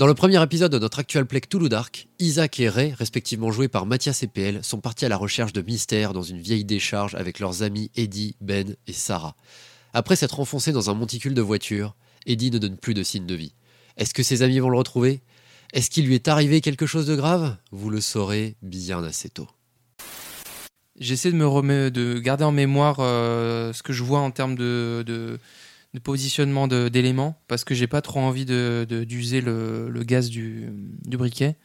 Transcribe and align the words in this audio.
Dans 0.00 0.06
le 0.06 0.14
premier 0.14 0.42
épisode 0.42 0.72
de 0.72 0.78
notre 0.78 1.00
actual 1.00 1.26
play 1.26 1.42
Toulouse 1.42 1.68
Dark, 1.68 2.08
Isaac 2.20 2.58
et 2.58 2.70
Ray, 2.70 2.94
respectivement 2.94 3.50
joués 3.50 3.68
par 3.68 3.84
Mathias 3.84 4.22
et 4.22 4.28
PL, 4.28 4.64
sont 4.64 4.80
partis 4.80 5.04
à 5.04 5.10
la 5.10 5.18
recherche 5.18 5.52
de 5.52 5.60
mystères 5.60 6.14
dans 6.14 6.22
une 6.22 6.40
vieille 6.40 6.64
décharge 6.64 7.14
avec 7.16 7.38
leurs 7.38 7.62
amis 7.62 7.90
Eddie, 7.96 8.34
Ben 8.40 8.76
et 8.86 8.94
Sarah. 8.94 9.36
Après 9.92 10.16
s'être 10.16 10.40
enfoncés 10.40 10.72
dans 10.72 10.88
un 10.88 10.94
monticule 10.94 11.34
de 11.34 11.42
voiture, 11.42 11.96
Eddie 12.24 12.50
ne 12.50 12.56
donne 12.56 12.78
plus 12.78 12.94
de 12.94 13.02
signe 13.02 13.26
de 13.26 13.34
vie. 13.34 13.52
Est-ce 13.98 14.14
que 14.14 14.22
ses 14.22 14.40
amis 14.40 14.58
vont 14.58 14.70
le 14.70 14.78
retrouver? 14.78 15.20
Est-ce 15.74 15.90
qu'il 15.90 16.06
lui 16.06 16.14
est 16.14 16.28
arrivé 16.28 16.62
quelque 16.62 16.86
chose 16.86 17.06
de 17.06 17.14
grave? 17.14 17.58
Vous 17.70 17.90
le 17.90 18.00
saurez 18.00 18.56
bien 18.62 19.04
assez 19.04 19.28
tôt. 19.28 19.48
J'essaie 20.98 21.30
de 21.30 21.36
me 21.36 21.46
remet- 21.46 21.90
de 21.90 22.18
garder 22.20 22.44
en 22.44 22.52
mémoire 22.52 23.00
euh, 23.00 23.74
ce 23.74 23.82
que 23.82 23.92
je 23.92 24.02
vois 24.02 24.20
en 24.20 24.30
termes 24.30 24.54
de, 24.54 25.38
de 25.94 25.98
positionnement 25.98 26.68
de- 26.68 26.88
d'éléments 26.88 27.36
parce 27.48 27.64
que 27.64 27.74
j'ai 27.74 27.86
pas 27.88 28.00
trop 28.02 28.20
envie 28.20 28.44
de 28.44 28.86
de- 28.88 29.04
d'user 29.04 29.40
le, 29.40 29.88
le 29.90 30.02
gaz 30.04 30.30
du, 30.30 30.68
du 31.04 31.16
briquet 31.16 31.56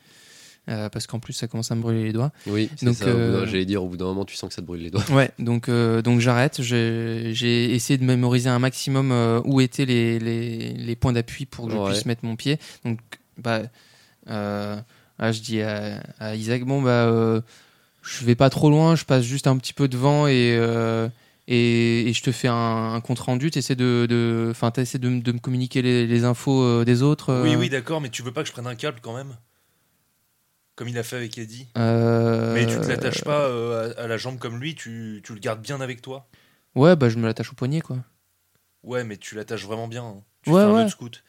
euh, 0.67 0.89
parce 0.89 1.05
qu'en 1.05 1.19
plus 1.19 1.33
ça 1.33 1.47
commence 1.47 1.71
à 1.71 1.75
me 1.75 1.81
brûler 1.81 2.03
les 2.05 2.11
doigts. 2.13 2.31
Oui, 2.47 2.71
Donc, 2.81 2.99
euh, 3.03 3.45
J'allais 3.45 3.65
dire, 3.65 3.83
au 3.83 3.87
bout 3.87 3.97
d'un 3.97 4.05
moment, 4.05 4.25
tu 4.25 4.35
sens 4.35 4.47
que 4.49 4.55
ça 4.55 4.63
te 4.63 4.65
brûle 4.67 4.81
les 4.81 4.89
doigts. 4.89 5.03
Ouais, 5.11 5.29
donc 5.37 5.69
euh, 5.69 6.01
donc 6.01 6.21
j'arrête. 6.21 6.61
J'ai 6.63 7.31
j'ai 7.35 7.71
essayé 7.75 7.99
de 7.99 8.03
mémoriser 8.03 8.49
un 8.49 8.57
maximum 8.57 9.11
où 9.45 9.61
étaient 9.61 9.85
les, 9.85 10.17
les, 10.17 10.73
les 10.73 10.95
points 10.95 11.13
d'appui 11.13 11.45
pour 11.45 11.67
que 11.67 11.73
je 11.73 11.77
Ouais. 11.77 11.91
puisse 11.91 12.05
mettre 12.07 12.25
mon 12.25 12.35
pied. 12.35 12.57
Donc 12.83 12.99
bah 13.37 13.61
là, 14.27 15.31
je 15.31 15.39
dis 15.41 15.61
à, 15.61 16.01
à 16.19 16.35
Isaac 16.35 16.63
bon 16.65 16.81
bah 16.81 17.41
je 18.01 18.25
vais 18.25 18.35
pas 18.35 18.49
trop 18.49 18.69
loin, 18.69 18.95
je 18.95 19.05
passe 19.05 19.23
juste 19.23 19.47
un 19.47 19.57
petit 19.57 19.73
peu 19.73 19.87
devant 19.87 20.25
et 20.27 20.57
et, 21.47 22.09
et 22.09 22.13
je 22.13 22.23
te 22.23 22.31
fais 22.31 22.47
un, 22.47 22.93
un 22.93 23.01
compte 23.01 23.19
rendu. 23.19 23.51
T'essaies 23.51 23.75
de 23.75 24.07
de 24.09 24.47
enfin 24.51 24.71
t'essaies 24.71 24.99
de, 24.99 25.09
me- 25.09 25.21
de 25.21 25.31
me 25.31 25.39
communiquer 25.39 25.81
les, 25.81 26.07
les 26.07 26.23
infos 26.25 26.61
euh, 26.63 26.85
des 26.85 27.01
autres. 27.03 27.29
euh, 27.31 27.43
Oui, 27.43 27.55
oui, 27.55 27.69
d'accord, 27.69 28.01
mais 28.01 28.09
tu 28.09 28.21
veux 28.23 28.31
pas 28.33 28.41
que 28.41 28.47
je 28.47 28.53
prenne 28.53 28.67
un 28.67 28.75
câble 28.75 28.99
quand 29.01 29.15
même? 29.15 29.35
Comme 30.75 30.87
il 30.89 30.97
a 30.97 31.03
fait 31.03 31.15
avec 31.15 31.37
Eddie 31.37 31.67
euh, 31.77 32.53
Mais 32.55 32.65
tu 32.65 32.79
te 32.81 32.87
l'attaches 32.89 33.23
pas 33.23 33.45
à, 33.47 34.01
à 34.01 34.07
la 34.07 34.17
jambe 34.17 34.39
comme 34.39 34.59
lui, 34.59 34.75
tu, 34.75 35.21
tu 35.23 35.33
le 35.33 35.39
gardes 35.39 35.61
bien 35.61 35.79
avec 35.81 36.01
toi? 36.01 36.27
Ouais 36.75 36.95
bah 36.95 37.09
je 37.09 37.17
me 37.17 37.25
l'attache 37.25 37.51
au 37.51 37.55
poignet 37.55 37.81
quoi. 37.81 37.97
Ouais, 38.83 39.03
mais 39.03 39.17
tu 39.17 39.35
l'attaches 39.35 39.65
vraiment 39.65 39.87
bien. 39.87 40.03
hein. 40.05 40.23
Tu 40.43 40.51
Ouais, 40.51 40.61
fais 40.61 40.67
un 40.67 40.73
ouais. 40.83 40.89
scout. 40.89 41.23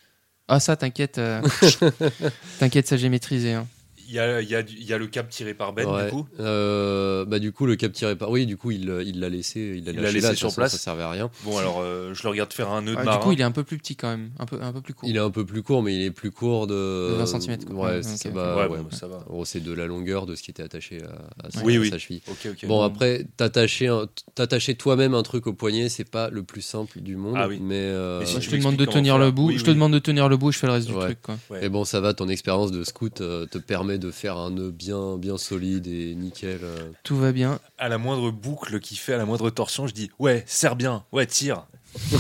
Ah 0.49 0.61
ça 0.61 0.77
t'inquiète, 0.77 1.21
t'inquiète 2.59 2.87
ça 2.87 2.97
j'ai 2.97 3.09
maîtrisé. 3.09 3.55
hein. 3.55 3.67
Il 4.09 4.15
y 4.15 4.19
a, 4.21 4.41
il 4.41 4.49
y, 4.49 4.55
a, 4.55 4.63
du- 4.63 4.75
il 4.79 4.85
y 4.87 4.93
a 4.93 4.99
le 4.99 5.07
câble 5.07 5.29
tiré 5.29 5.53
par 5.55 5.73
Ben, 5.73 5.87
Ouais. 5.87 6.05
du 6.07 6.11
coup. 6.11 6.27
Euh, 6.39 7.25
bah 7.25 7.39
du 7.39 7.53
coup 7.53 7.67
le 7.67 7.77
cap 7.77 7.93
tiré 7.93 8.15
par 8.17 8.31
oui 8.31 8.47
du 8.47 8.57
coup 8.57 8.71
il 8.71 8.83
il 9.05 9.21
l'a 9.21 9.29
laissé 9.29 9.75
il 9.77 9.85
l'a 9.85 9.91
Il 9.91 9.97
l'a 9.97 10.03
lâché 10.03 10.15
laissé 10.15 10.27
là, 10.29 10.33
de 10.33 10.39
sur 10.39 10.55
place. 10.55 10.73
ça 10.73 10.79
servait 10.79 11.03
à 11.03 11.11
rien 11.11 11.31
Bon, 11.45 11.57
alors 11.59 11.81
euh, 11.81 12.15
je 12.15 12.23
le 12.23 12.29
regarde 12.29 12.53
faire 12.53 12.71
un 12.71 12.83
nœud 12.83 12.93
de 12.95 12.97
Ah, 13.01 13.05
marin. 13.05 13.19
du 13.19 13.25
coup 13.25 13.33
il 13.33 13.41
est 13.41 13.45
un 13.45 13.51
peu 13.51 13.65
plus 13.65 13.79
petit 13.79 13.97
quand 13.97 14.09
même, 14.09 14.31
un 14.39 14.47
peu 14.47 14.59
un 14.63 14.73
peu 14.73 14.81
plus 14.81 14.95
court. 14.95 15.09
il 15.09 15.17
est 15.17 15.21
un 15.21 15.31
peu 15.31 15.45
plus 15.45 15.63
court 15.63 15.83
mais 15.83 15.95
il 15.95 16.03
est 16.03 16.11
plus 16.11 16.31
court 16.31 16.67
de, 16.67 16.75
De 17.11 17.15
20 17.17 17.27
centimètres, 17.27 17.67
quoi. 17.67 17.75
ouais 17.77 17.97
Ouais, 17.97 18.03
ça, 18.03 18.17
ça 18.17 18.31
va, 18.31 18.57
ouais, 18.57 18.63
ouais. 18.77 18.79
bon, 18.83 18.91
ça 18.91 19.07
va. 19.09 19.17
En 19.29 19.33
gros 19.33 19.45
c'est 19.45 19.61
de 19.61 19.73
la 19.73 19.87
longueur 19.87 20.27
de 20.27 20.35
ce 20.35 20.43
qui 20.43 20.51
était 20.51 20.63
attaché 20.63 21.01
à, 21.03 21.47
à 21.47 21.51
sa, 21.51 21.63
Oui, 21.65 21.77
à 21.77 21.81
oui. 21.81 21.91
sa 21.91 21.99
cheville 21.99 22.23
bon 22.69 22.83
après 22.83 23.27
t'attacher 23.37 24.75
toi-même 24.75 25.15
un 25.15 25.23
truc 25.23 25.47
au 25.47 25.53
poignet 25.53 25.89
c'est 25.89 26.09
pas 26.09 26.31
le 26.31 26.43
plus 26.43 26.63
simple 26.63 27.01
du 27.01 27.17
monde 27.17 27.35
Ah 27.37 27.49
oui. 27.49 27.59
mais, 27.61 27.75
euh, 27.77 28.21
Mais 28.21 28.27
si 28.27 28.41
je 28.41 28.51
te 28.51 28.57
demande 28.57 28.77
de 28.77 28.85
tenir 28.85 29.19
le 29.19 29.31
bout, 29.31 29.53
je 29.53 29.65
te 29.65 29.71
demande 29.71 29.93
de 29.93 29.99
tenir 29.99 30.29
le 30.29 30.37
bout, 30.37 30.53
je 30.53 30.59
fais 30.59 30.67
le 30.67 30.73
reste 30.75 30.87
du 30.89 30.95
Ouais. 30.95 31.05
truc 31.07 31.23
quoi. 31.23 31.37
Ouais. 31.51 31.65
et 31.65 31.69
bon 31.69 31.85
ça 31.85 32.01
va 32.01 32.15
ton 32.15 32.29
expérience 32.29 32.71
de 32.73 32.83
scout 32.85 33.15
te 33.15 33.59
permet 33.59 33.96
de 33.99 34.11
faire 34.11 34.37
un 34.37 34.51
nœud 34.51 34.71
bien 34.71 35.17
bien 35.17 35.39
solide 35.39 35.87
et 35.87 36.15
nickel 36.15 36.61
euh. 36.63 36.91
Tout 37.03 37.17
va 37.17 37.33
bien. 37.33 37.59
À 37.79 37.89
la 37.89 37.99
moindre 37.99 38.31
boucle 38.31 38.81
qu'il 38.81 38.99
fait, 38.99 39.15
à 39.15 39.17
la 39.17 39.25
moindre 39.25 39.51
torsion, 39.51 39.87
je 39.87 39.95
dis 39.95 40.11
Ouais, 40.19 40.45
serre 40.47 40.77
bien, 40.77 41.05
ouais, 41.13 41.27
tire, 41.27 41.67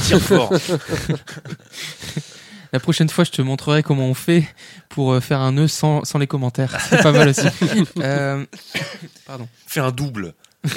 tire 0.04 0.20
fort. 0.20 0.52
La 2.72 2.80
prochaine 2.80 3.08
fois, 3.08 3.24
je 3.24 3.30
te 3.30 3.40
montrerai 3.42 3.82
comment 3.82 4.06
on 4.06 4.14
fait 4.14 4.44
pour 4.88 5.12
euh, 5.12 5.20
faire 5.20 5.40
un 5.40 5.52
nœud 5.52 5.68
sans, 5.68 6.04
sans 6.04 6.18
les 6.18 6.26
commentaires. 6.26 6.76
C'est 6.90 7.02
pas 7.02 7.12
mal 7.12 7.28
aussi. 7.28 7.46
Euh, 7.98 8.44
Pardon. 9.24 9.48
Fais 9.66 9.80
un 9.80 9.92
double. 9.92 10.34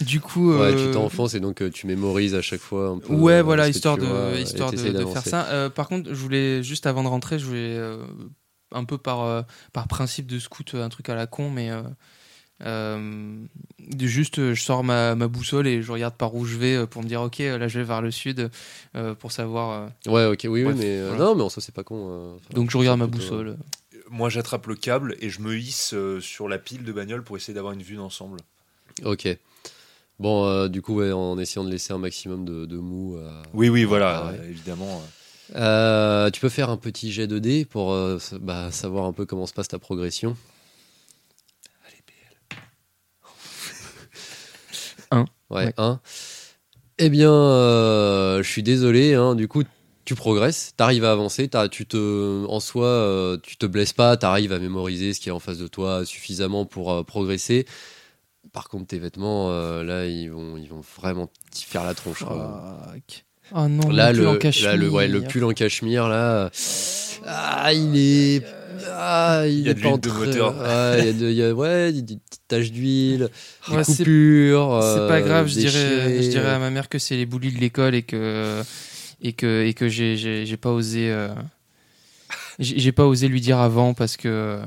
Du 0.00 0.20
coup. 0.20 0.52
ouais 0.52 0.72
euh, 0.72 0.86
tu 0.86 0.92
t'enfonces 0.92 1.34
et 1.34 1.40
donc 1.40 1.60
euh, 1.60 1.70
tu 1.70 1.86
mémorises 1.86 2.34
à 2.34 2.42
chaque 2.42 2.60
fois 2.60 2.90
un 2.90 2.98
peu 2.98 3.12
Ouais, 3.14 3.34
euh, 3.34 3.42
voilà, 3.42 3.68
histoire 3.68 3.96
vois, 3.96 4.32
de, 4.32 4.38
histoire 4.38 4.70
de, 4.70 4.76
faire 4.76 5.22
ça. 5.22 5.46
Euh, 5.46 5.68
par 5.68 5.88
contre, 5.88 6.10
je 6.10 6.14
voulais 6.14 6.62
juste 6.62 6.86
avant 6.86 7.02
de 7.02 7.08
rentrer, 7.08 7.38
je 7.38 7.46
voulais 7.46 7.76
euh, 7.76 7.98
un 8.72 8.84
peu 8.84 8.98
par, 8.98 9.22
euh, 9.22 9.42
par 9.72 9.88
principe 9.88 10.26
de 10.26 10.38
scout, 10.38 10.74
un 10.74 10.88
truc 10.88 11.08
à 11.08 11.14
la 11.14 11.26
con, 11.26 11.50
mais 11.50 11.70
euh, 11.70 11.82
euh, 12.64 13.36
de 13.78 14.06
juste, 14.06 14.38
euh, 14.38 14.54
je 14.54 14.62
sors 14.62 14.82
ma, 14.82 15.14
ma 15.14 15.28
boussole 15.28 15.66
et 15.68 15.80
je 15.82 15.92
regarde 15.92 16.14
par 16.14 16.34
où 16.34 16.44
je 16.44 16.56
vais 16.56 16.74
euh, 16.74 16.86
pour 16.86 17.02
me 17.02 17.08
dire, 17.08 17.22
ok, 17.22 17.38
là 17.38 17.68
je 17.68 17.78
vais 17.78 17.84
vers 17.84 18.02
le 18.02 18.10
sud 18.10 18.50
euh, 18.96 19.14
pour 19.14 19.30
savoir. 19.32 19.88
euh, 20.06 20.10
ouais 20.12 20.26
ok 20.26 20.46
oui 20.50 20.64
mais 20.64 20.98
euh, 20.98 21.08
voilà. 21.10 21.24
non 21.24 21.34
mais 21.36 21.42
en 21.42 21.48
soi 21.48 21.62
c'est 21.62 21.74
pas 21.74 21.84
con 21.84 22.08
euh, 22.10 22.34
enfin, 22.34 22.54
donc 22.54 22.68
je 22.70 22.72
ça 22.72 22.78
regarde 22.78 22.98
ma 22.98 23.06
boussole. 23.06 23.56
Moi, 24.10 24.30
j'attrape 24.30 24.66
le 24.66 24.74
câble 24.74 25.16
et 25.20 25.28
je 25.28 25.40
me 25.42 25.54
hisse 25.56 25.92
euh, 25.92 26.18
sur 26.20 26.48
la 26.48 26.56
pile 26.58 26.82
de 26.82 26.92
bagnole 26.92 27.22
pour 27.22 27.36
essayer 27.36 27.52
d'avoir 27.52 27.74
une 27.74 27.82
vue 27.82 27.96
d'ensemble. 27.96 28.38
Ok. 29.04 29.28
Bon, 30.18 30.46
euh, 30.46 30.68
du 30.68 30.80
coup, 30.80 30.94
ouais, 30.96 31.12
en 31.12 31.38
essayant 31.38 31.62
de 31.62 31.70
laisser 31.70 31.92
un 31.92 31.98
maximum 31.98 32.44
de, 32.46 32.64
de 32.64 32.76
mou. 32.78 33.18
Oui, 33.52 33.68
oui, 33.68 33.84
voilà, 33.84 34.28
euh, 34.28 34.48
évidemment. 34.48 35.02
Euh, 35.56 36.30
tu 36.30 36.40
peux 36.40 36.48
faire 36.48 36.70
un 36.70 36.76
petit 36.76 37.10
jet 37.12 37.26
de 37.26 37.38
dés 37.38 37.64
pour 37.64 37.92
euh, 37.92 38.18
bah, 38.40 38.70
savoir 38.70 39.04
un 39.06 39.12
peu 39.12 39.24
comment 39.26 39.46
se 39.46 39.52
passe 39.54 39.68
ta 39.68 39.78
progression. 39.78 40.36
Allez, 41.86 42.02
PL. 42.06 42.58
Un. 45.10 45.24
Ouais, 45.50 45.66
Ouais. 45.66 45.74
un. 45.78 46.00
Eh 46.98 47.08
bien, 47.10 47.32
euh, 47.32 48.42
je 48.42 48.48
suis 48.50 48.62
désolé. 48.62 49.14
hein, 49.14 49.34
du 49.34 49.48
coup, 49.48 49.62
tu 50.04 50.14
progresses, 50.14 50.72
t'arrives 50.76 51.04
à 51.04 51.12
avancer, 51.12 51.48
t'as- 51.48 51.68
tu 51.68 51.86
te, 51.86 52.44
en 52.46 52.60
soi, 52.60 52.86
euh, 52.86 53.38
tu 53.42 53.56
te 53.56 53.66
blesses 53.66 53.92
pas, 53.92 54.16
t'arrives 54.16 54.52
à 54.52 54.58
mémoriser 54.58 55.14
ce 55.14 55.20
qui 55.20 55.28
est 55.28 55.32
en 55.32 55.38
face 55.38 55.58
de 55.58 55.68
toi 55.68 56.04
suffisamment 56.04 56.66
pour 56.66 56.92
euh, 56.92 57.04
progresser. 57.04 57.66
Par 58.52 58.68
contre, 58.68 58.86
tes 58.88 58.98
vêtements, 58.98 59.50
euh, 59.50 59.84
là, 59.84 60.06
ils 60.06 60.28
vont, 60.30 60.56
ils 60.56 60.68
vont 60.68 60.80
vraiment 60.98 61.30
t'y 61.52 61.64
faire 61.64 61.84
la 61.84 61.94
tronche. 61.94 62.18
Fuck. 62.24 63.24
Oh 63.54 63.66
non, 63.68 63.90
Là, 63.90 64.12
le, 64.12 64.18
le, 64.18 64.24
pull 64.24 64.28
en 64.28 64.32
là, 64.32 64.38
cachemire. 64.38 64.76
le, 64.76 64.90
ouais, 64.90 65.08
le 65.08 65.20
pull 65.22 65.44
en 65.44 65.50
cachemire, 65.52 66.08
là. 66.08 66.50
Ah, 67.26 67.72
il 67.72 67.96
est. 67.96 68.42
Ah, 68.90 69.42
il, 69.46 69.60
Il 69.60 69.64
y 69.64 69.68
a 69.68 69.70
est 69.70 69.74
de 69.74 69.80
pas 69.80 69.88
l'huile 69.88 70.00
de 70.00 70.10
moteur. 70.10 70.58
Ouais, 70.58 70.98
il 71.00 71.06
y 71.06 71.08
a, 71.08 71.12
de- 71.12 71.30
il 71.30 71.36
y 71.36 71.42
a- 71.42 71.54
ouais, 71.54 71.92
des, 71.92 72.02
petites 72.16 72.42
taches 72.48 72.70
d'huile, 72.70 73.28
des 73.68 73.76
Ouais, 73.76 73.84
c'est- 73.84 73.96
coupures. 73.98 74.78
C'est 74.82 75.08
pas 75.08 75.18
euh, 75.18 75.26
grave, 75.26 75.46
je 75.48 75.54
dirais, 75.58 76.22
je 76.22 76.28
dirais 76.28 76.50
à 76.50 76.58
ma 76.58 76.70
mère 76.70 76.88
que 76.88 76.98
c'est 76.98 77.16
les 77.16 77.26
boulis 77.26 77.52
de 77.52 77.58
l'école 77.58 77.94
et 77.94 78.02
que 78.02 78.62
et 79.20 79.32
que 79.32 79.64
et 79.64 79.74
que 79.74 79.88
j'ai 79.88 80.56
pas 80.60 80.70
osé 80.70 81.10
euh, 81.10 81.28
j'ai 82.60 82.92
pas 82.92 83.04
osé 83.06 83.28
lui 83.28 83.40
dire 83.40 83.58
avant 83.58 83.94
parce 83.94 84.16
que 84.16 84.60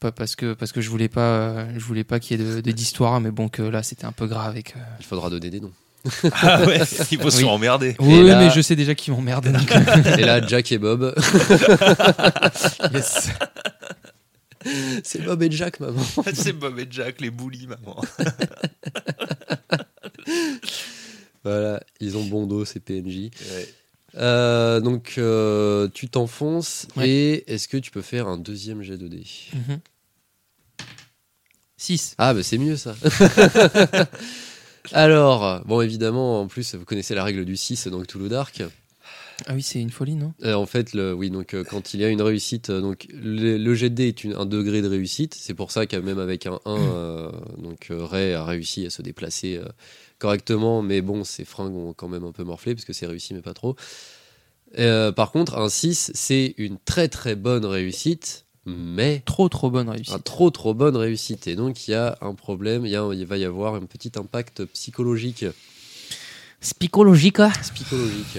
pas 0.00 0.12
parce 0.12 0.36
que 0.36 0.52
parce 0.54 0.72
que 0.72 0.80
je 0.80 0.90
voulais 0.90 1.08
pas 1.08 1.66
je 1.74 1.84
voulais 1.84 2.04
pas 2.04 2.20
qu'il 2.20 2.38
y 2.38 2.42
ait 2.42 2.46
de- 2.56 2.60
de- 2.60 2.70
d'histoire 2.72 3.20
mais 3.20 3.30
bon 3.30 3.48
que 3.48 3.62
là 3.62 3.82
c'était 3.82 4.04
un 4.04 4.12
peu 4.12 4.26
grave 4.26 4.56
et 4.56 4.62
que 4.62 4.74
Il 5.00 5.06
faudra 5.06 5.30
donner 5.30 5.50
des 5.50 5.60
noms. 5.60 5.72
Ah 6.32 6.64
ouais, 6.66 6.80
il 7.10 7.18
faut 7.18 7.30
se 7.30 7.38
Oui. 7.38 7.44
emmerder. 7.44 7.96
oui 7.98 8.26
là- 8.26 8.38
mais 8.38 8.50
je 8.50 8.60
sais 8.60 8.76
déjà 8.76 8.94
qui 8.94 9.10
m'emmerde 9.10 9.46
Et 10.18 10.22
là, 10.22 10.46
Jack 10.46 10.70
et 10.72 10.78
Bob. 10.78 11.14
yes. 12.92 13.30
C'est 15.02 15.22
Bob 15.22 15.42
et 15.42 15.50
Jack, 15.50 15.80
maman. 15.80 16.02
C'est 16.34 16.52
Bob 16.52 16.78
et 16.78 16.86
Jack, 16.90 17.20
les 17.20 17.30
boulis, 17.30 17.66
maman. 17.66 18.00
Voilà, 21.44 21.82
ils 22.00 22.16
ont 22.16 22.24
bon 22.24 22.46
dos, 22.46 22.64
ces 22.64 22.80
PNJ. 22.80 23.16
Ouais. 23.52 23.68
Euh, 24.16 24.80
donc, 24.80 25.16
euh, 25.18 25.88
tu 25.92 26.08
t'enfonces. 26.08 26.86
Ouais. 26.96 27.08
Et 27.08 27.52
est-ce 27.52 27.68
que 27.68 27.76
tu 27.76 27.90
peux 27.90 28.00
faire 28.00 28.26
un 28.28 28.38
deuxième 28.38 28.82
jet 28.82 28.96
de 28.96 29.08
dés? 29.08 29.26
6 31.76 32.14
Ah, 32.16 32.32
bah 32.32 32.42
c'est 32.42 32.56
mieux 32.56 32.76
ça. 32.78 32.94
Alors, 34.92 35.62
bon, 35.66 35.80
évidemment, 35.80 36.40
en 36.40 36.46
plus, 36.46 36.74
vous 36.74 36.84
connaissez 36.84 37.14
la 37.14 37.24
règle 37.24 37.44
du 37.44 37.56
6 37.56 37.86
dans 37.88 38.02
Toulouse 38.04 38.28
Dark. 38.30 38.62
ah 39.46 39.54
oui 39.54 39.62
c'est 39.62 39.80
une 39.80 39.90
folie 39.90 40.14
non? 40.14 40.32
Euh, 40.44 40.54
en 40.54 40.66
fait, 40.66 40.92
le, 40.92 41.12
oui, 41.12 41.30
donc 41.30 41.54
euh, 41.54 41.64
quand 41.64 41.94
il 41.94 42.00
y 42.00 42.04
a 42.04 42.08
une 42.08 42.22
réussite, 42.22 42.70
euh, 42.70 42.80
donc 42.80 43.06
le, 43.12 43.56
le 43.56 43.74
jet 43.74 43.90
de 43.90 43.94
dés 43.94 44.08
est 44.08 44.24
une- 44.24 44.34
un 44.34 44.46
degré 44.46 44.82
de 44.82 44.88
réussite. 44.88 45.34
C'est 45.34 45.54
pour 45.54 45.70
ça 45.70 45.86
qu'à 45.86 46.00
même 46.00 46.18
avec 46.18 46.46
un 46.46 46.60
1, 46.66 46.70
euh, 46.70 47.30
donc 47.58 47.88
Ray 47.90 48.32
a 48.34 48.44
réussi 48.44 48.86
à 48.86 48.90
se 48.90 49.02
déplacer 49.02 49.60
correctement, 50.18 50.82
mais 50.82 51.00
bon, 51.00 51.24
ses 51.24 51.44
fringues 51.44 51.74
ont 51.76 51.92
quand 51.92 52.08
même 52.08 52.24
un 52.24 52.32
peu 52.32 52.44
morflé 52.44 52.74
parce 52.74 52.84
que 52.84 52.92
c'est 52.92 53.06
réussi, 53.06 53.34
mais 53.34 53.42
pas 53.42 53.54
trop. 53.54 53.76
Par 54.76 55.30
contre, 55.32 55.56
un 55.56 55.68
6, 55.68 56.10
c'est 56.14 56.54
une 56.58 56.78
très 56.78 57.08
très 57.08 57.36
bonne 57.36 57.64
réussite, 57.64 58.43
mais 58.66 59.22
trop 59.26 59.48
trop 59.48 59.70
bonne 59.70 59.88
réussite 59.88 60.14
un 60.14 60.18
trop 60.18 60.50
trop 60.50 60.72
bonne 60.74 60.96
réussite. 60.96 61.46
Et 61.46 61.56
donc, 61.56 61.86
il 61.86 61.90
y 61.92 61.94
a 61.94 62.16
un 62.20 62.34
problème, 62.34 62.86
il, 62.86 62.92
y 62.92 62.96
a- 62.96 63.08
il 63.12 63.26
va 63.26 63.36
y 63.36 63.44
avoir 63.44 63.74
un 63.74 63.80
petit 63.86 64.12
impact 64.16 64.64
psychologique 64.66 65.44
psychologique 66.60 67.36
quoi 67.36 67.50
psychologique. 67.74 68.38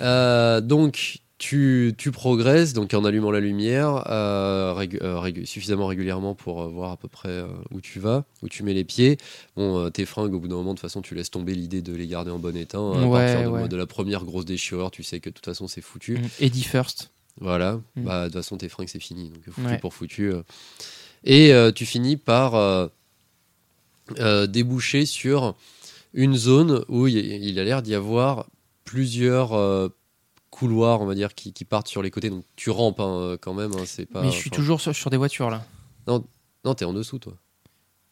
Euh, 0.00 0.60
donc, 0.62 1.18
tu, 1.36 1.94
tu 1.98 2.10
progresses 2.10 2.72
donc 2.72 2.92
en 2.94 3.04
allumant 3.04 3.30
la 3.30 3.40
lumière 3.40 4.04
euh, 4.10 4.74
régu- 4.76 4.98
euh, 5.02 5.18
régu- 5.20 5.44
suffisamment 5.46 5.86
régulièrement 5.86 6.34
pour 6.34 6.62
euh, 6.62 6.68
voir 6.68 6.92
à 6.92 6.96
peu 6.96 7.08
près 7.08 7.44
où 7.70 7.80
tu 7.80 7.98
vas, 8.00 8.24
où 8.42 8.48
tu 8.48 8.62
mets 8.62 8.72
les 8.74 8.84
pieds. 8.84 9.18
Bon, 9.56 9.90
tes 9.90 10.06
fringues, 10.06 10.32
au 10.34 10.40
bout 10.40 10.48
d'un 10.48 10.56
moment, 10.56 10.70
de 10.72 10.76
toute 10.78 10.82
façon, 10.82 11.02
tu 11.02 11.14
laisses 11.14 11.30
tomber 11.30 11.54
l'idée 11.54 11.82
de 11.82 11.94
les 11.94 12.06
garder 12.06 12.30
en 12.30 12.38
bon 12.38 12.56
état. 12.56 12.78
hein. 12.78 13.02
à 13.02 13.06
partir 13.18 13.40
de, 13.44 13.48
ouais. 13.48 13.68
de 13.68 13.76
la 13.76 13.86
première 13.86 14.24
grosse 14.24 14.44
déchirure, 14.46 14.90
tu 14.90 15.02
sais 15.02 15.20
que 15.20 15.28
de 15.30 15.34
toute 15.34 15.44
façon, 15.46 15.66
c'est 15.68 15.80
foutu. 15.82 16.18
Eddie 16.40 16.62
First 16.62 17.10
Voilà. 17.40 17.80
Mm. 17.96 18.04
Bah, 18.04 18.20
de 18.20 18.24
toute 18.26 18.34
façon, 18.34 18.56
tes 18.56 18.68
fringues, 18.68 18.88
c'est 18.88 19.00
fini. 19.00 19.30
Donc, 19.30 19.42
foutu 19.50 19.66
Ouais. 19.66 19.78
pour 19.78 19.94
foutu. 19.94 20.32
euh. 20.32 20.42
Et 21.24 21.52
euh, 21.52 21.72
tu 21.72 21.84
finis 21.86 22.16
par 22.16 22.54
euh, 22.54 22.86
euh, 24.18 24.46
déboucher 24.46 25.06
sur 25.06 25.54
une 26.14 26.34
zone 26.36 26.84
où 26.88 27.06
il 27.06 27.58
a 27.58 27.64
l'air 27.64 27.82
d'y 27.82 27.94
avoir 27.94 28.46
plusieurs 28.84 29.90
couloirs, 30.50 31.00
on 31.00 31.06
va 31.06 31.14
dire, 31.14 31.34
qui, 31.34 31.52
qui 31.52 31.64
partent 31.64 31.88
sur 31.88 32.02
les 32.02 32.10
côtés. 32.10 32.28
Donc, 32.30 32.44
tu 32.56 32.70
rampes 32.70 33.00
hein, 33.00 33.36
quand 33.40 33.54
même. 33.54 33.72
hein, 33.74 33.82
c'est 33.86 34.06
pas, 34.06 34.20
mais 34.22 34.30
je 34.30 34.36
suis 34.36 34.50
enfin- 34.50 34.56
toujours 34.56 34.80
sur, 34.80 34.94
sur 34.94 35.10
des 35.10 35.16
voitures 35.16 35.50
là. 35.50 35.64
Non, 36.06 36.74
t'es 36.74 36.84
en 36.84 36.92
dessous, 36.92 37.18
toi. 37.18 37.34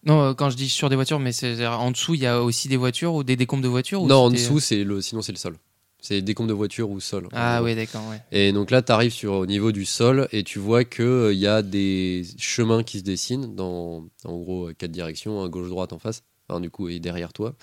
Non, 0.05 0.33
quand 0.33 0.49
je 0.49 0.55
dis 0.55 0.69
sur 0.69 0.89
des 0.89 0.95
voitures, 0.95 1.19
mais 1.19 1.33
c'est 1.33 1.67
en 1.67 1.91
dessous, 1.91 2.13
il 2.15 2.21
y 2.21 2.25
a 2.25 2.41
aussi 2.41 2.69
des 2.69 2.77
voitures 2.77 3.13
ou 3.13 3.23
des 3.25 3.35
décombres 3.35 3.61
de 3.63 3.67
voitures 3.67 4.01
ou 4.03 4.07
non, 4.07 4.15
en 4.25 4.31
dessous, 4.31 4.59
c'est 4.61 4.83
le, 4.85 5.01
sinon, 5.01 5.21
c'est 5.21 5.33
le 5.33 5.37
sol. 5.37 5.57
C'est 6.01 6.21
décompte 6.21 6.47
de 6.49 6.53
voiture 6.53 6.89
ou 6.89 6.99
sol. 6.99 7.27
Ah 7.33 7.61
oui, 7.61 7.75
d'accord, 7.75 8.07
ouais. 8.09 8.21
Et 8.31 8.51
donc 8.53 8.71
là, 8.71 8.81
tu 8.81 8.91
arrives 8.91 9.11
sur, 9.11 9.33
au 9.33 9.45
niveau 9.45 9.71
du 9.73 9.85
sol 9.85 10.27
et 10.31 10.43
tu 10.43 10.57
vois 10.59 10.83
qu'il 10.85 11.33
y 11.33 11.45
a 11.47 11.61
des 11.61 12.25
chemins 12.37 12.83
qui 12.83 12.99
se 12.99 13.03
dessinent 13.03 13.53
dans, 13.55 14.05
en 14.23 14.37
gros, 14.37 14.69
euh, 14.69 14.73
quatre 14.73 14.91
directions, 14.91 15.43
à 15.43 15.49
gauche-droite 15.49 15.91
en 15.91 15.99
face, 15.99 16.23
enfin, 16.47 16.61
du 16.61 16.69
coup, 16.69 16.87
et 16.89 16.99
derrière 16.99 17.33
toi, 17.33 17.53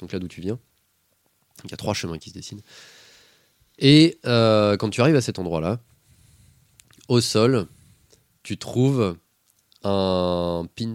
donc 0.00 0.12
là 0.12 0.18
d'où 0.18 0.28
tu 0.28 0.40
viens. 0.42 0.58
Il 1.64 1.70
y 1.70 1.74
a 1.74 1.78
trois 1.78 1.94
chemins 1.94 2.18
qui 2.18 2.28
se 2.30 2.34
dessinent. 2.34 2.60
Et 3.78 4.18
euh, 4.26 4.76
quand 4.76 4.90
tu 4.90 5.00
arrives 5.00 5.16
à 5.16 5.20
cet 5.22 5.38
endroit-là, 5.38 5.80
au 7.08 7.20
sol, 7.20 7.66
tu 8.42 8.58
trouves 8.58 9.16
un 9.84 10.66
pins 10.76 10.92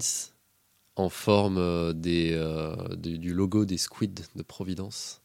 en 0.98 1.10
forme 1.10 1.58
euh, 1.58 1.94
des, 1.94 2.32
euh, 2.34 2.76
des- 2.96 3.18
du 3.18 3.34
logo 3.34 3.66
des 3.66 3.78
squids 3.78 4.08
de 4.36 4.44
Providence. 4.44 5.21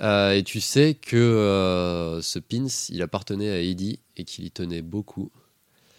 Euh, 0.00 0.32
et 0.32 0.42
tu 0.42 0.60
sais 0.60 0.94
que 0.94 1.16
euh, 1.16 2.22
ce 2.22 2.38
pins, 2.38 2.66
il 2.88 3.02
appartenait 3.02 3.50
à 3.50 3.60
Eddie 3.60 3.98
et 4.16 4.24
qu'il 4.24 4.44
y 4.44 4.50
tenait 4.50 4.82
beaucoup. 4.82 5.30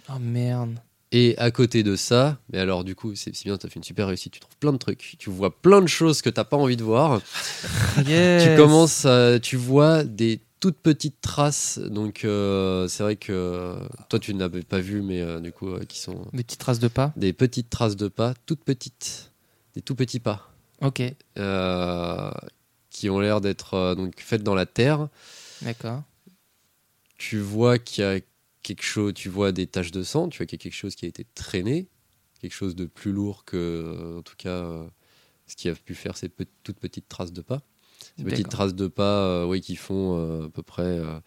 Oh 0.09 0.17
merde. 0.19 0.79
Et 1.13 1.37
à 1.37 1.51
côté 1.51 1.83
de 1.83 1.97
ça, 1.97 2.37
mais 2.51 2.59
alors 2.59 2.83
du 2.85 2.95
coup, 2.95 3.15
c'est 3.15 3.31
bien, 3.43 3.57
tu 3.57 3.65
as 3.65 3.69
fait 3.69 3.75
une 3.75 3.83
super 3.83 4.07
réussite, 4.07 4.31
tu 4.31 4.39
trouves 4.39 4.55
plein 4.57 4.71
de 4.71 4.77
trucs, 4.77 5.15
tu 5.19 5.29
vois 5.29 5.53
plein 5.61 5.81
de 5.81 5.87
choses 5.87 6.21
que 6.21 6.29
t'as 6.29 6.45
pas 6.45 6.55
envie 6.57 6.77
de 6.77 6.83
voir. 6.83 7.21
Yes. 8.07 8.43
Tu 8.49 8.55
commences, 8.55 9.05
à- 9.05 9.37
tu 9.39 9.57
vois 9.57 10.03
des 10.05 10.39
toutes 10.61 10.77
petites 10.77 11.19
traces, 11.21 11.79
donc 11.79 12.23
euh, 12.23 12.87
c'est 12.87 13.03
vrai 13.03 13.15
que 13.17 13.75
toi 14.09 14.19
tu 14.19 14.33
ne 14.33 14.39
l'avais 14.39 14.61
pas 14.63 14.79
vu, 14.79 15.01
mais 15.01 15.41
du 15.41 15.51
coup, 15.51 15.77
qui 15.89 15.99
sont 15.99 16.25
Des 16.33 16.43
petites 16.43 16.59
traces 16.59 16.79
de 16.79 16.87
pas. 16.87 17.11
des 17.17 17.33
petites 17.33 17.69
traces 17.69 17.97
de 17.97 18.07
pas, 18.07 18.33
toutes 18.45 18.63
petites, 18.63 19.31
des 19.75 19.81
tout 19.81 19.95
petits 19.95 20.19
pas, 20.21 20.49
Ok, 20.81 21.01
euh, 21.37 22.31
qui 23.01 23.09
ont 23.09 23.19
l'air 23.19 23.41
d'être 23.41 23.73
euh, 23.73 23.95
donc 23.95 24.13
faites 24.19 24.43
dans 24.43 24.53
la 24.53 24.67
terre. 24.67 25.07
d'accord. 25.63 26.03
tu 27.17 27.39
vois 27.39 27.79
qu'il 27.79 28.03
y 28.03 28.07
a 28.07 28.19
quelque 28.61 28.83
chose, 28.83 29.15
tu 29.15 29.27
vois 29.27 29.51
des 29.51 29.65
taches 29.65 29.89
de 29.89 30.03
sang, 30.03 30.29
tu 30.29 30.37
vois 30.37 30.45
qu'il 30.45 30.59
y 30.59 30.61
a 30.61 30.63
quelque 30.63 30.75
chose 30.75 30.93
qui 30.95 31.05
a 31.05 31.07
été 31.07 31.25
traîné, 31.33 31.87
quelque 32.41 32.53
chose 32.53 32.75
de 32.75 32.85
plus 32.85 33.11
lourd 33.11 33.43
que, 33.43 33.57
euh, 33.57 34.19
en 34.19 34.21
tout 34.21 34.35
cas, 34.37 34.49
euh, 34.49 34.85
ce 35.47 35.55
qui 35.55 35.67
a 35.67 35.73
pu 35.73 35.95
faire 35.95 36.15
ces 36.15 36.29
pe- 36.29 36.45
toutes 36.63 36.79
petites 36.79 37.09
traces 37.09 37.33
de 37.33 37.41
pas. 37.41 37.63
Ces 38.17 38.23
petites 38.23 38.49
traces 38.49 38.75
de 38.75 38.87
pas, 38.87 39.25
euh, 39.25 39.45
oui, 39.45 39.61
qui 39.61 39.75
font 39.75 40.15
euh, 40.19 40.45
à 40.45 40.49
peu 40.49 40.61
près 40.61 40.83
euh, 40.83 41.19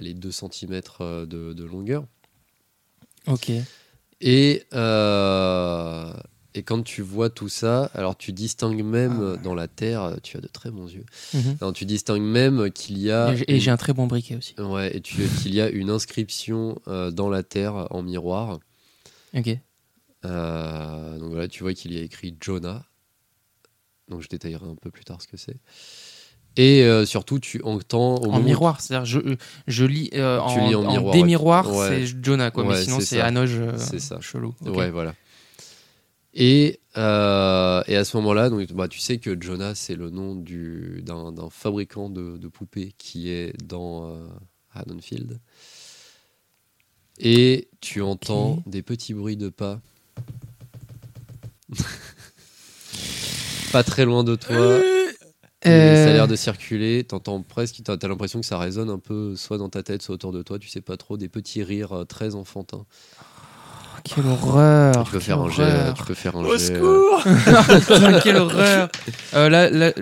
les 0.00 0.14
2 0.14 0.30
cm 0.30 0.80
de, 1.26 1.52
de 1.54 1.64
longueur. 1.64 2.06
Ok. 3.26 3.50
Et, 4.20 4.62
et 6.54 6.62
quand 6.62 6.82
tu 6.82 7.02
vois 7.02 7.30
tout 7.30 7.48
ça, 7.48 7.90
alors 7.94 8.16
tu 8.16 8.32
distingues 8.32 8.82
même 8.82 9.34
Ah. 9.38 9.42
dans 9.42 9.54
la 9.54 9.68
terre, 9.68 10.16
tu 10.22 10.36
as 10.36 10.40
de 10.40 10.48
très 10.48 10.70
bons 10.70 10.86
yeux, 10.90 11.04
alors, 11.60 11.72
tu 11.72 11.84
distingues 11.84 12.22
même 12.22 12.70
qu'il 12.70 12.98
y 12.98 13.10
a... 13.10 13.32
Et 13.32 13.36
j'ai- 13.36 13.64
une- 13.64 13.70
un 13.70 13.76
très 13.76 13.92
bon 13.92 14.06
briquet 14.06 14.36
aussi. 14.36 14.54
Ouais, 14.58 14.96
et 14.96 15.00
tu, 15.00 15.16
qu'il 15.42 15.54
y 15.54 15.60
a 15.60 15.68
une 15.68 15.90
inscription 15.90 16.80
euh, 16.88 17.10
dans 17.10 17.28
la 17.28 17.42
terre 17.42 17.86
en 17.90 18.02
miroir. 18.02 18.58
Ok. 19.36 19.56
Euh, 20.24 21.18
donc 21.18 21.30
voilà, 21.30 21.48
tu 21.48 21.62
vois 21.62 21.74
qu'il 21.74 21.92
y 21.92 21.98
a 21.98 22.02
écrit 22.02 22.34
Jonah. 22.40 22.84
Donc 24.08 24.22
je 24.22 24.28
détaillerai 24.28 24.66
un 24.66 24.74
peu 24.74 24.90
plus 24.90 25.04
tard 25.04 25.20
ce 25.20 25.28
que 25.28 25.36
c'est. 25.36 25.56
Et 26.56 26.82
euh, 26.82 27.06
surtout, 27.06 27.38
tu 27.38 27.62
entends 27.62 28.16
au 28.16 28.32
En 28.32 28.40
miroir, 28.40 28.80
c'est-à-dire 28.80 29.04
je, 29.04 29.36
je 29.68 29.84
lis 29.84 30.10
euh, 30.14 30.38
Tu 30.38 30.58
en, 30.58 30.68
lis 30.68 30.74
en 30.74 30.84
en 30.86 30.90
miroir, 30.92 31.14
démiroir, 31.14 31.72
ouais. 31.76 31.88
c'est 32.04 32.06
Jonah 32.22 32.50
quoi, 32.50 32.64
Ouais, 32.64 32.70
mais 32.74 32.82
sinon 32.82 32.98
c'est 32.98 33.04
c'est 33.06 33.16
ça. 33.18 33.26
Anoge 33.26 33.54
euh, 33.60 33.76
C'est 33.78 34.00
ça. 34.00 34.18
chelou. 34.20 34.54
Ok. 34.66 34.76
Ouais, 34.76 34.90
voilà. 34.90 35.14
Et, 36.34 36.80
euh, 36.96 37.82
et 37.86 37.96
à 37.96 38.04
ce 38.04 38.16
moment-là, 38.18 38.50
donc, 38.50 38.70
bah, 38.72 38.86
tu 38.88 38.98
sais 39.00 39.18
que 39.18 39.40
Jonah, 39.40 39.74
c'est 39.74 39.96
le 39.96 40.10
nom 40.10 40.34
du- 40.36 41.02
d'un 41.02 41.32
d'un 41.32 41.50
fabricant 41.50 42.10
de, 42.10 42.36
de 42.36 42.48
poupées 42.48 42.92
qui 42.98 43.30
est 43.30 43.56
dans 43.64 44.04
euh, 44.10 44.26
Haddonfield. 44.74 45.40
Et 47.18 47.68
tu 47.80 48.02
entends 48.02 48.62
des 48.66 48.82
petits 48.82 49.14
bruits 49.14 49.36
de 49.36 49.48
pas. 49.48 49.80
Pas 53.72 53.82
très 53.82 54.04
loin 54.04 54.24
de 54.24 54.34
toi. 54.36 54.56
Euh, 54.56 56.04
Ça 56.04 56.10
a 56.10 56.12
l'air 56.12 56.28
de 56.28 56.36
circuler. 56.36 57.04
T'entends 57.04 57.42
presque. 57.42 57.82
T'as 57.82 57.96
as, 58.00 58.08
l'impression 58.08 58.40
que 58.40 58.46
ça 58.46 58.58
résonne 58.58 58.88
un 58.90 58.98
peu, 58.98 59.34
soit 59.36 59.58
dans 59.58 59.68
ta 59.68 59.82
tête, 59.82 60.02
soit 60.02 60.14
autour 60.14 60.32
de 60.32 60.42
toi. 60.42 60.58
Tu 60.58 60.68
sais 60.68 60.80
pas 60.80 60.96
trop. 60.96 61.16
Des 61.16 61.28
petits 61.28 61.62
rires 61.62 61.92
euh, 61.92 62.04
très 62.04 62.34
enfantins. 62.34 62.86
Quelle 64.04 64.26
horreur 64.26 65.04
tu 65.04 65.10
peux 65.12 65.20
faire 65.20 65.40
un 65.40 65.48
jet. 65.50 65.94
Tu 65.96 66.04
peux 66.04 66.14
faire 66.14 66.36
un 66.36 66.44
Au 66.44 66.56
jet, 66.56 66.72
euh, 66.72 67.18
secours 67.18 67.22
Putain, 67.86 68.20
quelle 68.20 68.36
horreur 68.36 68.88
Euh, 69.34 69.48
là, 69.48 69.70
là- 69.70 69.92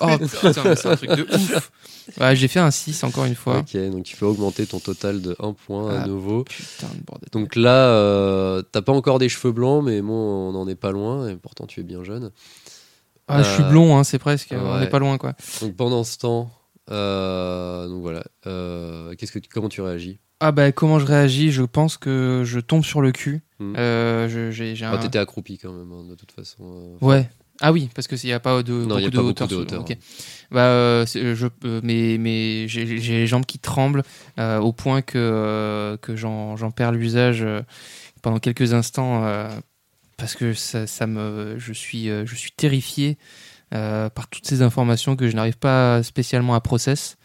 Oh 0.00 0.18
putain, 0.18 0.62
mais 0.64 0.76
c'est 0.76 0.88
un 0.88 0.96
truc 0.96 1.10
de 1.10 1.22
ouf 1.34 1.70
Ouais, 2.20 2.34
j'ai 2.34 2.48
fait 2.48 2.58
un 2.58 2.70
6 2.72 3.04
encore 3.04 3.24
une 3.24 3.36
fois. 3.36 3.58
Ok, 3.58 3.76
donc 3.90 4.02
tu 4.04 4.16
peux 4.16 4.26
augmenter 4.26 4.66
ton 4.66 4.80
total 4.80 5.20
de 5.22 5.36
1 5.38 5.52
point 5.52 5.94
à 5.96 6.02
Ah. 6.02 6.06
nouveau. 6.08 6.42
Putain 6.44 6.88
de 6.88 7.04
bordel. 7.06 7.28
Donc 7.32 7.54
là, 7.54 7.70
euh, 7.86 8.62
t'as 8.72 8.82
pas 8.82 8.92
encore 8.92 9.18
des 9.20 9.28
cheveux 9.28 9.52
blancs, 9.52 9.84
mais 9.84 10.00
bon, 10.02 10.12
on 10.48 10.52
n'en 10.52 10.66
est 10.66 10.74
pas 10.74 10.90
loin, 10.90 11.28
et 11.28 11.36
pourtant 11.36 11.66
tu 11.66 11.78
es 11.80 11.82
bien 11.84 12.02
jeune. 12.02 12.32
Ah, 13.28 13.44
je 13.44 13.48
suis 13.48 13.62
Euh, 13.62 13.68
blond, 13.68 13.96
hein, 13.96 14.02
c'est 14.02 14.18
presque. 14.18 14.52
On 14.52 14.78
ouais. 14.78 14.84
est 14.84 14.88
pas 14.88 14.98
loin, 14.98 15.18
quoi. 15.18 15.34
Donc 15.60 15.76
pendant 15.76 16.02
ce 16.02 16.18
temps, 16.18 16.50
euh, 16.90 17.86
donc 17.86 18.02
voilà, 18.02 18.24
euh, 18.48 19.14
qu'est-ce 19.16 19.30
que 19.30 19.38
tu- 19.38 19.48
comment 19.48 19.68
tu 19.68 19.80
réagis? 19.80 20.18
Ah 20.40 20.52
bah 20.52 20.72
comment 20.72 20.98
je 20.98 21.04
réagis? 21.04 21.52
Je 21.52 21.62
pense 21.62 21.98
que 21.98 22.42
je 22.46 22.60
tombe 22.60 22.82
sur 22.84 23.02
le 23.02 23.12
cul. 23.12 23.42
Hmm. 23.58 23.74
Euh, 23.76 24.50
Ah, 24.82 24.92
un... 24.92 24.98
T'étais 24.98 25.18
accroupi 25.18 25.58
quand 25.58 25.72
même, 25.72 25.92
hein, 25.92 26.04
de 26.08 26.14
toute 26.14 26.32
façon. 26.32 26.64
euh. 26.64 27.06
Ouais. 27.06 27.28
Ah 27.60 27.72
oui, 27.72 27.90
parce 27.94 28.08
qu'il 28.08 28.18
n'y 28.24 28.32
a 28.32 28.40
pas 28.40 28.62
de, 28.62 28.72
Non, 28.72 28.98
y 28.98 29.04
a 29.04 29.10
beaucoup, 29.10 29.16
pas 29.16 29.18
de 29.18 29.28
beaucoup 29.28 29.28
hauteur. 29.28 29.48
de 29.48 29.54
hauteur, 29.56 29.80
hein. 29.82 29.94
Bah, 30.50 30.64
euh, 30.64 31.04
je, 31.04 31.46
euh, 31.66 31.80
mais 31.84 32.16
mais 32.18 32.66
j'ai 32.68 32.86
les 32.86 33.26
jambes 33.26 33.44
qui 33.44 33.58
tremblent 33.58 34.02
au 34.38 34.72
point 34.72 35.02
que, 35.02 35.98
que 36.00 36.16
j'en 36.16 36.56
j'en 36.56 36.70
perds 36.70 36.92
l'usage 36.92 37.46
pendant 38.22 38.38
quelques 38.38 38.72
instants 38.72 39.24
parce 40.16 40.36
que 40.36 40.54
ça, 40.54 40.86
ça 40.86 41.06
me, 41.06 41.56
je, 41.58 41.72
suis, 41.74 42.06
je 42.06 42.34
suis 42.34 42.50
terrifié 42.52 43.18
par 43.70 44.28
toutes 44.30 44.46
ces 44.46 44.62
informations 44.62 45.14
que 45.14 45.28
je 45.28 45.36
n'arrive 45.36 45.58
pas 45.58 46.02
spécialement 46.02 46.54
à 46.54 46.62
process. 46.62 47.18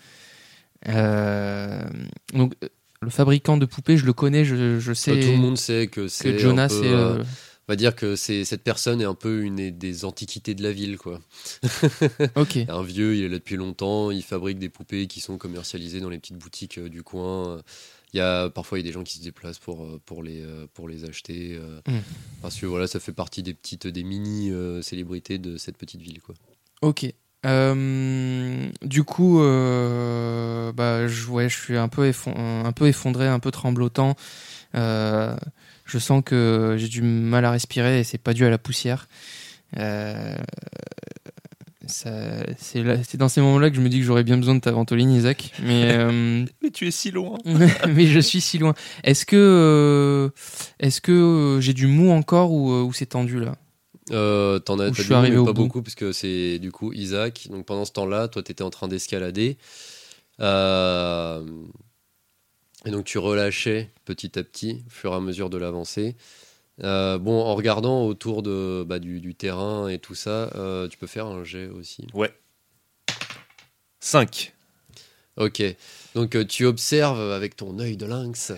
Donc, 2.34 2.54
le 3.02 3.10
fabricant 3.10 3.58
de 3.58 3.66
poupées, 3.66 3.98
je 3.98 4.06
le 4.06 4.14
connais, 4.14 4.46
je, 4.46 4.80
je 4.80 4.94
sais 4.94 5.12
Euh, 5.12 5.22
Tout 5.22 5.32
le 5.32 5.38
monde 5.38 5.58
sait 5.58 5.88
que 5.88 6.08
c'est. 6.08 6.40
Jonas, 6.40 6.70
peu, 6.70 6.86
euh, 6.86 7.18
euh, 7.20 7.24
On 7.68 7.72
va 7.72 7.76
dire 7.76 7.96
que 7.96 8.16
c'est 8.16 8.46
cette 8.46 8.64
personne 8.64 9.02
est 9.02 9.06
un 9.06 9.16
peu 9.16 9.42
une 9.44 9.72
des 9.72 10.06
antiquités 10.06 10.54
de 10.56 10.64
la 10.64 10.72
ville, 10.72 10.98
quoi. 10.98 11.20
Ok. 12.36 12.58
Un 12.68 12.84
vieux, 12.84 13.16
il 13.16 13.24
est 13.24 13.30
là 13.30 13.38
depuis 13.38 13.56
longtemps, 13.58 14.12
il 14.12 14.24
fabrique 14.24 14.60
des 14.60 14.70
poupées 14.70 15.08
qui 15.08 15.20
sont 15.20 15.38
commercialisées 15.38 16.00
dans 16.00 16.10
les 16.10 16.20
petites 16.20 16.38
boutiques 16.38 16.78
euh, 16.78 16.90
du 16.90 17.04
coin. 17.04 17.62
Il 18.14 18.18
y 18.18 18.22
a 18.22 18.50
parfois 18.50 18.78
il 18.80 18.82
y 18.82 18.86
a 18.86 18.88
des 18.90 18.94
gens 18.94 19.04
qui 19.04 19.18
se 19.18 19.24
déplacent 19.24 19.60
pour 19.60 19.84
euh, 19.84 20.00
pour 20.06 20.24
les 20.24 20.42
euh, 20.42 20.68
pour 20.74 20.88
les 20.88 21.04
acheter 21.06 21.58
euh, 21.60 21.82
Mm. 21.88 22.00
parce 22.42 22.56
que 22.56 22.66
voilà, 22.66 22.88
ça 22.88 23.00
fait 23.02 23.12
partie 23.12 23.44
des 23.44 23.54
petites 23.54 23.88
des 23.88 24.04
mini 24.04 24.52
euh, 24.52 24.82
célébrités 24.82 25.38
de 25.38 25.58
cette 25.58 25.78
petite 25.78 26.02
ville, 26.02 26.22
quoi. 26.22 26.34
Ok. 26.82 27.06
Euh, 27.46 28.68
du 28.82 29.04
coup, 29.04 29.42
euh, 29.42 30.72
bah, 30.72 31.08
je, 31.08 31.28
ouais, 31.28 31.50
je 31.50 31.58
suis 31.58 31.78
un 31.78 31.88
peu, 31.88 32.12
un 32.36 32.72
peu 32.72 32.88
effondré, 32.88 33.28
un 33.28 33.40
peu 33.40 33.52
tremblotant. 33.52 34.16
Euh, 34.76 35.36
je 35.86 36.00
sens 36.00 36.24
que 36.26 36.76
j'ai 36.78 36.88
du 36.88 37.02
mal 37.02 37.46
à 37.46 37.52
respirer 37.52 38.00
et 38.00 38.04
c'est 38.04 38.18
pas 38.18 38.34
dû 38.34 38.46
à 38.46 38.50
la 38.50 38.58
poussière. 38.58 39.08
C'est 41.88 43.18
dans 43.18 43.30
ces 43.30 43.42
moments-là 43.42 43.70
que 43.70 43.76
je 43.76 43.82
me 43.82 43.90
dis 43.90 44.00
que 44.00 44.06
j'aurais 44.06 44.24
bien 44.24 44.38
besoin 44.38 44.56
de 44.56 44.62
ta 44.62 44.72
ventoline, 44.72 45.12
Isaac. 45.12 45.52
Mais, 45.62 45.96
Mais 46.64 46.72
tu 46.74 46.88
es 46.88 46.92
si 46.92 47.12
loin. 47.12 47.38
mais 47.88 48.08
je 48.08 48.20
suis 48.20 48.42
si 48.42 48.58
loin. 48.58 48.74
Est-ce 49.04 49.26
que, 49.26 50.32
est-ce 50.80 51.00
que 51.00 51.60
j'ai 51.62 51.74
du 51.74 51.86
mou 51.86 52.12
encore 52.12 52.52
ou, 52.52 52.72
ou 52.72 52.92
c'est 52.94 53.08
tendu 53.08 53.40
là? 53.40 53.56
Euh, 54.12 54.60
T'en 54.60 54.78
as 54.80 54.90
Où 54.90 54.92
t'as 54.92 54.96
je 54.98 55.02
suis 55.02 55.08
du 55.08 55.14
monde, 55.14 55.20
arrivé 55.22 55.36
mais 55.38 55.42
au 55.42 55.46
pas 55.46 55.54
bout. 55.54 55.64
beaucoup 55.64 55.82
parce 55.82 55.96
que 55.96 56.12
c'est 56.12 56.60
du 56.60 56.72
coup 56.72 56.94
Isaac. 56.94 57.48
Donc 57.50 57.66
pendant 57.66 57.86
ce 57.86 57.92
temps-là, 57.94 58.28
toi 58.28 58.44
t'étais 58.44 58.64
en 58.64 58.70
train 58.70 58.88
d'escalader. 58.88 59.58
Euh, 60.42 61.44
Et 62.86 62.92
donc 62.92 63.06
tu 63.06 63.18
relâchais 63.18 63.90
petit 64.06 64.38
à 64.38 64.44
petit 64.44 64.84
au 64.86 64.90
fur 64.92 65.12
et 65.12 65.16
à 65.16 65.20
mesure 65.20 65.50
de 65.50 65.58
l'avancée. 65.58 66.16
Euh, 66.84 67.18
bon, 67.18 67.42
en 67.42 67.56
regardant 67.56 68.06
autour 68.06 68.44
de, 68.44 68.84
bah, 68.86 69.00
du, 69.00 69.22
du 69.22 69.34
terrain 69.34 69.88
et 69.88 69.98
tout 69.98 70.14
ça, 70.14 70.52
euh, 70.56 70.88
tu 70.90 70.98
peux 70.98 71.08
faire 71.08 71.26
un 71.26 71.44
jet 71.46 71.68
aussi. 71.70 72.06
5. 74.02 74.54
Ok. 75.38 75.62
Donc 76.14 76.36
euh, 76.36 76.46
tu 76.46 76.66
observes 76.66 77.20
avec 77.20 77.58
ton 77.58 77.78
œil 77.80 77.98
de 77.98 78.06
lynx. 78.06 78.54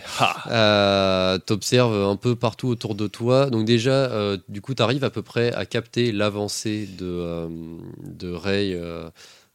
Euh, 0.47 1.39
t'observes 1.39 1.95
un 2.07 2.15
peu 2.15 2.35
partout 2.35 2.67
autour 2.67 2.93
de 2.93 3.07
toi. 3.07 3.49
Donc 3.49 3.65
déjà, 3.65 3.91
euh, 4.11 4.37
du 4.47 4.61
coup, 4.61 4.75
tu 4.75 4.83
arrives 4.83 5.03
à 5.03 5.09
peu 5.09 5.23
près 5.23 5.51
à 5.53 5.65
capter 5.65 6.11
l'avancée 6.11 6.85
de, 6.85 7.05
euh, 7.05 7.47
de 8.03 8.31
Ray 8.31 8.79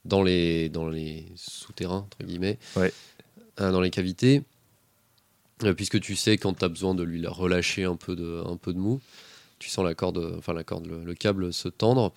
dans 0.03 0.21
les, 0.21 0.67
dans 0.67 0.89
les 0.89 1.25
souterrains, 1.35 2.05
entre 2.11 2.25
guillemets, 2.25 2.59
Ouais. 2.75 2.91
Dans 3.57 3.79
les 3.81 3.91
cavités. 3.91 4.41
Puisque 5.77 6.01
tu 6.01 6.17
sais 6.17 6.37
quand 6.37 6.55
tu 6.55 6.65
as 6.65 6.69
besoin 6.69 6.93
de 6.93 7.03
lui 7.03 7.25
relâcher 7.25 7.85
un 7.85 7.95
peu 7.95 8.17
de, 8.17 8.43
un 8.45 8.57
peu 8.57 8.73
de 8.73 8.79
mou. 8.79 8.99
Tu 9.59 9.69
sens 9.69 9.85
la 9.85 9.95
corde, 9.95 10.35
enfin 10.37 10.51
la 10.53 10.65
corde, 10.65 10.87
le, 10.87 11.05
le 11.05 11.13
câble 11.13 11.53
se 11.53 11.69
tendre. 11.69 12.11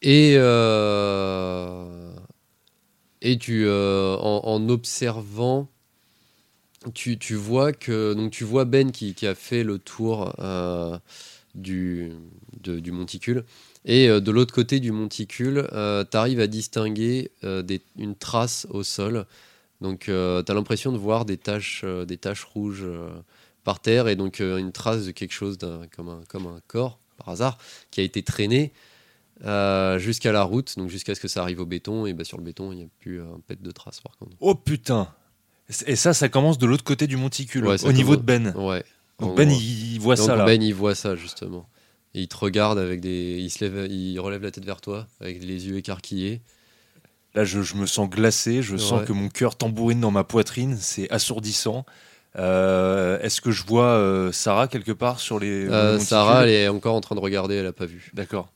Et, 0.00 0.32
euh, 0.36 2.14
et 3.22 3.38
tu, 3.38 3.64
euh, 3.66 4.16
en, 4.18 4.68
observant, 4.68 5.68
tu, 6.94 7.18
tu 7.18 7.34
vois 7.34 7.72
que 7.72 8.12
donc 8.14 8.32
tu 8.32 8.44
vois 8.44 8.64
Ben 8.64 8.90
qui, 8.90 9.14
qui 9.14 9.26
a 9.26 9.34
fait 9.34 9.62
le 9.62 9.78
tour 9.78 10.34
euh, 10.40 10.98
du, 11.54 12.12
du 12.62 12.92
monticule. 12.92 13.44
Et 13.84 14.08
euh, 14.08 14.20
de 14.20 14.30
l'autre 14.32 14.54
côté 14.54 14.80
du 14.80 14.92
monticule, 14.92 15.68
tu 15.70 16.16
arrives 16.16 16.40
à 16.40 16.48
distinguer 16.48 17.30
euh, 17.44 17.62
des- 17.62 17.82
une 17.98 18.16
trace 18.16 18.66
au 18.70 18.82
sol. 18.84 19.26
Donc 19.82 20.02
tu 20.06 20.12
as 20.12 20.54
l'impression 20.54 20.92
de 20.92 20.98
voir 20.98 21.24
des 21.26 21.36
taches, 21.36 21.82
euh, 21.84 22.04
des 22.06 22.18
taches 22.18 22.44
rouges 22.44 22.84
euh, 22.84 23.10
par 23.64 23.80
terre 23.80 24.08
et 24.08 24.16
donc 24.16 24.40
euh, 24.40 24.58
une 24.58 24.72
trace 24.72 25.06
de 25.06 25.12
quelque 25.12 25.32
chose 25.34 25.58
comme, 25.96 26.08
un, 26.08 26.20
comme 26.28 26.46
un 26.46 26.60
corps, 26.68 26.98
par 27.18 27.30
hasard, 27.30 27.58
qui 27.90 28.00
a 28.00 28.04
été 28.04 28.22
traîné 28.22 28.72
euh, 29.44 29.98
jusqu'à 29.98 30.32
la 30.32 30.42
route, 30.42 30.76
donc 30.76 30.88
jusqu'à 30.88 31.14
ce 31.14 31.20
que 31.20 31.28
ça 31.28 31.42
arrive 31.42 31.60
au 31.60 31.66
béton. 31.66 32.06
Et 32.06 32.12
bah, 32.12 32.24
sur 32.24 32.38
le 32.38 32.44
béton, 32.44 32.72
il 32.72 32.78
n'y 32.78 32.84
a 32.84 32.88
plus 33.00 33.20
un 33.20 33.40
pet 33.46 33.60
de 33.60 33.70
trace 33.70 34.00
par 34.00 34.16
contre. 34.16 34.36
Oh 34.40 34.54
putain 34.54 35.08
Et 35.86 35.96
ça, 35.96 36.14
ça 36.14 36.28
commence 36.28 36.58
de 36.58 36.66
l'autre 36.66 36.84
côté 36.84 37.06
du 37.06 37.16
monticule, 37.16 37.66
Ouais, 37.66 37.84
au 37.84 37.92
niveau 37.92 38.16
de 38.16 38.22
Ben. 38.22 38.54
Ouais. 38.56 38.84
Donc 39.18 39.32
En 39.32 39.34
Ben, 39.34 39.50
il, 39.50 39.98
voit 39.98 40.16
Donc 40.16 40.26
ça 40.26 40.36
là. 40.36 40.44
Ben 40.44 40.62
il 40.62 40.74
voit 40.74 40.94
ça 40.94 41.16
justement. 41.16 41.68
Et 42.14 42.22
il 42.22 42.28
te 42.28 42.36
regarde 42.36 42.78
avec 42.78 43.00
des. 43.00 43.38
Il 43.38 43.50
se 43.50 43.64
lève, 43.64 43.90
il 43.90 44.18
relève 44.20 44.42
la 44.42 44.50
tête 44.50 44.64
vers 44.64 44.80
toi 44.80 45.06
avec 45.20 45.42
les 45.42 45.68
yeux 45.68 45.78
écarquillés. 45.78 46.40
Là, 47.34 47.44
je, 47.44 47.62
je 47.62 47.76
me 47.76 47.86
sens 47.86 48.10
glacé, 48.10 48.60
je 48.60 48.76
sens 48.76 49.06
que 49.06 49.12
mon 49.12 49.30
cœur 49.30 49.56
tambourine 49.56 50.00
dans 50.00 50.10
ma 50.10 50.22
poitrine, 50.22 50.76
c'est 50.78 51.10
assourdissant. 51.10 51.86
Euh, 52.38 53.18
Est-ce 53.20 53.40
que 53.40 53.50
je 53.50 53.64
vois 53.64 53.86
euh, 53.86 54.32
Sarah 54.32 54.68
quelque 54.68 54.92
part 54.92 55.20
sur 55.20 55.38
les. 55.38 55.68
Euh, 55.68 55.98
Sarah 55.98 56.44
elle 56.44 56.50
est 56.50 56.68
encore 56.68 56.94
en 56.94 57.00
train 57.00 57.14
de 57.14 57.20
regarder, 57.20 57.56
elle 57.56 57.66
a 57.66 57.72
pas 57.72 57.86
vu. 57.86 58.10
D'accord. 58.14 58.48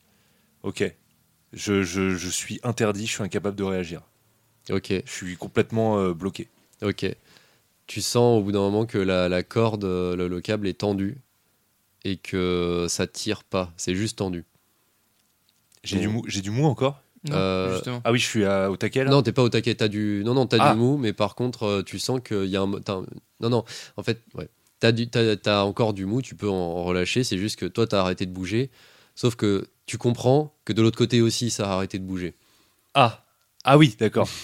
Ok. 0.66 0.84
Je, 1.52 1.82
je- 1.82 2.10
je 2.16 2.28
suis 2.28 2.60
interdit, 2.64 3.06
je 3.06 3.12
suis 3.12 3.22
incapable 3.22 3.56
de 3.56 3.62
réagir. 3.64 4.02
Ok, 4.70 4.92
Je 5.06 5.10
suis 5.10 5.36
complètement 5.36 5.98
euh, 6.00 6.12
bloqué. 6.12 6.48
ok. 6.82 7.06
Tu 7.86 8.00
sens 8.02 8.40
au 8.40 8.42
bout 8.42 8.50
d'un 8.52 8.58
moment 8.58 8.84
que 8.84 8.98
la, 8.98 9.28
la 9.28 9.44
corde, 9.44 9.84
euh, 9.84 10.16
le, 10.16 10.26
le 10.26 10.40
câble 10.40 10.66
est 10.66 10.78
tendu 10.80 11.18
et 12.04 12.16
que 12.16 12.86
ça 12.88 13.06
tire 13.06 13.44
pas, 13.44 13.72
c'est 13.76 13.94
juste 13.94 14.18
tendu. 14.18 14.44
J'ai 15.84 15.96
Bon. 15.96 16.02
du, 16.02 16.08
mou- 16.08 16.24
j'ai 16.26 16.40
du 16.42 16.50
mou 16.50 16.64
encore? 16.64 17.00
Non, 17.28 17.36
Euh. 17.36 17.80
Ah 18.04 18.10
oui, 18.12 18.18
je 18.18 18.26
suis 18.26 18.44
à- 18.44 18.70
au 18.70 18.76
taquet 18.76 19.04
là? 19.04 19.10
Non, 19.10 19.22
t'es 19.22 19.32
pas 19.32 19.42
au 19.44 19.48
taquet, 19.48 19.74
t'as 19.76 19.86
du. 19.88 20.22
Non, 20.24 20.34
non, 20.34 20.46
t'as 20.46 20.58
Ah. 20.60 20.72
du 20.72 20.78
mou, 20.78 20.96
mais 20.96 21.12
par 21.12 21.36
contre, 21.36 21.62
euh, 21.62 21.82
tu 21.82 21.98
sens 22.00 22.20
qu'il 22.20 22.46
y 22.46 22.56
a 22.56 22.62
un. 22.62 22.66
Non, 23.40 23.50
non, 23.50 23.64
en 23.96 24.02
fait, 24.02 24.20
ouais. 24.34 24.48
T'as, 24.80 24.90
du... 24.92 25.08
t'as, 25.08 25.36
t'as 25.36 25.62
encore 25.62 25.94
du 25.94 26.06
mou, 26.06 26.22
tu 26.22 26.34
peux 26.34 26.50
en, 26.50 26.54
en 26.54 26.84
relâcher, 26.84 27.22
c'est 27.24 27.38
juste 27.38 27.56
que 27.56 27.66
toi, 27.66 27.86
t'as 27.86 28.00
arrêté 28.00 28.26
de 28.26 28.32
bouger. 28.32 28.70
Sauf 29.16 29.34
que 29.34 29.66
tu 29.86 29.98
comprends 29.98 30.54
que 30.64 30.72
de 30.72 30.80
l'autre 30.82 30.96
côté 30.98 31.20
aussi, 31.22 31.50
ça 31.50 31.68
a 31.68 31.74
arrêté 31.74 31.98
de 31.98 32.04
bouger. 32.04 32.34
Ah 32.94 33.24
Ah 33.64 33.76
oui, 33.78 33.96
d'accord. 33.98 34.28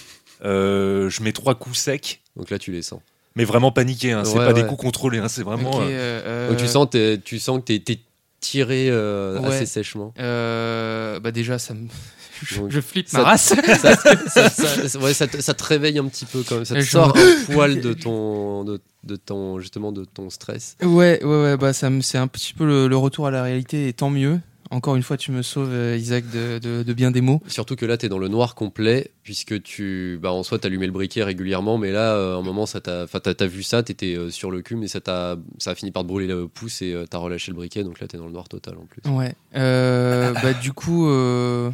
Euh, 0.45 1.09
je 1.09 1.23
mets 1.23 1.31
trois 1.31 1.55
coups 1.55 1.77
secs, 1.77 2.19
Donc 2.35 2.49
là, 2.49 2.59
tu 2.59 2.73
les 2.73 2.81
sens. 2.81 2.99
mais 3.37 3.45
vraiment 3.45 3.71
paniqué. 3.71 4.11
Hein. 4.11 4.25
C'est 4.25 4.37
Ouais, 4.37 4.45
pas 4.45 4.51
des 4.51 4.63
ouais. 4.63 4.67
coups 4.67 4.81
contrôlés, 4.81 5.19
hein. 5.19 5.29
c'est 5.29 5.43
vraiment. 5.43 5.69
Ok, 5.77 5.83
euh, 5.83 6.21
euh, 6.25 6.49
Donc 6.49 6.57
tu 6.57 6.67
sens, 6.67 6.89
t'es- 6.89 7.17
tu 7.23 7.39
sens 7.39 7.59
que 7.59 7.63
t'es, 7.65 7.79
t'es 7.79 7.99
tiré 8.41 8.87
euh, 8.89 9.39
Ouais. 9.39 9.55
assez 9.55 9.65
sèchement. 9.65 10.13
euh, 10.19 11.21
bah 11.21 11.31
déjà, 11.31 11.59
ça 11.59 11.73
me. 11.73 11.87
je, 12.43 12.57
Donc, 12.59 12.71
je 12.71 12.81
flippe 12.81 13.07
ça- 13.07 13.19
ma 13.19 13.23
race. 13.23 13.53
ça, 13.79 14.49
ça- 14.49 14.49
ça- 14.89 14.99
ouais, 14.99 15.13
ça 15.13 15.27
te, 15.27 15.39
ça 15.39 15.53
te 15.53 15.63
réveille 15.63 15.97
un 15.97 16.07
petit 16.09 16.25
peu 16.25 16.43
quand 16.43 16.55
même. 16.55 16.65
Ça 16.65 16.75
te 16.75 16.81
Je- 16.81 16.89
sort 16.89 17.15
un 17.15 17.53
poil 17.53 17.79
de 17.79 17.93
ton, 17.93 18.65
de, 18.65 18.81
de 19.05 19.15
ton, 19.15 19.59
justement, 19.61 19.93
de 19.93 20.03
ton 20.03 20.29
stress. 20.29 20.75
Ouais, 20.81 21.23
ouais, 21.23 21.41
ouais, 21.43 21.55
bah 21.57 21.71
ça 21.71 21.89
me, 21.89 22.01
c'est 22.01 22.17
un 22.17 22.27
petit 22.27 22.53
peu 22.53 22.65
le, 22.65 22.89
le 22.89 22.97
retour 22.97 23.27
à 23.27 23.31
la 23.31 23.43
réalité 23.43 23.87
et 23.87 23.93
tant 23.93 24.09
mieux. 24.09 24.41
Encore 24.71 24.95
une 24.95 25.03
fois, 25.03 25.17
tu 25.17 25.31
me 25.31 25.41
sauves, 25.41 25.69
euh, 25.71 25.97
Isaac, 25.97 26.23
de, 26.31 26.57
de, 26.59 26.83
de 26.83 26.93
bien 26.93 27.11
des 27.11 27.21
mots. 27.21 27.41
Surtout 27.47 27.75
que 27.75 27.85
là, 27.85 27.97
tu 27.97 28.05
es 28.07 28.09
dans 28.09 28.17
le 28.17 28.27
noir 28.27 28.55
complet, 28.55 29.11
puisque 29.23 29.61
tu, 29.61 30.17
bah, 30.21 30.31
en 30.31 30.41
soi, 30.43 30.57
tu 30.59 30.65
allumé 30.67 30.85
le 30.87 30.91
briquet 30.91 31.23
régulièrement, 31.23 31.77
mais 31.77 31.91
là, 31.91 32.13
euh, 32.15 32.35
à 32.35 32.39
un 32.39 32.41
moment, 32.41 32.65
ça 32.65 32.81
t'a, 32.81 33.03
enfin, 33.03 33.19
t'as, 33.19 33.45
vu 33.45 33.61
ça, 33.63 33.83
tu 33.83 33.91
étais 33.91 34.17
sur 34.29 34.49
le 34.51 34.61
cul, 34.61 34.75
mais 34.75 34.87
ça, 34.87 34.99
t'a, 35.01 35.37
ça 35.59 35.71
a 35.71 35.75
fini 35.75 35.91
par 35.91 36.03
te 36.03 36.07
brûler 36.07 36.27
le 36.27 36.47
pouce 36.47 36.81
et 36.81 36.95
tu 37.03 37.07
t'as 37.09 37.17
relâché 37.19 37.51
le 37.51 37.55
briquet, 37.57 37.83
donc 37.83 37.99
là, 37.99 38.07
tu 38.07 38.15
es 38.15 38.19
dans 38.19 38.25
le 38.25 38.31
noir 38.33 38.49
total 38.49 38.75
en 38.81 38.85
plus. 38.85 39.01
Ouais. 39.11 39.35
Euh, 39.55 40.33
bah 40.41 40.53
du 40.53 40.73
coup, 40.73 41.07
euh... 41.07 41.69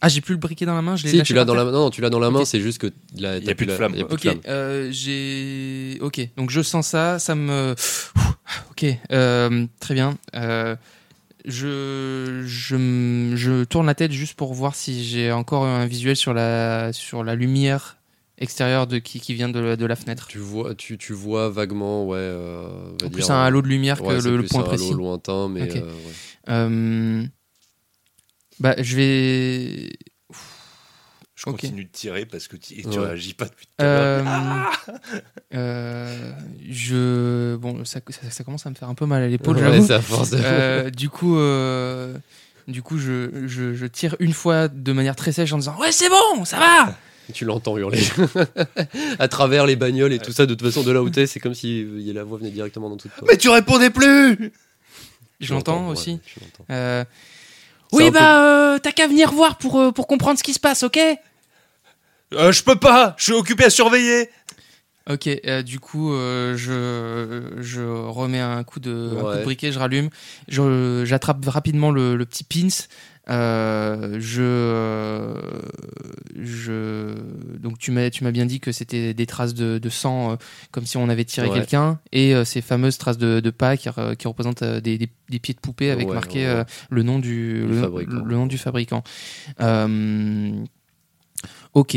ah, 0.00 0.08
j'ai 0.08 0.20
plus 0.20 0.34
le 0.34 0.40
briquet 0.40 0.66
dans 0.66 0.74
la 0.74 0.82
main. 0.82 0.96
Je 0.96 1.04
l'ai 1.04 1.10
Si, 1.10 1.22
tu 1.22 1.34
l'as 1.34 1.44
dans 1.44 1.54
la, 1.54 1.64
non, 1.64 1.72
non, 1.72 1.90
tu 1.90 2.00
l'as 2.00 2.10
dans 2.10 2.18
la 2.18 2.30
main, 2.30 2.44
c'est 2.44 2.60
juste 2.60 2.78
que 2.78 2.88
là, 3.18 3.38
Y 3.38 3.42
a 3.42 3.46
t'as 3.46 3.54
plus 3.54 3.66
de 3.66 3.70
la- 3.72 3.76
flamme, 3.76 3.94
Ok, 4.10 4.20
flamme. 4.22 4.40
euh, 4.48 4.88
j'ai. 4.90 5.98
Ok, 6.00 6.20
donc 6.36 6.50
je 6.50 6.62
sens 6.62 6.86
ça, 6.88 7.18
ça 7.18 7.34
me. 7.34 7.74
Ok, 8.70 8.84
euh, 9.12 9.66
très 9.80 9.94
bien. 9.94 10.16
Euh, 10.34 10.74
je, 11.48 12.42
je, 12.46 13.32
je 13.34 13.64
tourne 13.64 13.86
la 13.86 13.94
tête 13.94 14.12
juste 14.12 14.34
pour 14.34 14.54
voir 14.54 14.74
si 14.74 15.04
j'ai 15.04 15.32
encore 15.32 15.64
un 15.64 15.86
visuel 15.86 16.14
sur 16.14 16.34
la, 16.34 16.92
sur 16.92 17.24
la 17.24 17.34
lumière 17.34 17.96
extérieure 18.36 18.86
de, 18.86 18.98
qui, 18.98 19.18
qui 19.20 19.34
vient 19.34 19.48
de, 19.48 19.58
la- 19.58 19.76
de 19.76 19.86
la 19.86 19.96
fenêtre. 19.96 20.28
Tu 20.28 20.38
vois, 20.38 20.74
tu, 20.74 20.98
tu 20.98 21.12
vois 21.12 21.48
vaguement, 21.48 22.06
ouais. 22.06 22.18
euh, 22.18 22.68
va 23.02 23.08
plus, 23.08 23.22
dire, 23.22 23.30
un 23.32 23.44
halo 23.44 23.62
de 23.62 23.68
lumière 23.68 24.00
ouais, 24.02 24.18
que 24.18 24.28
le, 24.28 24.42
point 24.44 24.60
un 24.60 24.64
halo 24.64 24.76
précis. 24.76 24.94
lointain, 24.94 25.48
mais 25.48 25.62
euh, 25.76 25.82
ouais. 25.82 26.12
Euh, 26.50 27.24
bah, 28.60 28.74
je 28.78 28.96
vais. 28.96 29.90
Je 31.48 31.54
Ok. 31.54 31.60
continue 31.60 31.84
de 31.84 31.90
tirer 31.90 32.26
parce 32.26 32.46
que 32.48 32.56
tu, 32.56 32.74
tu 32.82 32.88
Ouais. 32.88 33.06
réagis 33.06 33.34
pas 33.34 33.46
depuis 33.46 33.66
tout 33.66 33.72
à 33.78 33.84
l'heure. 33.84 34.24
Euh, 34.26 35.54
euh, 35.54 36.32
je 36.68 37.56
bon 37.56 37.84
ça, 37.84 38.00
ça, 38.08 38.30
ça 38.30 38.44
commence 38.44 38.66
à 38.66 38.70
me 38.70 38.74
faire 38.74 38.88
un 38.88 38.94
peu 38.94 39.06
mal 39.06 39.22
à 39.22 39.28
l'épaule 39.28 39.56
Ouais, 39.56 39.80
Euh, 40.34 40.90
du 40.90 41.08
coup 41.08 41.38
euh, 41.38 42.16
du 42.66 42.82
coup 42.82 42.98
je, 42.98 43.46
je, 43.46 43.74
je 43.74 43.86
tire 43.86 44.14
une 44.20 44.32
fois 44.32 44.68
de 44.68 44.92
manière 44.92 45.16
très 45.16 45.32
sèche 45.32 45.52
en 45.52 45.58
disant 45.58 45.76
ouais 45.80 45.92
c'est 45.92 46.08
bon 46.10 46.44
ça 46.44 46.58
va 46.58 46.94
Tu 47.32 47.44
l'entends 47.44 47.76
hurler 47.78 48.00
à 49.18 49.28
travers 49.28 49.66
les 49.66 49.76
bagnoles 49.76 50.12
et 50.12 50.18
tout 50.18 50.32
ça. 50.32 50.46
De 50.46 50.54
toute 50.54 50.66
façon, 50.68 50.82
de 50.82 50.90
là 50.92 51.02
où 51.02 51.10
t'es, 51.10 51.26
c'est 51.26 51.40
comme 51.40 51.54
si 51.54 51.82
euh, 51.82 52.12
la 52.14 52.24
voix 52.24 52.38
venait 52.38 52.50
directement 52.50 52.88
dans 52.90 52.96
toute. 52.96 53.10
Mais 53.28 53.36
tu 53.36 53.48
répondais 53.48 53.90
plus 53.90 54.52
je 55.40 55.54
l'entends 55.54 55.88
aussi. 55.88 56.20
Euh, 56.70 57.04
oui 57.92 58.06
peu- 58.06 58.10
bah 58.12 58.42
euh, 58.74 58.78
t'as 58.78 58.92
qu'à 58.92 59.06
venir 59.06 59.30
voir 59.32 59.56
pour, 59.56 59.78
euh, 59.80 59.92
pour 59.92 60.06
comprendre 60.06 60.36
ce 60.38 60.42
qui 60.42 60.52
se 60.52 60.58
passe 60.60 60.82
ok? 60.82 60.98
Euh, 62.34 62.52
Je 62.52 62.62
peux 62.62 62.76
pas 62.76 63.14
Je 63.18 63.24
suis 63.24 63.32
occupé 63.32 63.64
à 63.64 63.70
surveiller 63.70 64.28
Ok, 65.10 65.26
euh, 65.26 65.62
du 65.62 65.80
coup, 65.80 66.12
euh, 66.12 66.54
je, 66.54 67.62
je 67.62 67.80
remets 67.80 68.40
un 68.40 68.62
coup, 68.62 68.78
de, 68.78 68.90
un 69.16 69.20
coup 69.22 69.30
de 69.32 69.36
Ouais. 69.38 69.42
briquet, 69.42 69.72
je 69.72 69.78
rallume, 69.78 70.10
je- 70.48 71.04
j'attrape 71.06 71.42
rapidement 71.46 71.90
le, 71.90 72.14
le 72.14 72.26
petit 72.26 72.44
pins, 72.44 72.68
euh, 73.30 74.18
je, 74.20 75.34
je, 76.38 77.14
donc 77.58 77.78
tu 77.78 77.90
m'as, 77.90 78.10
tu 78.10 78.22
m'as 78.22 78.32
bien 78.32 78.44
dit 78.44 78.60
que 78.60 78.70
c'était 78.70 79.14
des 79.14 79.24
traces 79.24 79.54
de, 79.54 79.78
de 79.78 79.88
sang, 79.88 80.36
comme 80.72 80.84
si 80.84 80.98
on 80.98 81.08
avait 81.08 81.24
tiré 81.24 81.48
Ouais. 81.48 81.54
quelqu'un, 81.54 81.98
et 82.12 82.34
ces 82.44 82.60
fameuses 82.60 82.98
traces 82.98 83.16
de, 83.16 83.40
de 83.40 83.48
pas 83.50 83.78
qui, 83.78 83.88
qui 84.18 84.28
représentent 84.28 84.62
des, 84.62 84.98
des- 84.98 85.08
des 85.30 85.38
pieds 85.38 85.54
de 85.54 85.60
poupée 85.60 85.90
avec 85.90 86.08
Ouais, 86.08 86.14
marqué 86.14 86.46
ouais. 86.46 86.64
le 86.90 87.02
nom 87.02 87.18
du, 87.18 87.66
le 87.66 88.34
nom 88.34 88.46
du 88.46 88.58
fabricant. 88.58 89.02
Ok. 91.74 91.96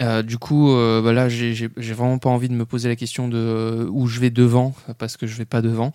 Euh, 0.00 0.22
du 0.22 0.38
coup, 0.38 0.72
euh, 0.72 1.00
bah 1.00 1.12
là, 1.12 1.28
j'ai 1.28 1.70
vraiment 1.78 2.18
pas 2.18 2.30
envie 2.30 2.48
de 2.48 2.54
me 2.54 2.64
poser 2.64 2.88
la 2.88 2.96
question 2.96 3.28
de 3.28 3.36
euh, 3.36 3.86
où 3.90 4.08
je 4.08 4.18
vais 4.18 4.30
devant, 4.30 4.74
parce 4.98 5.16
que 5.16 5.28
je 5.28 5.36
vais 5.36 5.44
pas 5.44 5.62
devant. 5.62 5.92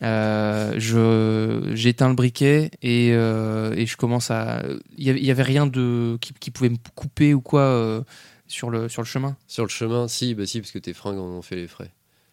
J'éteins 0.00 2.08
le 2.08 2.14
briquet 2.14 2.70
et, 2.82 3.08
et 3.08 3.86
je 3.86 3.96
commence 3.96 4.30
à. 4.30 4.62
Il 4.96 5.04
y 5.04 5.10
avait, 5.10 5.20
il 5.20 5.26
y 5.26 5.30
avait 5.30 5.42
rien 5.42 5.66
de 5.66 6.16
qui, 6.20 6.32
qui 6.38 6.50
pouvait 6.50 6.70
me 6.70 6.76
couper 6.94 7.34
ou 7.34 7.40
quoi 7.40 8.04
sur 8.46 8.70
le 8.70 8.88
sur 8.88 9.02
le 9.02 9.06
chemin. 9.06 9.36
Sur 9.48 9.64
le 9.64 9.70
chemin, 9.70 10.06
si, 10.06 10.34
bah 10.34 10.46
si, 10.46 10.60
parce 10.60 10.70
que 10.70 10.78
tes 10.78 10.92
fringues 10.92 11.18
en 11.18 11.26
ont 11.26 11.42
fait 11.42 11.56
les 11.56 11.66
frais. 11.66 11.90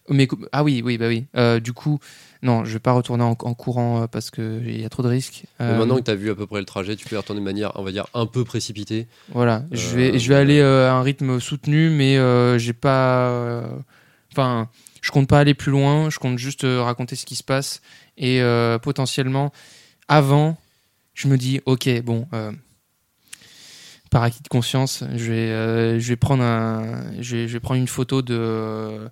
Mais 0.09 0.27
ah 0.51 0.63
oui, 0.63 0.81
oui, 0.85 0.97
bah 0.97 1.07
oui. 1.07 1.25
Du 1.61 1.73
coup, 1.73 1.99
non, 2.43 2.65
je 2.65 2.73
vais 2.73 2.79
pas 2.79 2.91
retourner 2.91 3.23
en, 3.23 3.31
en 3.39 3.53
courant 3.53 4.03
euh, 4.03 4.07
parce 4.07 4.29
que 4.29 4.61
il 4.65 4.79
y 4.81 4.85
a 4.85 4.89
trop 4.89 5.03
de 5.03 5.07
risques. 5.07 5.43
Euh, 5.61 5.77
maintenant 5.77 5.97
que 5.97 6.03
tu 6.03 6.11
as 6.11 6.15
vu 6.15 6.29
à 6.29 6.35
peu 6.35 6.45
près 6.47 6.59
le 6.59 6.65
trajet, 6.65 6.95
tu 6.95 7.05
peux 7.07 7.15
y 7.15 7.17
retourner 7.17 7.41
de 7.41 7.45
manière, 7.45 7.71
on 7.75 7.83
va 7.83 7.91
dire, 7.91 8.05
un 8.13 8.25
peu 8.25 8.43
précipitée. 8.43 9.07
Voilà, 9.29 9.63
je 9.71 9.87
Euh, 9.87 9.95
vais, 9.95 10.19
je 10.19 10.29
vais 10.29 10.35
aller 10.35 10.61
à 10.61 10.93
un 10.93 11.01
rythme 11.01 11.39
soutenu, 11.39 11.89
mais 11.89 12.17
j'ai 12.59 12.73
pas. 12.73 13.63
Enfin, 14.31 14.69
je 15.01 15.11
compte 15.11 15.27
pas 15.27 15.39
aller 15.39 15.53
plus 15.53 15.71
loin. 15.71 16.09
Je 16.09 16.19
compte 16.19 16.37
juste 16.37 16.65
raconter 16.65 17.15
ce 17.15 17.25
qui 17.25 17.35
se 17.35 17.43
passe 17.43 17.81
et 18.17 18.41
potentiellement 18.81 19.51
avant, 20.07 20.57
je 21.13 21.27
me 21.27 21.37
dis, 21.37 21.59
ok, 21.65 21.89
bon, 22.03 22.27
par 24.09 24.23
acquis 24.23 24.41
de 24.41 24.47
conscience, 24.47 25.03
je 25.15 25.31
vais, 25.31 25.49
euh, 25.51 25.99
je 25.99 26.07
vais 26.07 26.15
prendre 26.15 26.41
un, 26.43 27.11
je 27.19 27.35
vais, 27.35 27.47
je 27.47 27.53
vais 27.53 27.59
prendre 27.59 27.79
une 27.81 27.87
photo 27.89 28.21
de 28.21 29.09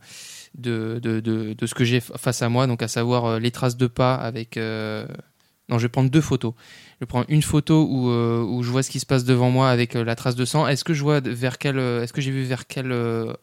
de, 0.58 1.00
de, 1.02 1.20
de, 1.20 1.54
de 1.54 1.66
ce 1.66 1.74
que 1.76 1.84
j'ai 1.86 2.00
face 2.00 2.42
à 2.42 2.50
moi, 2.50 2.68
donc 2.68 2.82
à 2.82 2.88
savoir 2.88 3.26
euh, 3.26 3.40
les 3.40 3.52
traces 3.52 3.78
de 3.78 3.88
pas 3.88 4.16
avec. 4.16 4.58
euh, 4.58 5.06
Non, 5.70 5.78
je 5.80 5.84
vais 5.86 5.90
prendre 5.90 6.10
deux 6.12 6.22
photos. 6.22 6.54
Je 7.02 7.06
prends 7.06 7.26
une 7.28 7.42
photo 7.42 7.86
où, 7.90 8.10
euh, 8.10 8.42
où 8.42 8.64
je 8.64 8.70
vois 8.72 8.82
ce 8.84 8.90
qui 8.90 9.02
se 9.02 9.06
passe 9.06 9.26
devant 9.26 9.50
moi 9.50 9.70
avec 9.70 9.96
euh, 9.98 10.04
la 10.06 10.16
trace 10.16 10.36
de 10.38 10.46
sang. 10.46 10.66
Est-ce 10.66 10.84
que 10.86 10.94
je 10.94 11.02
vois 11.04 11.20
vers 11.20 11.58
quelle, 11.58 11.78
euh, 11.80 12.02
est-ce 12.04 12.14
que 12.14 12.22
j'ai 12.22 12.32
vu 12.32 12.44
vers 12.44 12.68
quelle 12.68 12.94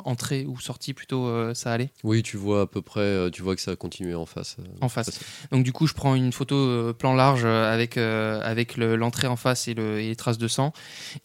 entrée 0.04 0.46
ou 0.46 0.58
sortie 0.58 0.94
plutôt 0.94 1.28
ça 1.52 1.72
allait? 1.72 1.90
Oui, 2.02 2.22
tu 2.22 2.36
vois 2.38 2.62
à 2.62 2.66
peu 2.66 2.80
près, 2.80 3.30
tu 3.32 3.42
vois 3.42 3.54
que 3.56 3.60
ça 3.60 3.72
a 3.72 3.76
continué 3.76 4.14
en 4.14 4.24
face. 4.24 4.56
en 4.80 4.88
face. 4.88 5.10
Donc 5.50 5.64
du 5.64 5.72
coup, 5.72 5.86
je 5.86 5.92
prends 5.92 6.14
une 6.14 6.32
photo 6.32 6.94
plan 6.94 7.14
large 7.14 7.44
avec 7.44 7.98
avec 7.98 8.76
le- 8.78 8.96
l'entrée 8.96 9.26
en 9.26 9.36
face 9.36 9.68
et, 9.68 9.74
le, 9.74 10.00
et 10.00 10.08
les 10.08 10.16
traces 10.16 10.38
de 10.38 10.48
sang 10.48 10.72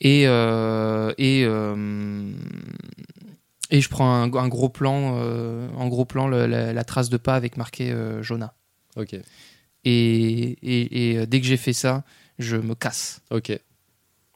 et 0.02 0.24
et 0.24 1.46
et 3.72 3.82
je 3.82 3.90
prends 3.90 4.10
un, 4.14 4.34
un 4.34 4.48
gros 4.48 4.70
plan 4.70 5.18
euh, 5.18 5.68
en 5.76 5.88
gros 5.88 6.06
plan 6.06 6.28
le- 6.28 6.46
la, 6.48 6.74
la 6.74 6.84
trace 6.84 7.10
de 7.10 7.18
pas 7.18 7.36
avec 7.36 7.58
marqué 7.58 7.92
euh, 7.92 8.22
Jonah. 8.24 8.54
Ok, 8.96 9.16
Et, 9.86 9.90
et, 10.64 11.12
et, 11.12 11.18
euh, 11.20 11.26
dès 11.26 11.40
que 11.40 11.46
j'ai 11.48 11.58
fait 11.58 11.74
ça, 11.74 12.04
je 12.40 12.58
me 12.58 12.76
casse. 12.76 13.22
ok. 13.32 13.60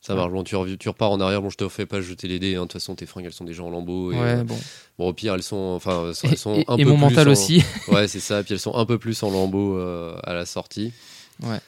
Ça 0.04 0.16
marche. 0.16 0.32
Bon, 0.32 0.44
tu, 0.44 0.56
tu 0.80 0.90
repars 0.90 1.12
en 1.12 1.22
arrière. 1.22 1.44
Bon, 1.44 1.52
je 1.52 1.58
te 1.58 1.70
fais 1.70 1.86
pas 1.86 2.02
jeter 2.02 2.28
les 2.28 2.40
dés. 2.40 2.56
hein. 2.56 2.62
De 2.62 2.66
toute 2.66 2.74
façon, 2.74 2.96
tes 2.96 3.06
fringues, 3.06 3.26
elles 3.26 3.34
sont 3.34 3.44
déjà 3.46 3.62
en 3.62 3.70
lambeaux. 3.70 4.12
Et, 4.12 4.16
Ouais, 4.16 4.22
euh, 4.40 4.44
bon. 4.44 4.58
bon, 4.98 5.10
au 5.10 5.14
pire, 5.14 5.36
elles 5.36 5.44
sont, 5.44 5.56
enfin, 5.76 6.08
elles 6.08 6.16
sont, 6.16 6.28
elles 6.30 6.38
sont 6.40 6.56
et- 6.56 6.66
un 6.68 6.78
et 6.80 6.84
peu 6.84 6.90
mon 6.90 6.96
plus 6.98 7.02
mental 7.06 7.28
en- 7.28 7.32
aussi. 7.34 7.64
Ouais, 7.88 8.08
c'est 8.08 8.20
ça. 8.20 8.44
Puis 8.44 8.56
elles 8.56 8.60
sont 8.60 8.74
un 8.74 8.86
peu 8.88 8.98
plus 8.98 9.22
en 9.22 9.30
lambeaux 9.30 9.78
euh, 9.78 10.18
à 10.24 10.34
la 10.34 10.48
sortie. 10.48 10.92
Ouais. 11.44 11.60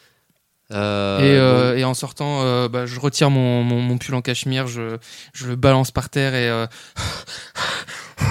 Euh, 0.72 1.20
et, 1.20 1.38
euh, 1.38 1.77
et 1.77 1.84
en 1.84 1.93
sortant, 1.93 2.41
euh, 2.43 2.67
bah, 2.70 2.86
je 2.86 3.00
retire 3.00 3.29
mon, 3.29 3.63
mon, 3.63 3.79
mon 3.82 3.98
pull 3.98 4.15
en 4.15 4.22
cachemire, 4.22 4.65
je, 4.67 4.98
je 5.34 5.48
le 5.48 5.55
balance 5.55 5.91
par 5.91 6.10
terre 6.10 6.34
et 6.36 6.50
euh, 6.50 6.65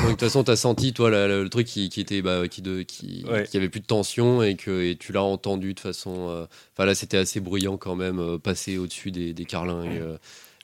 Donc, 0.01 0.07
de 0.07 0.11
toute 0.13 0.21
façon, 0.21 0.43
t'as 0.43 0.57
senti, 0.57 0.93
toi, 0.93 1.11
la- 1.11 1.29
la- 1.29 1.41
le 1.43 1.49
truc 1.49 1.67
qui, 1.67 1.89
qui 1.89 2.01
était, 2.01 2.23
bah, 2.23 2.49
qui, 2.49 2.63
de, 2.63 2.83
qui, 2.83 3.25
Ouais. 3.31 3.45
qui 3.45 3.57
avait 3.57 3.69
plus 3.69 3.81
de 3.81 3.87
tension 3.87 4.43
et 4.43 4.57
que 4.57 4.83
et 4.83 4.97
tu 4.97 5.13
l'as 5.13 5.23
entendu 5.23 5.75
de 5.75 5.81
façon. 5.81 6.29
euh, 6.31 6.47
Enfin, 6.75 6.87
là, 6.87 6.95
c'était 6.95 7.19
assez 7.19 7.39
bruyant 7.41 7.77
quand 7.77 7.95
même, 7.95 8.19
euh, 8.19 8.39
passer 8.39 8.79
au-dessus 8.79 9.11
des, 9.13 9.33
des 9.35 9.45
carlingues, 9.45 9.99
euh, 10.01 10.17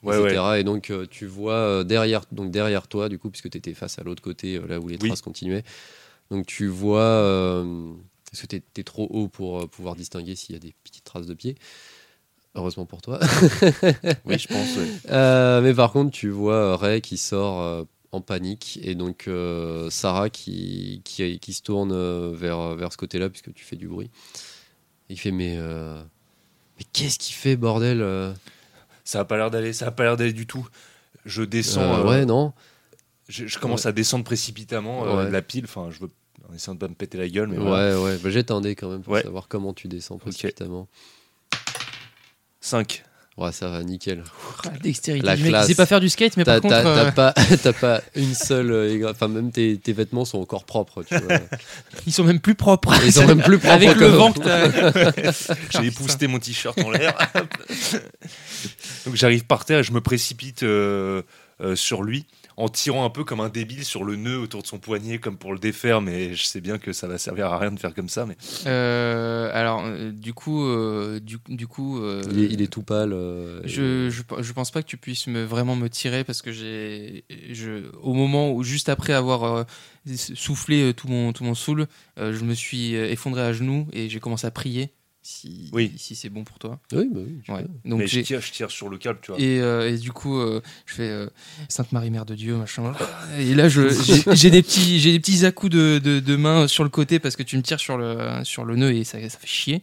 Ouais, 0.03 0.17
etc. 0.21 0.43
Et 0.59 0.65
donc, 0.65 0.91
euh, 0.91 1.07
tu 1.11 1.27
vois 1.27 1.53
euh, 1.55 1.85
derrière, 1.85 2.23
donc 2.33 2.51
derrière 2.51 2.89
toi, 2.89 3.09
du 3.09 3.19
coup, 3.19 3.31
puisque 3.31 3.51
tu 3.51 3.59
étais 3.59 3.75
face 3.75 3.99
à 3.99 4.03
l'autre 4.05 4.23
côté, 4.23 4.57
euh, 4.57 4.67
là 4.69 4.81
où 4.81 4.89
les 4.89 4.97
Oui. 5.01 5.09
traces 5.09 5.23
continuaient. 5.23 5.65
Donc, 6.31 6.47
tu 6.47 6.67
vois. 6.67 7.65
Parce 8.31 8.43
que 8.43 8.47
t'es 8.47 8.63
es 8.77 8.83
trop 8.85 9.07
haut 9.11 9.29
pour 9.29 9.61
euh, 9.61 9.67
pouvoir 9.67 9.95
distinguer 9.97 10.37
s'il 10.37 10.55
y 10.55 10.57
a 10.57 10.61
des 10.61 10.75
petites 10.85 11.05
traces 11.05 11.27
de 11.27 11.35
pieds? 11.35 11.57
Heureusement 12.55 12.87
pour 12.87 13.03
toi. 13.03 13.21
Oui, 14.25 14.39
je 14.39 14.49
pense. 14.49 14.69
Euh, 15.11 15.61
mais 15.61 15.75
par 15.75 15.93
contre, 15.93 16.11
tu 16.11 16.29
vois 16.31 16.55
euh, 16.55 16.77
Ray 16.77 17.01
qui 17.01 17.17
sort 17.19 17.87
en 18.11 18.21
panique 18.23 18.79
et 18.83 18.95
donc 18.95 19.29
euh, 19.29 19.91
Sarah 19.91 20.31
qui, 20.31 21.03
qui, 21.05 21.39
qui 21.39 21.53
se 21.53 21.63
tourne 21.63 21.93
vers, 22.33 22.75
vers 22.75 22.91
ce 22.93 22.97
côté-là 22.97 23.29
puisque 23.29 23.53
tu 23.53 23.65
fais 23.65 23.77
du 23.77 23.87
bruit. 23.87 24.11
Il 25.11 25.19
fait 25.19 25.31
mais 25.31 25.55
euh, 25.59 26.03
mais 26.79 26.85
qu'est-ce 26.93 27.19
qu'il 27.19 27.35
fait 27.35 27.57
bordel 27.57 28.35
Ça 29.05 29.21
a 29.21 29.25
pas 29.25 29.37
l'air 29.37 29.51
d'aller. 29.51 29.73
Ça 29.73 29.87
a 29.89 29.91
pas 29.91 30.05
l'air 30.05 30.17
d'aller 30.17 30.33
du 30.33 30.47
tout. 30.47 30.67
Je 31.27 31.43
descends. 31.43 32.07
Ouais 32.09 32.25
non. 32.25 32.53
je, 33.29 33.47
je 33.47 33.59
commence 33.59 33.85
à 33.87 33.93
descendre 33.93 34.25
précipitamment 34.25 35.03
Ouais. 35.03 35.27
de 35.27 35.31
la 35.31 35.43
pile. 35.43 35.65
Enfin, 35.65 35.89
je 35.91 36.01
veux 36.01 36.11
en 36.51 36.55
essayant 36.55 36.75
de 36.75 36.81
pas 36.81 36.89
me 36.89 36.95
péter 36.95 37.17
la 37.19 37.29
gueule, 37.29 37.49
mais 37.49 37.59
Ouais 37.59 37.65
voilà. 37.65 38.01
ouais. 38.01 38.19
Bah, 38.23 38.61
dé 38.61 38.75
quand 38.75 38.89
même 38.91 39.03
pour 39.03 39.13
Ouais. 39.15 39.23
savoir 39.23 39.49
comment 39.49 39.73
tu 39.73 39.89
descends 39.89 40.19
précipitamment. 40.19 40.89
5. 42.61 43.05
Ouais 43.37 43.53
ça 43.53 43.69
va 43.69 43.85
nickel. 43.85 44.25
la 44.65 44.71
dextérité. 44.79 45.25
La 45.25 45.37
du 45.37 45.43
mec. 45.45 45.53
classe. 45.53 45.67
Il 45.67 45.69
sait 45.69 45.75
pas 45.77 45.87
faire 45.87 46.01
du 46.01 46.09
skate, 46.09 46.37
mais 46.37 46.43
T'as 46.43 46.61
par 46.61 46.63
contre, 46.63 46.75
t'as- 46.83 46.89
euh, 46.89 47.05
t'as 47.05 47.13
pas 47.13 47.33
t'as 47.63 47.73
pas 47.73 48.03
une 48.17 48.35
seule 48.35 48.73
euh, 48.73 49.11
enfin 49.13 49.29
même 49.29 49.53
tes, 49.53 49.79
tes 49.79 49.93
vêtements 49.93 50.25
sont 50.25 50.41
encore 50.41 50.65
propres 50.65 51.05
tu 51.05 51.17
vois. 51.17 51.37
ils 52.07 52.13
sont 52.13 52.25
même 52.25 52.41
plus 52.41 52.57
propres. 52.57 52.93
Ils 53.05 53.13
sont 53.13 53.27
même 53.29 53.41
plus 53.43 53.59
propres 53.61 53.75
Avec 53.77 53.95
le 53.95 54.07
vent 54.09 54.33
que 54.33 54.41
t'as. 54.41 55.53
J'ai 55.71 55.87
épousté 55.87 56.27
mon 56.27 56.41
t-shirt 56.41 56.77
en 56.83 56.91
l'air. 56.91 57.17
Donc 59.07 59.15
j'arrive 59.15 59.45
par 59.45 59.65
terre 59.65 59.79
et 59.79 59.85
je 59.85 59.93
me 59.93 60.01
précipite 60.01 60.65
euh, 60.65 61.23
euh, 61.61 61.77
sur 61.77 62.03
lui 62.03 62.27
en 62.61 62.69
tirant 62.69 63.05
un 63.05 63.11
peu 63.11 63.23
comme 63.23 63.41
un 63.41 63.49
débile 63.49 63.85
sur 63.85 64.03
le 64.03 64.17
nœud 64.17 64.39
autour 64.39 64.63
de 64.63 64.67
son 64.67 64.79
poignet 64.79 65.19
comme 65.19 65.39
pour 65.39 65.53
le 65.53 65.61
défaire 65.61 66.01
mais 66.01 66.35
je 66.35 66.43
sais 66.45 66.61
bien 66.61 66.79
que 66.79 66.93
ça 66.93 67.07
va 67.07 67.17
servir 67.17 67.47
à 67.53 67.59
rien 67.59 67.71
de 67.71 67.79
faire 67.79 67.95
comme 67.95 68.09
ça 68.09 68.27
mais 68.27 68.37
Euh, 68.67 69.51
alors, 69.55 69.83
euh, 69.85 70.11
du 70.13 70.33
coup, 70.35 70.65
euh, 70.65 71.21
du, 71.21 71.39
du 71.49 71.67
coup, 71.69 71.99
euh, 72.03 72.21
Il 72.33 72.41
est, 72.41 72.47
il 72.47 72.61
est 72.63 72.67
tout 72.73 72.83
pâle. 72.83 73.13
euh, 73.13 73.61
Je, 73.65 74.11
je, 74.11 74.23
je 74.43 74.53
pense 74.53 74.71
pas 74.73 74.83
que 74.83 74.89
tu 74.89 74.97
puisses 74.97 75.27
me, 75.29 75.45
vraiment 75.45 75.77
me 75.77 75.89
tirer 75.89 76.25
parce 76.25 76.43
que 76.43 76.51
j'ai, 76.53 77.25
je, 77.53 77.91
au 78.03 78.13
moment 78.13 78.51
où, 78.53 78.63
juste 78.65 78.89
après 78.89 79.13
avoir 79.13 79.45
euh, 79.45 79.65
soufflé 80.17 80.93
tout 80.95 81.09
mon, 81.09 81.33
tout 81.33 81.45
mon 81.45 81.55
soul, 81.55 81.87
euh, 82.19 82.33
je 82.33 82.45
me 82.45 82.55
suis 82.55 82.95
effondré 82.95 83.43
à 83.43 83.53
genoux 83.53 83.87
et 83.93 84.09
j'ai 84.09 84.21
commencé 84.21 84.47
à 84.47 84.51
prier 84.51 84.91
si, 85.29 85.69
Oui. 85.75 85.93
si 85.99 86.17
c'est 86.17 86.31
bon 86.31 86.43
pour 86.43 86.59
toi. 86.59 86.81
Oui, 86.93 87.07
bah 87.13 87.21
oui. 87.23 87.55
Ouais. 87.55 87.67
Donc 87.85 87.99
mais 87.99 88.07
je 88.07 88.21
tire, 88.21 88.41
je 88.41 88.51
tire 88.51 88.71
sur 88.71 88.89
le 88.89 88.97
câble 88.97 89.19
tu 89.21 89.31
vois 89.31 89.39
et, 89.39 89.61
euh, 89.61 89.93
et 89.93 89.99
du 89.99 90.11
coup, 90.11 90.39
euh, 90.39 90.63
je 90.87 90.95
fais 90.95 91.09
euh, 91.11 91.29
Sainte 91.69 91.93
Marie 91.93 92.11
Mère 92.11 92.25
de 92.25 92.35
Dieu, 92.35 92.57
machin. 92.57 92.95
Et 93.39 93.55
là, 93.55 93.69
je, 93.69 93.91
j'ai, 94.33 94.51
des 94.51 94.63
petits, 94.63 94.99
j'ai 94.99 95.13
des 95.13 95.21
petits 95.21 95.45
à-coups 95.45 95.71
de, 95.73 95.99
de, 95.99 96.19
de 96.21 96.37
main 96.37 96.67
sur 96.67 96.83
le 96.83 96.89
côté 96.89 97.19
parce 97.19 97.37
que 97.37 97.43
tu 97.43 97.59
me 97.59 97.63
tires 97.63 97.79
sur 97.79 97.99
le, 97.99 98.43
sur 98.45 98.65
le 98.65 98.77
nœud 98.77 98.91
et 98.93 99.05
ça, 99.05 99.21
ça 99.29 99.39
fait 99.39 99.47
chier. 99.47 99.83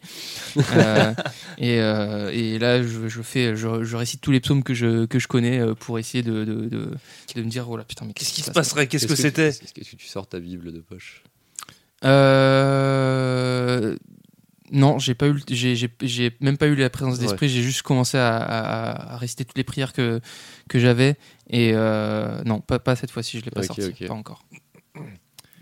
Euh, 0.56 1.14
et, 1.58 1.80
euh, 1.80 2.30
et 2.32 2.58
là, 2.58 2.82
je, 2.82 3.06
je 3.06 3.22
fais, 3.22 3.54
je, 3.54 3.84
je 3.84 3.96
récite 3.96 4.20
tous 4.20 4.32
les 4.32 4.40
psaumes 4.40 4.64
que 4.64 4.74
je, 4.74 5.06
que 5.06 5.20
je 5.20 5.28
connais 5.28 5.62
pour 5.78 6.00
essayer 6.00 6.24
de, 6.24 6.44
de, 6.44 6.68
de, 6.68 6.90
de 7.36 7.42
me 7.42 7.48
dire, 7.48 7.70
oh 7.70 7.76
là 7.76 7.84
putain, 7.84 8.04
mais 8.04 8.14
qu'est-ce 8.14 8.32
qui 8.32 8.40
se 8.40 8.46
passe 8.46 8.54
passerait? 8.54 8.88
qu'est-ce 8.88 9.06
que 9.06 9.14
c'était? 9.14 9.48
Est-ce 9.48 9.90
que 9.90 9.96
tu 9.96 10.06
sors 10.06 10.26
ta 10.26 10.40
Bible 10.40 10.72
de 10.72 10.80
poche? 10.80 11.22
Euh, 12.04 13.96
non, 14.72 14.98
j'ai 14.98 15.14
pas 15.14 15.28
eu, 15.28 15.40
j'ai, 15.48 15.76
j'ai, 15.76 15.88
j'ai 16.02 16.36
même 16.40 16.56
pas 16.58 16.66
eu 16.66 16.74
la 16.74 16.90
présence 16.90 17.18
d'esprit. 17.18 17.48
J'ai 17.48 17.62
juste 17.62 17.82
commencé 17.82 18.16
à, 18.18 18.36
à, 18.36 19.14
à 19.14 19.16
réciter 19.16 19.44
toutes 19.44 19.58
les 19.58 19.64
prières 19.64 19.92
que 19.92 20.20
que 20.68 20.78
j'avais. 20.78 21.16
Et 21.50 21.72
euh, 21.74 22.42
non, 22.44 22.60
pas, 22.60 22.78
pas 22.78 22.96
cette 22.96 23.10
fois-ci. 23.10 23.38
Je 23.38 23.44
l'ai 23.44 23.50
pas 23.50 23.60
Ok, 23.60 23.66
sorti, 23.66 24.04
pas 24.06 24.14
encore. 24.14 24.44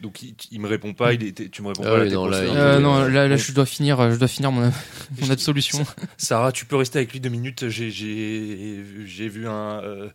donc 0.03 0.23
il, 0.23 0.35
il 0.51 0.61
me 0.61 0.69
répond 0.69 0.93
pas 0.93 1.13
il 1.15 1.23
était, 1.23 1.49
tu 1.49 1.63
me 1.63 1.69
réponds 1.69 1.83
Ah 1.87 1.91
pas 1.91 2.01
oui, 2.03 2.09
là, 2.11 2.15
non, 2.15 2.27
là, 2.27 2.37
Euh, 2.39 2.81
non, 2.81 3.05
là, 3.07 3.37
je 3.37 3.53
dois 3.53 3.67
finir, 3.67 4.11
je 4.11 4.17
dois 4.17 4.29
finir 4.29 4.53
mon, 4.53 4.71
mon 5.21 5.31
absolution. 5.31 5.85
Sarah 6.19 6.53
tu 6.53 6.67
peux 6.67 6.77
rester 6.77 6.99
avec 6.99 7.13
lui 7.13 7.21
deux 7.21 7.31
minutes 7.31 7.69
j'ai 7.69 7.91
j'ai 7.91 8.85
j'ai 9.07 9.29
vu 9.29 9.47
un 9.49 9.81
euh, 9.83 10.11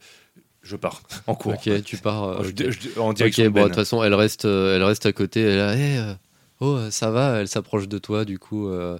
je 0.61 0.75
pars 0.75 1.01
en 1.25 1.35
cours 1.35 1.53
Ok, 1.53 1.83
tu 1.83 1.97
pars. 1.97 2.23
euh, 2.23 2.43
Je- 2.43 2.49
ok. 2.49 2.71
je- 2.93 2.99
en 2.99 3.13
direction 3.13 3.43
Ok, 3.45 3.49
de 3.49 3.53
bon, 3.53 3.59
de 3.61 3.67
Ben. 3.69 3.69
toute 3.69 3.75
façon, 3.75 4.03
elle 4.03 4.13
reste, 4.13 4.45
euh, 4.45 4.75
elle 4.75 4.83
reste 4.83 5.05
à 5.05 5.13
côté. 5.13 5.41
Elle 5.41 5.59
a, 5.61 6.17
oh, 6.59 6.89
ça 6.91 7.11
va. 7.11 7.39
Elle 7.41 7.47
s'approche 7.47 7.87
de 7.87 7.97
toi, 7.97 8.25
du 8.25 8.39
coup. 8.39 8.67
euh, 8.69 8.97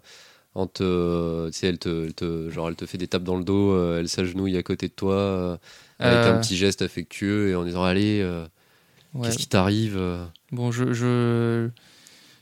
en 0.56 0.68
te, 0.68 1.50
elle 1.64 1.80
te, 1.80 2.06
elle 2.08 2.14
te- 2.14 2.50
genre, 2.52 2.70
elle 2.70 2.76
te 2.76 2.86
fait 2.86 3.00
des 3.00 3.08
tapes 3.08 3.24
dans 3.24 3.38
le 3.38 3.44
dos. 3.46 3.74
euh, 3.74 4.00
elle 4.02 4.10
s'agenouille 4.10 4.58
à 4.58 4.64
côté 4.64 4.90
de 4.90 4.94
toi 4.94 5.16
euh, 5.16 5.58
avec 6.00 6.28
un 6.28 6.38
petit 6.38 6.58
geste 6.58 6.82
affectueux 6.84 7.50
et 7.52 7.56
en 7.56 7.66
disant, 7.66 7.84
allez, 7.86 8.22
ouais. 9.14 9.26
qu'est-ce 9.26 9.38
qui 9.38 9.48
t'arrive 9.48 10.00
Bon, 10.52 10.72
je, 10.72 10.94
je, 10.94 11.70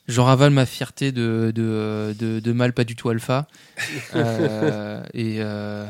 je 0.08 0.22
ravale 0.22 0.52
ma 0.52 0.66
fierté 0.66 1.12
de, 1.12 1.52
de, 1.56 2.16
de, 2.18 2.40
de 2.40 2.52
mâle 2.54 2.74
pas 2.74 2.84
du 2.86 2.96
tout 2.96 3.10
alpha. 3.10 3.48
Euh, 4.16 5.04
et, 5.14 5.38
euh, 5.40 5.86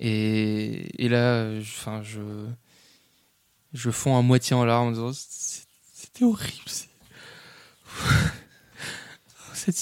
et, 0.00 1.04
et 1.04 1.08
là, 1.08 1.60
je- 1.60 1.76
enfin, 1.78 2.02
je, 2.02 2.20
je 3.72 3.90
fonds 3.90 4.16
à 4.18 4.22
moitié 4.22 4.54
en 4.56 4.64
larmes 4.64 4.88
en 4.88 4.90
disant 4.92 5.12
C'était 5.14 6.24
horrible. 6.24 6.70
c'est- 9.54 9.72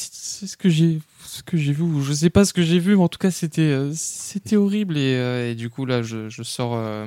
ce 0.46 0.56
que 0.56 0.68
j'ai 0.68 1.00
ce 1.24 1.42
que 1.42 1.56
j'ai 1.56 1.72
vu 1.72 1.84
je 2.02 2.12
sais 2.12 2.30
pas 2.30 2.44
ce 2.44 2.52
que 2.52 2.62
j'ai 2.62 2.78
vu 2.78 2.96
mais 2.96 3.02
en 3.02 3.08
tout 3.08 3.18
cas 3.18 3.30
c'était 3.30 3.60
euh, 3.62 3.92
c'était 3.94 4.56
horrible 4.56 4.96
et, 4.96 5.14
euh, 5.16 5.50
et 5.50 5.54
du 5.54 5.70
coup 5.70 5.86
là 5.86 6.02
je, 6.02 6.28
je 6.28 6.42
sors 6.42 6.74
euh, 6.76 7.06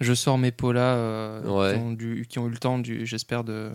je 0.00 0.14
sors 0.14 0.38
mes 0.38 0.52
polas 0.52 0.94
euh, 0.96 1.42
Ouais. 1.44 1.74
qui, 1.74 1.80
ont 1.82 1.92
du- 1.92 2.26
qui 2.28 2.38
ont 2.38 2.46
eu 2.46 2.50
le 2.50 2.58
temps 2.58 2.78
du 2.78 3.04
j'espère 3.06 3.44
de, 3.44 3.70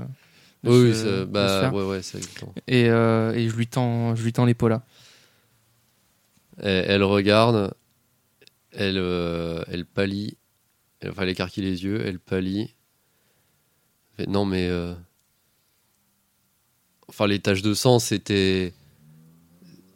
de 0.63 0.69
Oui, 0.69 0.91
se- 0.91 0.93
ça- 0.93 1.03
de 1.03 1.19
se 1.21 1.23
bah, 1.25 1.59
faire. 1.61 1.73
ouais, 1.73 1.83
ouais, 1.85 2.01
ça 2.01 2.17
a 2.17 2.21
eu 2.21 2.23
le 2.23 2.39
temps. 2.39 2.53
et, 2.67 2.89
euh, 2.89 3.33
et 3.33 3.49
je 3.49 3.55
lui 3.55 3.67
tends 3.67 4.15
je 4.15 4.23
lui 4.23 4.31
tends 4.33 4.45
les 4.45 4.53
polas 4.53 4.83
Elle, 6.57 6.85
elle 6.87 7.03
regarde, 7.03 7.73
elle, 8.71 8.97
euh, 8.97 9.63
elle 9.67 9.85
pâlit, 9.85 10.37
elle, 11.01 11.11
enfin, 11.11 11.23
elle 11.23 11.29
écarquille 11.29 11.63
les 11.63 11.83
yeux, 11.83 12.05
elle 12.05 12.19
pâlit. 12.19 12.73
Elle 14.17 14.25
fait, 14.25 14.31
non, 14.31 14.45
mais. 14.45 14.67
Enfin, 17.13 17.27
les 17.27 17.39
taches 17.39 17.61
de 17.61 17.73
sang, 17.73 17.99
c'était. 17.99 18.73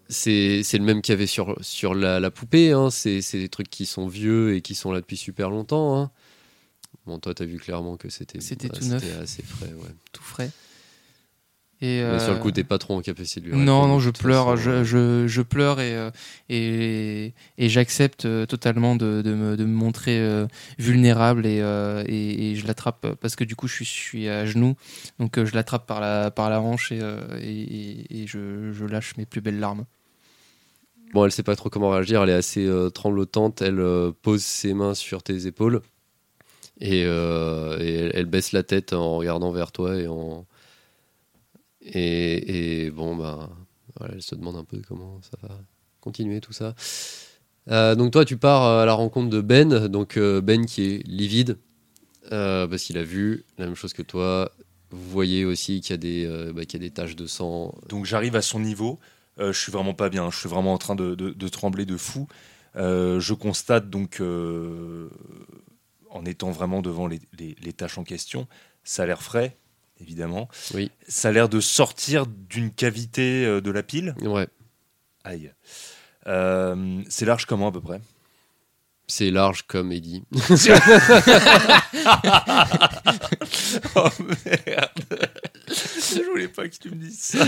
C'est 0.10 0.64
c'est 0.64 0.78
le 0.78 0.86
même 0.86 1.02
qu'il 1.02 1.12
y 1.14 1.18
avait 1.18 1.28
sur, 1.28 1.58
sur 1.62 1.94
la, 1.94 2.20
la 2.20 2.32
poupée. 2.32 2.72
Hein. 2.72 2.90
C'est 2.92 3.20
des 3.34 3.50
trucs 3.50 3.70
qui 3.70 3.86
sont 3.86 4.08
vieux 4.08 4.56
et 4.56 4.62
qui 4.62 4.76
sont 4.76 4.92
là 4.92 5.02
depuis 5.02 5.18
super 5.18 5.50
longtemps. 5.50 6.00
hein. 6.00 6.12
Bon, 7.06 7.20
toi, 7.20 7.34
t'as 7.34 7.46
vu 7.46 7.58
clairement 7.58 7.98
que 7.98 8.10
c'était 8.10 8.40
C'était 8.40 8.70
tout 8.70 8.86
neuf. 8.86 9.04
Assez 9.22 9.44
frais, 9.44 9.68
ouais. 9.74 9.96
tout 10.14 10.24
frais 10.24 10.52
Et, 11.80 12.02
Mais 12.04 12.20
sur 12.20 12.34
le 12.34 12.40
euh, 12.40 12.42
coup, 12.42 12.52
t'es 12.52 12.64
pas 12.64 12.80
trop 12.80 12.96
en 12.96 13.02
capacité 13.02 13.40
de 13.40 13.46
lui 13.46 13.54
Non, 13.54 13.82
répondre, 13.82 13.88
non, 13.88 14.00
je 14.00 14.10
pleure, 14.10 14.58
façon. 14.58 14.84
je, 14.84 14.84
je, 14.84 15.28
je 15.28 15.42
pleure 15.44 15.80
et, 15.80 15.96
euh, 15.96 16.10
et, 16.50 17.34
et 17.60 17.70
j'accepte 17.70 18.26
euh, 18.26 18.48
totalement 18.48 18.96
de, 18.96 19.22
de, 19.22 19.34
me, 19.36 19.56
de 19.56 19.64
me 19.64 19.74
montrer 19.76 20.20
euh, 20.20 20.48
vulnérable 20.80 21.46
et, 21.46 21.60
euh, 21.62 22.04
et, 22.08 22.52
et 22.52 22.56
je 22.56 22.66
l'attrape 22.66 23.06
parce 23.22 23.36
que 23.36 23.44
du 23.44 23.56
coup 23.56 23.68
je 23.68 23.74
suis, 23.76 23.86
je 23.86 23.92
suis 23.92 24.28
à 24.28 24.48
genoux, 24.48 24.76
donc 25.20 25.38
euh, 25.38 25.46
je 25.46 25.54
l'attrape 25.54 25.86
par 25.86 26.00
la, 26.02 26.32
par 26.32 26.50
la 26.50 26.62
hanche 26.62 26.92
et, 26.92 27.00
euh, 27.00 27.20
et, 27.40 27.62
et- 27.62 28.24
et 28.24 28.28
je, 28.28 28.72
je 28.74 28.86
lâche 28.86 29.16
mes 29.18 29.28
plus 29.28 29.42
belles 29.42 29.60
larmes. 29.60 29.86
Bon, 31.14 31.24
elle 31.24 31.32
sait 31.32 31.44
pas 31.44 31.56
trop 31.56 31.70
comment 31.70 31.90
réagir, 31.92 32.24
elle 32.24 32.30
est 32.32 32.34
assez 32.34 32.66
euh, 32.66 32.90
tremblotante, 32.90 33.62
elle 33.62 33.80
euh, 33.80 34.12
pose 34.24 34.44
ses 34.44 34.74
mains 34.74 34.94
sur 34.96 35.22
tes 35.24 35.46
épaules 35.48 35.82
et, 36.80 37.04
euh, 37.06 37.78
et 37.80 37.94
elle, 37.96 38.12
elle 38.14 38.26
baisse 38.26 38.52
la 38.52 38.64
tête 38.64 38.94
en 38.94 39.18
regardant 39.18 39.52
vers 39.52 39.72
toi 39.72 39.96
et 39.96 40.08
en 40.08 40.46
et, 41.94 42.92
bon 42.92 43.16
bah 43.16 43.50
elle 44.10 44.22
se 44.22 44.36
demande 44.36 44.58
un 44.58 44.64
peu 44.64 44.82
comment 44.88 45.20
ça 45.22 45.38
va 45.42 45.60
continuer 46.02 46.42
tout 46.42 46.54
ça. 46.54 46.76
Euh, 47.70 47.96
donc 47.96 48.12
toi 48.12 48.26
tu 48.26 48.38
pars 48.38 48.64
à 48.64 48.86
la 48.86 48.94
rencontre 48.94 49.30
de 49.30 49.42
Ben, 49.42 49.88
donc 49.88 50.18
euh, 50.18 50.42
Ben 50.42 50.66
qui 50.66 50.84
est 50.84 51.08
livide 51.08 51.58
euh, 52.32 52.68
parce 52.68 52.84
qu'il 52.84 52.98
a 52.98 53.04
vu 53.04 53.46
la 53.58 53.66
même 53.66 53.76
chose 53.76 53.94
que 53.94 54.02
toi. 54.02 54.52
Vous 54.90 55.10
voyez 55.10 55.44
aussi 55.44 55.82
qu'il 55.82 55.92
y 55.92 55.94
a 55.94 55.98
des 55.98 56.26
euh, 56.26 56.54
bah, 56.54 56.64
taches 56.66 57.16
de 57.16 57.28
sang 57.28 57.76
Donc 57.90 58.06
j'arrive 58.06 58.36
à 58.36 58.42
son 58.42 58.60
niveau, 58.60 59.00
euh, 59.40 59.52
je 59.52 59.60
suis 59.60 59.72
vraiment 59.72 59.94
pas 59.94 60.10
bien, 60.10 60.30
je 60.32 60.38
suis 60.38 60.50
vraiment 60.50 60.74
en 60.74 60.78
train 60.78 60.96
de, 60.96 61.48
trembler 61.50 61.86
de 61.86 61.98
fou. 61.98 62.28
Euh, 62.76 63.20
je 63.20 63.34
constate 63.34 63.90
donc, 63.90 64.22
euh, 64.22 65.10
en 66.10 66.26
étant 66.26 66.52
vraiment 66.52 66.82
devant 66.82 67.08
les, 67.08 67.20
les- 67.38 67.74
tâches 67.74 67.98
en 67.98 68.04
question, 68.04 68.48
ça 68.84 69.04
a 69.04 69.06
l'air 69.08 69.22
frais, 69.22 69.58
évidemment. 70.02 70.48
Oui. 70.74 70.92
Ça 71.08 71.30
a 71.30 71.32
l'air 71.32 71.50
de 71.50 71.60
sortir 71.60 72.26
d'une 72.28 72.72
cavité 72.72 73.46
euh, 73.46 73.62
de 73.62 73.72
la 73.72 73.84
pile. 73.84 74.16
Ouais. 74.22 74.48
Aïe. 75.24 75.52
Euh, 76.28 77.02
c'est 77.10 77.26
large 77.26 77.46
comment 77.46 77.68
à 77.68 77.72
peu 77.72 77.82
près? 77.82 78.02
C'est 79.10 79.32
large 79.32 79.64
comme 79.68 79.92
Eddie. 79.92 80.24
Oh 83.96 84.08
merde 84.20 84.90
Je 85.68 86.30
voulais 86.30 86.48
pas 86.48 86.68
que 86.68 86.76
tu 86.78 86.90
me 86.90 86.96
dises 86.96 87.20
ça. 87.20 87.40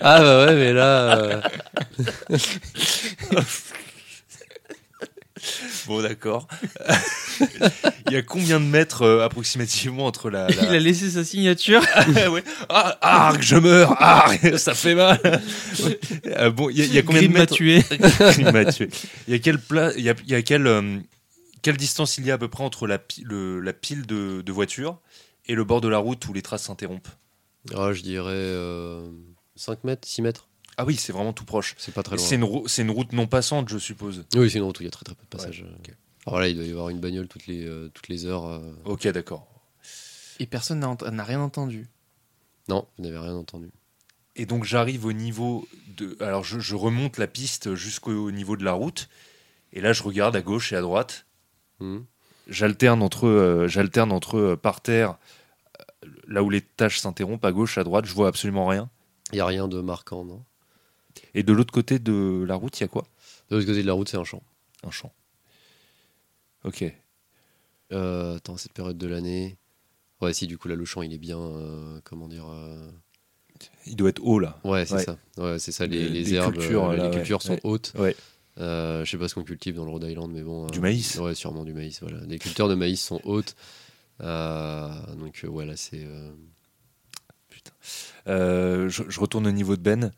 Ah 0.00 0.20
bah 0.20 0.46
ouais, 0.46 0.54
mais 0.54 0.72
là, 0.72 1.18
euh, 1.18 1.40
Bon 5.86 6.02
d'accord. 6.02 6.46
Il 8.06 8.12
y 8.12 8.16
a 8.16 8.22
combien 8.22 8.58
de 8.60 8.64
mètres 8.64 9.02
euh, 9.02 9.24
approximativement 9.24 10.06
entre 10.06 10.30
la... 10.30 10.48
la- 10.48 10.54
Il 10.64 10.68
a 10.74 10.78
laissé 10.78 11.10
sa 11.10 11.24
signature. 11.24 11.80
ouais. 12.30 12.42
Ah, 12.68 12.98
ah, 13.00 13.32
que 13.36 13.42
je 13.42 13.56
meurs, 13.56 13.94
ah, 13.98 14.26
ça 14.56 14.74
fait 14.74 14.94
mal. 14.94 15.20
Euh, 16.26 16.50
bon, 16.50 16.68
il 16.70 16.78
y, 16.78 16.82
a- 16.82 16.84
il 16.86 16.94
y 16.94 16.98
a 16.98 17.02
combien 17.02 17.20
Grim 17.22 17.28
de 17.30 17.34
m'a 17.34 17.40
mètres 17.40 17.54
tué. 17.54 17.82
Il 18.38 18.52
m'a 18.52 18.64
tué. 18.66 18.88
Il 19.28 19.32
y 19.32 19.36
a 19.36 19.38
quelle 19.38 19.58
pla... 19.60 19.92
il 19.96 20.02
y 20.02 20.10
a, 20.10 20.14
il 20.24 20.30
y 20.30 20.34
a 20.34 20.42
quelle, 20.42 20.66
euh, 20.66 20.98
quelle 21.62 21.76
distance 21.76 22.18
il 22.18 22.26
y 22.26 22.30
a 22.30 22.34
à 22.34 22.38
peu 22.38 22.48
près 22.48 22.64
entre 22.64 22.86
la, 22.86 22.98
pi- 22.98 23.22
le- 23.24 23.60
la 23.60 23.72
pile 23.72 24.06
de, 24.06 24.42
de 24.42 24.52
voitures 24.52 24.98
et 25.46 25.54
le 25.54 25.64
bord 25.64 25.80
de 25.80 25.88
la 25.88 25.98
route 25.98 26.26
où 26.28 26.32
les 26.32 26.42
traces 26.42 26.64
s'interrompent? 26.64 27.08
Ah, 27.74 27.92
je 27.92 28.02
dirais 28.02 28.30
euh, 28.32 29.06
5 29.56 29.84
mètres, 29.84 30.06
6 30.08 30.22
mètres. 30.22 30.48
Ah 30.80 30.84
oui, 30.86 30.96
c'est 30.96 31.12
vraiment 31.12 31.32
tout 31.34 31.44
proche. 31.44 31.74
C'est 31.78 31.92
pas 31.92 32.02
très 32.02 32.16
loin. 32.16 32.24
C'est 32.24 32.36
une, 32.36 32.44
rou- 32.44 32.66
c'est 32.68 32.80
une 32.82 32.90
route 32.90 33.12
non 33.12 33.26
passante, 33.26 33.68
je 33.68 33.76
suppose. 33.76 34.24
Oui, 34.34 34.48
c'est 34.50 34.58
une 34.58 34.64
route 34.64 34.78
où 34.80 34.82
il 34.82 34.86
y 34.86 34.88
a 34.88 34.90
très 34.90 35.04
très 35.04 35.14
peu 35.14 35.22
de 35.24 35.28
passages. 35.28 35.62
Ouais. 35.62 35.94
Alors 36.26 36.40
là, 36.40 36.48
il 36.48 36.54
doit 36.56 36.64
y 36.64 36.70
avoir 36.70 36.88
une 36.88 37.00
bagnole 37.00 37.28
toutes 37.28 37.46
les, 37.46 37.66
euh, 37.66 37.90
toutes 37.92 38.08
les 38.08 38.24
heures. 38.24 38.46
euh. 38.46 38.72
Ok, 38.86 39.06
d'accord. 39.08 39.46
Et 40.38 40.46
personne 40.46 40.80
n'a 40.80 41.24
rien 41.24 41.40
entendu. 41.40 41.88
Non, 42.68 42.86
vous 42.96 43.04
n'avez 43.04 43.18
rien 43.18 43.34
entendu. 43.34 43.68
Et 44.36 44.46
donc 44.46 44.64
j'arrive 44.64 45.04
au 45.04 45.12
niveau 45.12 45.68
de. 45.98 46.16
Alors 46.20 46.44
je, 46.44 46.60
je 46.60 46.74
remonte 46.76 47.18
la 47.18 47.26
piste 47.26 47.74
jusqu'au 47.74 48.30
niveau 48.30 48.56
de 48.56 48.64
la 48.64 48.72
route. 48.72 49.10
Et 49.74 49.80
là, 49.82 49.92
je 49.92 50.02
regarde 50.02 50.34
à 50.34 50.40
gauche 50.40 50.72
et 50.72 50.76
à 50.76 50.80
droite. 50.80 51.26
Mhm. 51.80 52.04
J'alterne 52.48 53.02
entre, 53.02 53.26
euh, 53.26 53.68
j'alterne 53.68 54.12
entre 54.12 54.38
euh, 54.38 54.56
par 54.56 54.80
terre, 54.80 55.18
là 56.26 56.42
où 56.42 56.50
les 56.50 56.62
tâches 56.62 56.98
s'interrompent, 57.00 57.44
à 57.44 57.52
gauche, 57.52 57.76
à 57.78 57.84
droite. 57.84 58.06
Je 58.06 58.14
vois 58.14 58.28
absolument 58.28 58.66
rien. 58.66 58.88
Il 59.32 59.36
n'y 59.36 59.40
a 59.40 59.46
rien 59.46 59.68
de 59.68 59.80
marquant, 59.80 60.24
non? 60.24 60.42
Et 61.34 61.42
de 61.42 61.52
l'autre 61.52 61.72
côté 61.72 61.98
de 61.98 62.44
la 62.46 62.54
route, 62.54 62.78
il 62.78 62.82
y 62.82 62.84
a 62.84 62.88
quoi? 62.88 63.06
De 63.50 63.56
l'autre 63.56 63.66
côté 63.66 63.82
de 63.82 63.86
la 63.86 63.92
route, 63.92 64.08
c'est 64.08 64.16
un 64.16 64.24
champ. 64.24 64.42
Un 64.84 64.90
champ. 64.90 65.12
Ok. 66.64 66.84
Euh, 67.92 68.36
attends, 68.36 68.56
cette 68.56 68.72
période 68.72 68.98
de 68.98 69.06
l'année. 69.06 69.56
Ouais, 70.20 70.32
si, 70.32 70.46
du 70.46 70.58
coup, 70.58 70.68
là, 70.68 70.74
le 70.76 70.84
champ, 70.84 71.02
il 71.02 71.12
est 71.12 71.18
bien. 71.18 71.38
euh, 71.38 72.00
comment 72.04 72.28
dire 72.28 72.46
euh, 72.48 72.90
Il 73.86 73.96
doit 73.96 74.10
être 74.10 74.22
haut 74.24 74.38
là. 74.38 74.60
Ouais, 74.64 74.84
c'est 74.86 74.94
Ouais. 74.94 75.04
ça. 75.04 75.16
Ouais, 75.38 75.58
c'est 75.58 75.72
ça. 75.72 75.86
Les, 75.86 76.08
Les- 76.08 76.22
les 76.24 76.34
herbes, 76.34 76.54
cultures, 76.54 76.84
euh, 76.90 76.96
là, 76.96 77.04
les 77.04 77.08
ouais. 77.10 77.16
cultures 77.16 77.42
sont 77.42 77.58
hautes. 77.64 77.92
Ouais. 77.98 78.14
Je 78.58 79.04
sais 79.06 79.16
pas 79.18 79.28
ce 79.28 79.34
qu'on 79.34 79.44
cultive 79.44 79.74
dans 79.76 79.84
le 79.84 79.90
Rhode 79.90 80.04
Island, 80.04 80.30
mais 80.32 80.42
bon. 80.42 80.66
Du 80.66 80.80
maïs. 80.80 81.16
Ouais, 81.16 81.34
sûrement 81.34 81.64
du 81.64 81.72
maïs. 81.72 82.00
Voilà. 82.02 82.20
Les 82.26 82.38
cultures 82.38 82.68
de 82.68 82.74
maïs 82.74 83.02
sont 83.02 83.20
hautes. 83.24 83.56
Donc, 84.20 85.44
voilà, 85.44 85.76
c'est. 85.76 86.06
je, 88.26 88.88
je 89.08 89.20
retourne 89.20 89.46
au 89.46 89.52
niveau 89.52 89.76
de 89.76 89.82
Ben. 89.82 90.12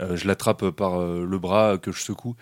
Euh, 0.00 0.16
je 0.16 0.26
l'attrape 0.26 0.70
par 0.70 1.00
euh, 1.00 1.24
le 1.26 1.38
bras 1.38 1.76
que 1.78 1.90
je 1.92 2.00
secoue. 2.00 2.36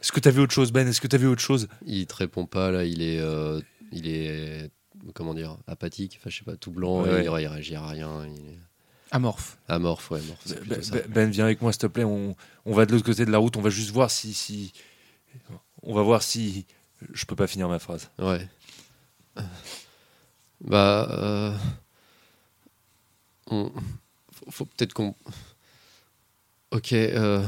Est-ce 0.00 0.12
que 0.12 0.20
t'as 0.20 0.30
vu 0.30 0.40
autre 0.42 0.52
chose, 0.52 0.72
Ben? 0.72 0.86
Est-ce 0.86 1.00
que 1.00 1.06
t'as 1.06 1.16
vu 1.16 1.26
autre 1.26 1.40
chose? 1.40 1.68
Il 1.86 2.06
te 2.06 2.14
répond 2.16 2.44
pas 2.46 2.70
là, 2.70 2.84
il 2.84 3.00
est, 3.02 3.18
euh, 3.18 3.60
il 3.92 4.06
est, 4.08 4.70
comment 5.14 5.32
dire, 5.32 5.56
apathique. 5.66 6.18
Enfin, 6.20 6.28
je 6.30 6.38
sais 6.38 6.44
pas, 6.44 6.56
tout 6.56 6.70
blanc. 6.70 7.02
Ouais, 7.02 7.24
et 7.24 7.28
ouais. 7.30 7.42
Il, 7.42 7.44
il 7.44 7.48
réagit 7.48 7.74
à 7.76 7.86
rien. 7.86 8.26
Il 8.26 8.34
est 8.50 8.58
Amorphe. 9.10 9.56
amorphe, 9.68 10.10
ouais, 10.10 10.20
amorphe, 10.20 10.40
c'est 10.44 10.54
Ben, 10.56 10.66
plutôt 10.66 10.82
ça. 10.82 10.92
Ben- 10.96 11.04
Ben, 11.08 11.30
viens 11.30 11.44
avec 11.46 11.62
moi, 11.62 11.72
s'il 11.72 11.80
te 11.80 11.86
plaît. 11.86 12.04
On, 12.04 12.36
on 12.66 12.72
va 12.74 12.84
de 12.84 12.92
l'autre 12.92 13.06
côté 13.06 13.24
de 13.24 13.30
la 13.30 13.38
route. 13.38 13.56
On 13.56 13.62
va 13.62 13.70
juste 13.70 13.90
voir 13.90 14.10
si, 14.10 14.34
si. 14.34 14.72
On 15.82 15.94
va 15.94 16.02
voir 16.02 16.22
si. 16.22 16.66
Je 17.12 17.24
peux 17.24 17.36
pas 17.36 17.46
finir 17.46 17.68
ma 17.68 17.78
phrase. 17.78 18.10
Ouais. 18.18 18.46
Bah, 20.60 21.08
euh, 21.10 21.56
on- 23.50 23.70
faut, 24.32 24.50
faut 24.50 24.64
peut-être 24.66 24.92
qu'on. 24.94 25.14
Ok, 26.76 26.92
euh, 26.92 27.42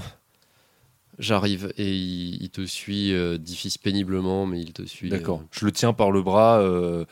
j'arrive 1.19 1.71
et 1.77 1.93
il, 1.93 2.43
il 2.43 2.49
te 2.49 2.65
suit 2.65 3.13
euh, 3.13 3.37
difficile 3.37 3.81
péniblement, 3.83 4.47
mais 4.47 4.59
il 4.61 4.73
te 4.73 4.87
suit. 4.87 5.11
D'accord. 5.11 5.43
Je 5.51 5.67
le 5.67 5.73
tiens 5.73 5.93
par 5.93 6.11
le 6.11 6.23
bras. 6.23 6.61
euh, 6.61 7.05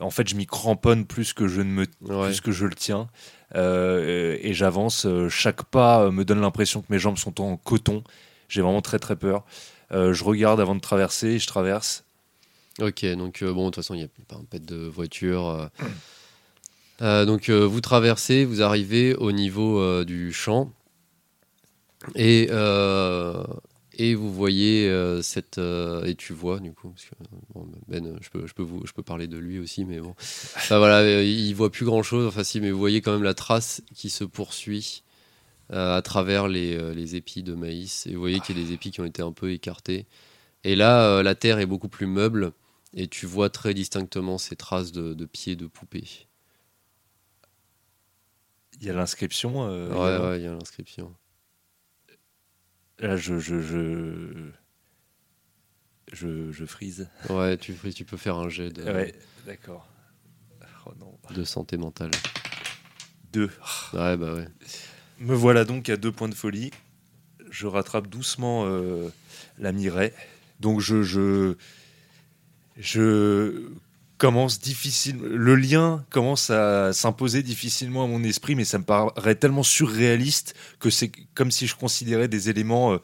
en 0.00 0.10
fait, 0.10 0.28
je 0.28 0.34
m'y 0.34 0.44
cramponne 0.44 1.06
plus 1.06 1.32
que 1.32 1.48
je 1.48 1.62
ne 1.62 1.70
me 1.70 1.86
euh, 2.10 2.20
ouais. 2.20 2.26
plus 2.26 2.40
que 2.42 2.52
je 2.52 2.66
le 2.66 2.74
tiens. 2.74 3.08
Euh, 3.54 4.36
et 4.40 4.52
j'avance. 4.52 5.06
Euh, 5.06 5.30
Chaque 5.30 5.62
pas 5.64 6.02
euh, 6.02 6.10
me 6.10 6.24
donne 6.24 6.40
l'impression 6.42 6.82
que 6.82 6.86
mes 6.90 6.98
jambes 6.98 7.16
sont 7.18 7.40
en 7.40 7.56
coton. 7.56 8.04
J'ai 8.48 8.60
vraiment 8.60 8.82
très 8.82 8.98
très 8.98 9.16
peur. 9.16 9.44
Euh, 9.92 10.12
je 10.12 10.24
regarde 10.24 10.60
avant 10.60 10.74
de 10.74 10.80
traverser. 10.80 11.38
Je 11.38 11.46
traverse. 11.46 12.04
Ok, 12.80 13.04
donc 13.16 13.40
euh, 13.42 13.52
bon, 13.52 13.66
de 13.66 13.70
toute 13.70 13.76
façon, 13.76 13.94
il 13.94 13.98
n'y 13.98 14.04
a 14.04 14.08
pas 14.28 14.36
un 14.36 14.44
pet 14.44 14.62
de 14.64 14.76
voiture. 14.76 15.46
euh. 15.48 15.66
Euh, 17.00 17.24
donc 17.24 17.48
euh, 17.48 17.64
vous 17.66 17.80
traversez, 17.80 18.44
vous 18.44 18.62
arrivez 18.62 19.14
au 19.14 19.32
niveau 19.32 19.80
euh, 19.80 20.04
du 20.04 20.32
champ 20.32 20.70
et, 22.14 22.48
euh, 22.50 23.44
et 23.94 24.14
vous 24.14 24.32
voyez 24.32 24.88
euh, 24.88 25.22
cette 25.22 25.58
euh, 25.58 26.04
et 26.04 26.14
tu 26.14 26.32
vois 26.32 26.60
du 26.60 26.72
coup 26.72 26.90
parce 26.90 27.04
que, 27.04 27.14
bon, 27.54 27.68
Ben, 27.88 28.18
je 28.20 28.30
peux 28.30 28.46
je 28.46 28.54
peux 28.54 28.62
vous 28.62 28.86
je 28.86 28.92
peux 28.92 29.02
parler 29.02 29.26
de 29.28 29.38
lui 29.38 29.58
aussi, 29.58 29.84
mais 29.84 30.00
bon, 30.00 30.14
Enfin, 30.18 30.78
voilà, 30.78 31.22
il 31.22 31.52
voit 31.54 31.70
plus 31.70 31.84
grand 31.84 32.02
chose. 32.02 32.26
Enfin 32.26 32.44
si, 32.44 32.60
mais 32.60 32.70
vous 32.70 32.78
voyez 32.78 33.00
quand 33.00 33.12
même 33.12 33.22
la 33.22 33.34
trace 33.34 33.82
qui 33.94 34.10
se 34.10 34.24
poursuit 34.24 35.02
euh, 35.72 35.96
à 35.96 36.02
travers 36.02 36.48
les, 36.48 36.94
les 36.94 37.16
épis 37.16 37.42
de 37.42 37.54
maïs 37.54 38.06
et 38.06 38.14
vous 38.14 38.20
voyez 38.20 38.40
qu'il 38.40 38.58
y 38.58 38.62
a 38.62 38.64
des 38.64 38.72
épis 38.72 38.90
qui 38.90 39.00
ont 39.00 39.04
été 39.04 39.22
un 39.22 39.32
peu 39.32 39.52
écartés. 39.52 40.06
Et 40.64 40.76
là, 40.76 41.22
la 41.22 41.34
terre 41.34 41.58
est 41.58 41.66
beaucoup 41.66 41.88
plus 41.88 42.06
meuble 42.06 42.52
et 42.94 43.08
tu 43.08 43.26
vois 43.26 43.50
très 43.50 43.74
distinctement 43.74 44.38
ces 44.38 44.56
traces 44.56 44.92
de, 44.92 45.14
de 45.14 45.24
pieds 45.26 45.56
de 45.56 45.66
poupée. 45.66 46.04
Il 48.80 48.86
y 48.86 48.90
a 48.90 48.92
l'inscription. 48.92 49.66
ouais, 49.66 50.38
il 50.38 50.44
y 50.44 50.46
a 50.46 50.52
l'inscription. 50.52 51.14
Là, 53.02 53.16
je 53.16 53.38
je 53.38 53.60
je 53.60 54.50
je, 56.12 56.52
je 56.52 56.64
frise. 56.64 57.08
Ouais, 57.28 57.56
tu, 57.56 57.74
tu 57.94 58.04
peux 58.04 58.16
faire 58.16 58.36
un 58.36 58.48
jet 58.48 58.70
de, 58.70 58.82
Ouais. 58.84 59.14
D'accord. 59.46 59.88
Oh 60.86 60.92
non. 60.98 61.18
de 61.34 61.44
santé 61.44 61.76
mentale. 61.76 62.10
Deux. 63.32 63.50
Ouais, 63.92 64.16
bah 64.16 64.34
ouais. 64.34 64.46
Me 65.18 65.34
voilà 65.34 65.64
donc 65.64 65.88
à 65.88 65.96
deux 65.96 66.12
points 66.12 66.28
de 66.28 66.34
folie. 66.34 66.70
Je 67.50 67.66
rattrape 67.66 68.06
doucement 68.08 68.64
euh, 68.66 69.08
la 69.58 69.72
Mireille. 69.72 70.12
Donc 70.60 70.80
je, 70.80 71.02
je, 71.02 71.56
je 72.76 73.68
commence. 74.22 74.60
Le 75.14 75.56
lien 75.56 76.04
commence 76.10 76.48
à 76.50 76.92
s'imposer 76.92 77.42
difficilement 77.42 78.04
à 78.04 78.06
mon 78.06 78.22
esprit, 78.22 78.54
mais 78.54 78.64
ça 78.64 78.78
me 78.78 78.84
paraît 78.84 79.34
tellement 79.34 79.64
surréaliste 79.64 80.54
que 80.78 80.90
c'est 80.90 81.10
comme 81.34 81.50
si 81.50 81.66
je 81.66 81.74
considérais 81.74 82.28
des 82.28 82.48
éléments 82.48 82.92
euh, 82.92 82.98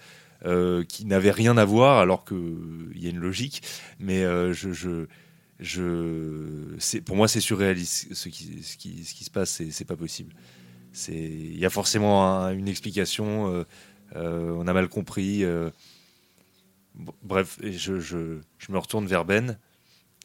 euh, 0.47 0.85
qui 0.85 1.07
n'avaient 1.07 1.33
rien 1.33 1.57
à 1.57 1.65
voir, 1.65 1.99
alors 1.99 2.25
qu'il 2.25 2.93
y 2.95 3.09
a 3.09 3.11
une 3.11 3.19
logique. 3.19 3.63
Mais 3.99 4.23
euh, 4.23 4.53
je, 4.53 4.71
je, 5.59 7.01
pour 7.01 7.17
moi, 7.17 7.27
c'est 7.27 7.41
surréaliste 7.41 8.15
ce 8.15 8.29
qui, 8.29 8.63
ce 8.63 8.77
qui, 8.77 9.05
ce 9.05 9.13
qui 9.13 9.25
se 9.25 9.31
passe, 9.31 9.61
c'est, 9.71 9.85
pas 9.85 9.97
possible. 9.97 10.33
Il 11.09 11.59
y 11.59 11.67
a 11.67 11.71
forcément 11.71 12.25
un- 12.29 12.53
une 12.53 12.69
explication. 12.69 13.53
euh, 13.53 13.65
euh, 14.15 14.53
on 14.57 14.69
a 14.69 14.73
mal 14.73 14.89
compris. 14.89 15.43
euh. 15.43 15.71
Bref, 17.25 17.59
je, 17.61 17.99
je 17.99 18.73
me 18.73 18.79
retourne 18.79 19.07
vers 19.07 19.25
Ben. 19.25 19.59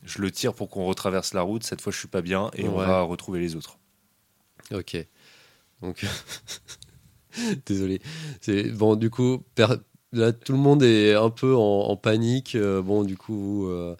Je 0.06 0.22
le 0.22 0.32
tire 0.32 0.54
pour 0.54 0.70
qu'on 0.70 0.86
retraverse 0.86 1.34
la 1.34 1.42
route. 1.42 1.64
Cette 1.64 1.82
fois, 1.82 1.92
je 1.94 1.98
suis 1.98 2.08
pas 2.08 2.22
bien 2.22 2.52
et 2.56 2.68
on 2.68 2.76
va 2.76 3.02
retrouver 3.02 3.40
les 3.40 3.56
autres. 3.56 3.78
Ok. 4.74 4.98
Donc, 5.82 6.06
désolé. 7.66 8.02
C'est 8.42 8.64
bon. 8.72 8.96
Du 8.96 9.10
coup, 9.10 9.44
per- 9.56 9.78
là, 10.12 10.32
tout 10.32 10.52
le 10.54 10.58
monde 10.60 10.84
est 10.84 11.14
un 11.14 11.30
peu 11.30 11.56
en, 11.56 11.60
en 11.90 11.96
panique. 11.98 12.56
Euh, 12.56 12.82
bon, 12.82 13.04
du 13.04 13.18
coup, 13.18 13.68
euh, 13.68 13.96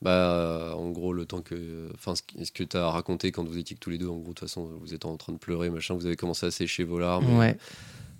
bah, 0.00 0.32
euh, 0.32 0.72
en 0.72 0.90
gros, 0.90 1.12
le 1.12 1.26
temps 1.26 1.42
que, 1.42 1.88
enfin, 1.94 2.14
ce, 2.14 2.22
que 2.52 2.62
tu 2.64 2.76
as 2.76 2.88
raconté 2.90 3.32
quand 3.32 3.44
vous 3.44 3.58
étiez 3.58 3.74
que 3.76 3.80
tous 3.80 3.90
les 3.90 3.98
deux, 3.98 4.08
en 4.08 4.16
gros, 4.16 4.20
de 4.22 4.26
toute 4.28 4.40
façon, 4.40 4.64
vous 4.80 4.94
êtes 4.94 5.04
en 5.04 5.16
train 5.16 5.32
de 5.32 5.38
pleurer, 5.38 5.70
machin. 5.70 5.94
Vous 5.94 6.06
avez 6.06 6.16
commencé 6.16 6.46
à 6.46 6.50
sécher 6.50 6.84
vos 6.84 6.98
larmes, 6.98 7.36
Ouais. 7.38 7.56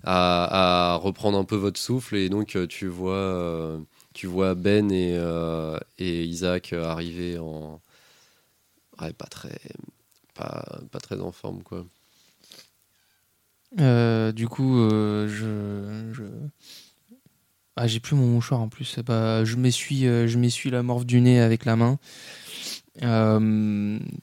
à, 0.03 0.93
à 0.93 0.95
reprendre 0.97 1.37
un 1.37 1.45
peu 1.45 1.55
votre 1.55 1.79
souffle, 1.79 2.15
et 2.15 2.29
donc 2.29 2.57
tu 2.69 2.87
vois, 2.87 3.13
euh, 3.15 3.79
tu 4.19 4.27
vois 4.27 4.53
Ben 4.53 4.91
et, 4.91 5.13
euh, 5.15 5.79
et 5.97 6.25
Isaac 6.25 6.73
arriver 6.73 7.37
en, 7.39 7.79
ouais, 8.99 9.13
pas 9.13 9.27
très, 9.27 9.57
pas, 10.33 10.81
pas 10.91 10.99
très 10.99 11.21
en 11.21 11.31
forme, 11.31 11.63
quoi. 11.63 11.85
Euh, 13.79 14.33
du 14.33 14.49
coup, 14.49 14.77
euh, 14.77 15.29
je, 15.29 16.11
je... 16.13 16.23
Ah, 17.77 17.87
j'ai 17.87 18.01
plus 18.01 18.17
mon 18.17 18.27
mouchoir 18.27 18.59
en 18.59 18.67
plus. 18.67 18.99
Bah, 19.05 19.45
je 19.45 19.55
m'essuie, 19.55 20.01
je 20.01 20.37
m'essuie 20.37 20.69
la 20.69 20.83
morve 20.83 21.05
du 21.05 21.21
nez 21.21 21.39
avec 21.39 21.63
la 21.63 21.77
main. 21.77 21.97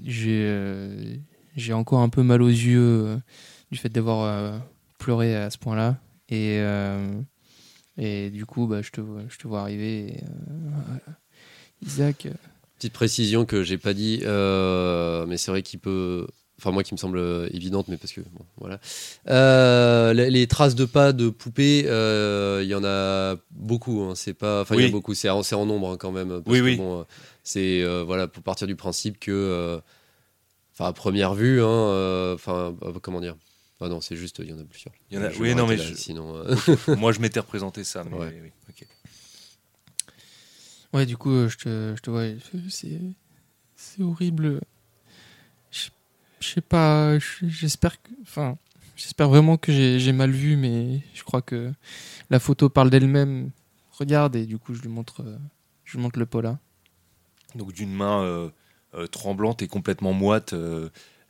J'ai, 0.05 1.23
j'ai 1.57 1.73
encore 1.73 2.01
un 2.01 2.11
peu 2.11 2.23
mal 2.23 2.43
aux 2.43 2.49
yeux 2.49 3.19
du 3.71 3.79
fait 3.79 3.89
d'avoir 3.89 4.61
pleuré 4.99 5.35
à 5.35 5.49
ce 5.49 5.57
point-là. 5.57 5.97
Et, 6.29 6.61
et 7.99 8.31
du 8.31 8.45
coup, 8.47 8.67
bah, 8.67 8.83
je 8.83 8.91
te, 8.91 9.01
vois- 9.01 9.23
je 9.29 9.39
te 9.39 9.47
vois 9.49 9.61
arriver. 9.61 10.09
et, 10.09 10.21
euh, 10.23 10.71
voilà. 10.87 11.19
Isaac. 11.85 12.27
euh, 12.27 12.31
Petite 12.79 12.93
précision 12.93 13.47
que 13.47 13.63
j'ai 13.63 13.79
pas 13.79 13.95
dit, 13.95 14.21
euh, 14.25 15.25
mais 15.27 15.37
c'est 15.39 15.51
vrai 15.51 15.63
qu'il 15.63 15.79
peut. 15.81 16.27
Enfin, 16.59 16.71
moi 16.73 16.83
qui 16.83 16.95
me 16.95 16.99
semble 16.99 17.19
évidente, 17.53 17.89
mais 17.89 17.97
parce 17.97 18.13
que. 18.13 18.21
Bon, 18.21 18.45
voilà. 18.59 18.81
Euh, 19.29 20.13
les, 20.13 20.31
les 20.31 20.47
traces 20.47 20.75
de 20.75 20.85
pas 20.85 21.13
de 21.13 21.29
poupées, 21.31 21.85
euh, 21.87 22.61
il 22.63 22.69
y 22.69 22.75
en 22.75 22.85
a 22.85 23.37
beaucoup. 23.51 24.03
hein, 24.03 24.15
c'est 24.15 24.35
pas. 24.35 24.63
Enfin, 24.63 24.75
il 24.75 24.81
y 24.81 24.85
a 24.85 24.87
Oui. 24.87 24.93
beaucoup. 24.93 25.15
C'est 25.15 25.29
en, 25.31 25.43
c'est 25.43 25.55
en 25.55 25.65
nombre 25.67 25.93
hein, 25.93 25.97
quand 25.99 26.13
même. 26.13 26.29
parce 26.43 26.45
Oui, 26.49 26.59
que, 26.59 26.65
oui. 26.65 26.77
bon, 26.77 27.05
c'est. 27.43 27.83
euh, 27.83 28.03
voilà, 28.05 28.27
pour 28.29 28.43
partir 28.43 28.67
du 28.67 28.77
principe 28.77 29.19
que. 29.19 29.31
euh, 29.33 29.79
Enfin, 30.75 30.89
à 30.91 30.93
première 30.93 31.33
vue, 31.35 31.63
hein, 31.63 31.67
euh, 31.69 32.35
Enfin, 32.35 32.75
comment 33.03 33.23
dire 33.23 33.37
Ah 33.81 33.89
non, 33.89 34.01
c'est 34.01 34.17
juste, 34.17 34.39
il 34.39 34.49
y 34.49 34.53
en 34.53 34.59
a 34.59 34.65
plusieurs. 34.65 34.95
Il 35.11 35.19
y 35.19 35.21
en 35.21 35.25
a- 35.25 35.31
Je 35.31 35.39
oui, 35.41 35.55
non, 35.55 35.67
mais 35.67 35.77
là, 35.77 35.85
je- 35.85 35.95
Sinon. 35.95 36.35
euh, 36.37 36.55
Moi, 36.97 37.13
je 37.13 37.21
m'étais 37.21 37.41
représenté 37.41 37.85
ça. 37.85 38.05
Mais 38.05 38.17
Ouais. 38.17 38.41
oui. 38.43 38.51
Ouais, 40.93 41.05
du 41.05 41.17
coup, 41.17 41.31
euh, 41.31 41.49
je 41.49 41.59
te, 41.59 41.95
je 41.97 42.01
te 42.01 42.11
vois. 42.11 42.25
C'est, 42.71 43.01
c'est 43.75 44.03
horrible. 44.03 44.61
Je, 45.71 45.89
je 46.41 46.49
sais 46.49 46.61
pas. 46.61 47.19
je- 47.19 47.47
J'espère 47.49 48.01
que. 48.03 48.11
Enfin, 48.23 48.57
j'espère 48.97 49.29
vraiment 49.29 49.57
que 49.59 49.73
j'ai, 49.73 49.99
j'ai 50.01 50.13
mal 50.13 50.31
vu, 50.31 50.57
mais 50.57 51.03
je 51.13 51.23
crois 51.23 51.43
que 51.43 51.73
la 52.31 52.39
photo 52.39 52.69
parle 52.71 52.89
d'elle-même. 52.91 53.51
Regarde, 53.93 54.37
et 54.37 54.47
du 54.47 54.59
coup, 54.59 54.75
je 54.75 54.81
lui 54.83 54.89
montre, 54.89 55.25
je 55.85 55.97
lui 55.97 56.03
montre 56.03 56.19
le 56.19 56.27
Paula. 56.27 56.59
Donc 57.55 57.73
d'une 57.73 57.93
main 57.93 58.23
euh, 58.23 58.49
euh, 58.95 59.07
tremblante 59.07 59.63
et 59.63 59.69
complètement 59.69 60.13
moite, 60.13 60.55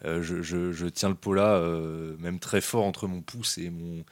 je, 0.05 0.43
je- 0.43 0.73
je 0.73 0.87
tiens 0.87 1.09
le 1.09 1.15
pola 1.15 1.55
euh, 1.57 2.17
même 2.19 2.39
très 2.39 2.61
fort 2.61 2.85
entre 2.85 3.07
mon 3.09 3.23
pouce 3.23 3.59
et 3.59 3.71
mon, 3.71 4.05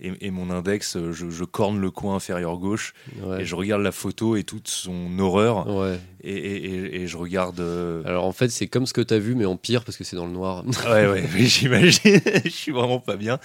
et, 0.00 0.12
et 0.26 0.30
mon 0.30 0.50
index. 0.50 0.96
euh, 0.96 1.12
Je, 1.12 1.30
je 1.30 1.44
corne 1.44 1.80
le 1.80 1.90
coin 1.90 2.14
inférieur 2.16 2.56
gauche 2.58 2.94
ouais. 3.22 3.42
et 3.42 3.44
je 3.44 3.54
regarde 3.54 3.82
la 3.82 3.92
photo 3.92 4.36
et 4.36 4.44
toute 4.44 4.68
son 4.68 5.18
horreur 5.18 5.66
Ouais. 5.68 5.98
et, 6.22 6.32
et- 6.34 6.64
et- 6.74 7.02
et 7.02 7.06
je 7.08 7.16
regarde. 7.16 7.60
euh, 7.60 8.02
Alors 8.04 8.24
en 8.24 8.32
fait, 8.32 8.48
c'est 8.48 8.66
comme 8.68 8.86
ce 8.86 8.92
que 8.92 9.00
tu 9.00 9.14
as 9.14 9.18
vu, 9.18 9.34
mais 9.34 9.44
en 9.44 9.56
pire 9.56 9.84
parce 9.84 9.96
que 9.96 10.04
c'est 10.04 10.16
dans 10.16 10.26
le 10.26 10.32
noir. 10.32 10.64
ouais, 10.86 11.06
ouais, 11.08 11.28
j'imagine. 11.38 12.20
je 12.44 12.48
suis 12.50 12.72
vraiment 12.72 13.00
pas 13.00 13.16
bien. 13.16 13.38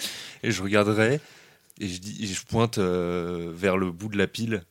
Et 0.43 0.51
je 0.51 0.61
regarderai 0.63 1.19
et 1.79 1.87
je, 1.87 1.99
dis, 1.99 2.23
et 2.23 2.27
je 2.27 2.45
pointe 2.45 2.77
euh, 2.79 3.51
vers 3.53 3.77
le 3.77 3.91
bout 3.91 4.09
de 4.09 4.17
la 4.17 4.27
pile 4.27 4.63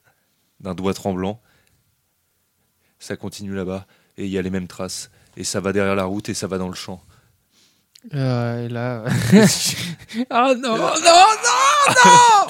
d'un 0.61 0.75
doigt 0.75 0.95
tremblant. 0.95 1.41
Ça 2.99 3.17
continue 3.17 3.55
là-bas 3.55 3.87
et 4.17 4.25
il 4.25 4.31
y 4.31 4.39
a 4.39 4.43
les 4.43 4.51
mêmes 4.51 4.69
traces. 4.69 5.11
Et 5.37 5.45
ça 5.45 5.61
va 5.61 5.73
derrière 5.73 5.95
la 5.95 6.05
route 6.05 6.29
et 6.31 6.35
ça 6.35 6.47
va 6.47 6.57
dans 6.59 6.69
le 6.69 6.75
champ. 6.75 7.03
Euh, 8.15 8.67
et 8.67 8.69
là. 8.69 9.05
ah 10.31 10.55
non, 10.55 10.77
non, 10.77 10.79
non, 10.79 10.89
non 10.95 12.47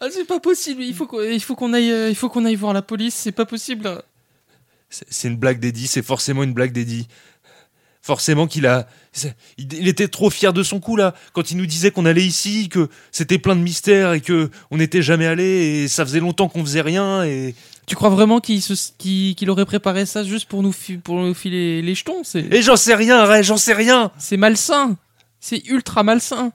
ah, 0.00 0.08
C'est 0.10 0.26
pas 0.26 0.40
possible. 0.40 0.82
Il 0.82 0.94
faut 0.94 1.06
qu'on, 1.06 1.22
il 1.22 1.42
faut 1.42 1.56
qu'on 1.56 1.72
aille, 1.72 1.92
euh, 1.92 2.08
il 2.08 2.14
faut 2.14 2.28
qu'on 2.28 2.44
aille 2.44 2.54
voir 2.54 2.72
la 2.72 2.82
police. 2.82 3.14
C'est 3.14 3.32
pas 3.32 3.46
possible. 3.46 4.02
C'est 4.88 5.28
une 5.28 5.36
blague 5.36 5.60
d'Eddie, 5.60 5.86
c'est 5.86 6.02
forcément 6.02 6.42
une 6.42 6.52
blague 6.52 6.72
d'Eddie. 6.72 7.06
Forcément 8.02 8.46
qu'il 8.46 8.66
a. 8.66 8.88
il 9.58 9.86
était 9.86 10.08
trop 10.08 10.30
fier 10.30 10.52
de 10.52 10.62
son 10.62 10.80
coup 10.80 10.96
là, 10.96 11.14
quand 11.34 11.50
il 11.50 11.58
nous 11.58 11.66
disait 11.66 11.90
qu'on 11.90 12.06
allait 12.06 12.24
ici, 12.24 12.68
que 12.68 12.88
c'était 13.12 13.38
plein 13.38 13.54
de 13.54 13.60
mystères 13.60 14.14
et 14.14 14.20
que 14.20 14.50
on 14.70 14.78
n'était 14.78 15.02
jamais 15.02 15.26
allé 15.26 15.44
et 15.44 15.88
ça 15.88 16.04
faisait 16.04 16.20
longtemps 16.20 16.48
qu'on 16.48 16.64
faisait 16.64 16.80
rien 16.80 17.24
et. 17.24 17.54
Tu 17.90 17.96
crois 17.96 18.08
vraiment 18.08 18.38
qu'il, 18.38 19.50
aurait 19.50 19.66
préparé 19.66 20.06
ça 20.06 20.22
juste 20.22 20.48
pour 20.48 20.62
nous, 20.62 20.70
fi- 20.70 20.96
pour 20.96 21.16
nous 21.16 21.34
filer 21.34 21.82
les 21.82 21.96
jetons 21.96 22.22
Et 22.36 22.62
j'en 22.62 22.76
sais 22.76 22.94
rien, 22.94 23.24
Ray, 23.24 23.42
j'en 23.42 23.56
sais 23.56 23.72
rien 23.72 24.12
c'est 24.16 24.36
malsain. 24.36 24.96
C'est 25.40 25.66
ultra 25.66 26.04
malsain. 26.04 26.52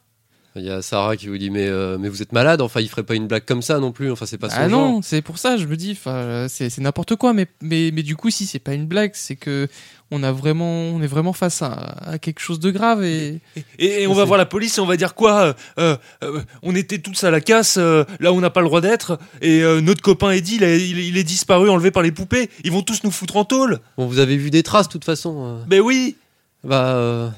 Il 0.56 0.63
y 0.63 0.69
a 0.69 0.82
Sarah 0.82 1.17
qui 1.17 1.28
vous 1.28 1.38
dit 1.38 1.50
mais, 1.50 1.67
euh, 1.67 1.98
mais 2.00 2.08
vous 2.08 2.21
êtes 2.21 2.32
malade, 2.32 2.62
enfin 2.62 2.80
il 2.80 2.88
ferait 2.88 3.04
pas 3.04 3.15
une 3.15 3.28
blague 3.28 3.43
comme 3.43 3.62
ça 3.62 3.80
non 3.80 3.91
plus, 3.91 4.10
enfin 4.10 4.26
c'est 4.26 4.38
pas 4.38 4.50
son 4.50 4.56
Ah 4.58 4.69
genre. 4.69 4.80
non, 4.93 5.02
c'est 5.02 5.21
pour 5.21 5.38
ça, 5.38 5.58
je 5.58 5.65
me 5.65 5.76
dis, 5.76 6.00
euh, 6.08 6.48
c'est, 6.50 6.69
c'est 6.69 6.80
n'importe 6.80 7.17
quoi. 7.17 7.34
Mais, 7.34 7.48
mais, 7.62 7.91
mais 7.93 8.02
du 8.04 8.15
coup, 8.15 8.30
si 8.30 8.45
c'est 8.45 8.60
pas 8.60 8.74
une 8.74 8.86
blague, 8.86 9.12
c'est 9.13 9.36
que 9.36 9.67
on 10.11 10.21
a 10.23 10.31
vraiment, 10.31 10.81
on 10.89 11.01
est 11.01 11.07
vraiment 11.07 11.33
face 11.33 11.61
à, 11.61 11.71
à 11.73 12.19
quelque 12.19 12.39
chose 12.39 12.59
de 12.59 12.69
grave 12.71 13.03
et. 13.03 13.41
Et, 13.79 14.03
et 14.03 14.07
on 14.07 14.13
va 14.13 14.23
voir 14.23 14.37
la 14.37 14.45
police 14.45 14.77
et 14.77 14.81
on 14.81 14.85
va 14.85 14.97
dire 14.97 15.15
quoi 15.15 15.41
euh, 15.45 15.53
euh, 15.79 15.97
euh, 16.23 16.41
On 16.63 16.75
était 16.75 16.99
tous 16.99 17.23
à 17.23 17.31
la 17.31 17.41
casse, 17.41 17.77
euh, 17.77 18.03
là 18.19 18.31
où 18.31 18.37
on 18.37 18.41
n'a 18.41 18.49
pas 18.51 18.61
le 18.61 18.67
droit 18.67 18.81
d'être, 18.81 19.17
et 19.41 19.61
euh, 19.63 19.81
notre 19.81 20.01
copain 20.01 20.31
Eddie, 20.31 20.55
il, 20.57 20.63
a- 20.63 20.75
il- 20.75 20.99
il 20.99 21.17
est 21.17 21.23
disparu, 21.23 21.69
enlevé 21.69 21.91
par 21.91 22.03
les 22.03 22.11
poupées. 22.11 22.49
Ils 22.63 22.71
vont 22.71 22.81
tous 22.83 23.03
nous 23.03 23.11
foutre 23.11 23.35
en 23.37 23.45
tôle. 23.45 23.79
Bon 23.97 24.05
vous 24.07 24.19
avez 24.19 24.37
vu 24.37 24.51
des 24.51 24.63
traces 24.63 24.87
de 24.87 24.91
toute 24.91 25.05
façon. 25.05 25.43
euh. 25.43 25.63
Ben 25.67 25.81
oui 25.81 26.15
Bah 26.63 26.95
euh, 26.95 27.29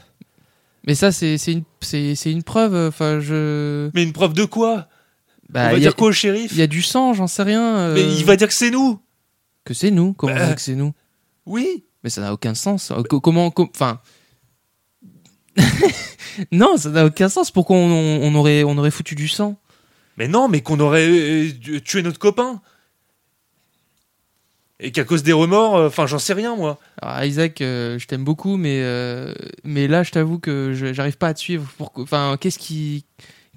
Mais 0.85 0.95
ça, 0.95 1.11
c'est, 1.11 1.37
c'est 1.37 1.53
une, 1.53 1.63
c'est, 1.81 2.15
c'est 2.15 2.31
une 2.31 2.43
preuve. 2.43 2.75
Enfin, 2.75 3.19
je. 3.21 3.89
Mais 3.93 4.03
une 4.03 4.13
preuve 4.13 4.33
de 4.33 4.45
quoi? 4.45 4.87
Bah, 5.49 5.67
On 5.67 5.69
va 5.71 5.75
a- 5.77 5.79
dire 5.79 5.95
quoi 5.95 6.09
au 6.09 6.11
shérif? 6.11 6.51
Il 6.51 6.57
y 6.57 6.61
a 6.61 6.67
du 6.67 6.81
sang, 6.81 7.13
j'en 7.13 7.27
sais 7.27 7.43
rien. 7.43 7.61
euh, 7.77 7.93
Mais 7.93 8.03
il 8.03 8.25
va 8.25 8.35
dire 8.35 8.49
que 8.49 8.53
c'est 8.53 8.71
nous 8.71 8.99
que 9.63 9.73
c'est 9.73 9.91
nous. 9.91 10.13
Comment 10.13 10.33
Bah. 10.35 10.41
on 10.45 10.49
dit 10.49 10.55
que 10.55 10.61
c'est 10.61 10.75
nous? 10.75 10.93
Oui 11.45 11.83
Mais 12.07 12.11
ça 12.11 12.21
n'a 12.21 12.31
aucun 12.31 12.55
sens. 12.55 12.91
Euh, 12.91 13.03
co- 13.03 13.19
Comment, 13.19 13.51
com- 13.51 13.67
enfin. 13.75 13.99
non, 16.53 16.77
ça 16.77 16.89
n'a 16.89 17.05
aucun 17.05 17.27
sens. 17.27 17.51
Pourquoi 17.51 17.75
on, 17.75 18.33
aurait, 18.33 18.63
on 18.63 18.77
aurait 18.77 18.91
foutu 18.91 19.13
du 19.13 19.27
sang? 19.27 19.57
Mais 20.15 20.29
non, 20.29 20.47
mais 20.47 20.61
qu'on 20.61 20.79
aurait 20.79 21.05
euh, 21.05 21.49
euh, 21.67 21.81
tué 21.81 22.03
notre 22.03 22.17
copain 22.17 22.61
Et 24.79 24.93
qu'à 24.93 25.03
cause 25.03 25.21
des 25.21 25.33
remords, 25.33 25.75
euh, 25.75 25.87
enfin 25.87 26.07
j'en 26.07 26.17
sais 26.17 26.31
rien 26.31 26.55
moi. 26.55 26.79
Alors, 27.01 27.25
Isaac, 27.25 27.59
euh, 27.59 27.99
je 27.99 28.07
t'aime 28.07 28.23
beaucoup, 28.23 28.55
mais 28.55 28.81
mais 29.65 29.89
là, 29.89 30.03
je 30.03 30.11
t'avoue 30.11 30.39
que 30.39 30.71
j'arrive 30.93 31.17
pas 31.17 31.27
à 31.27 31.33
te 31.33 31.41
suivre. 31.41 31.69
Enfin, 31.95 32.37
qu'est-ce 32.39 32.57
qui, 32.59 33.03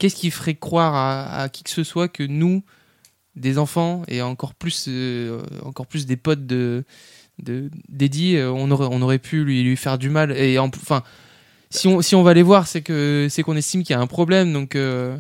qu'est-ce 0.00 0.16
qui 0.16 0.32
ferait 0.32 0.56
croire 0.56 0.96
à, 0.96 1.42
à 1.42 1.48
qui 1.48 1.62
que 1.62 1.70
ce 1.70 1.84
soit 1.84 2.08
que 2.08 2.24
nous, 2.24 2.64
des 3.36 3.58
enfants 3.58 4.02
et 4.08 4.22
encore 4.22 4.54
plus, 4.56 4.88
encore 5.62 5.86
plus 5.86 6.04
des 6.06 6.16
potes 6.16 6.48
de 6.48 6.84
d'Eddie, 7.42 8.37
euh, 8.37 8.50
on 8.50 8.70
aurait 8.70 8.88
on 8.90 9.03
aurait 9.03 9.18
pu 9.18 9.44
lui, 9.44 9.62
lui 9.62 9.76
faire 9.76 9.98
du 9.98 10.11
mal 10.11 10.33
et 10.37 10.59
en- 10.59 10.66
enfin. 10.68 11.03
Si 11.72 11.87
on, 11.87 12.03
si 12.03 12.16
on 12.16 12.24
va 12.24 12.35
les 12.35 12.42
voir, 12.42 12.66
c'est 12.66 12.83
que 12.83 13.29
c'est 13.31 13.44
qu'on 13.44 13.55
estime 13.55 13.85
qu'il 13.85 13.94
y 13.94 13.96
a 13.96 14.00
un 14.00 14.09
problème, 14.09 14.53
donc 14.53 14.74
euh, 14.74 15.16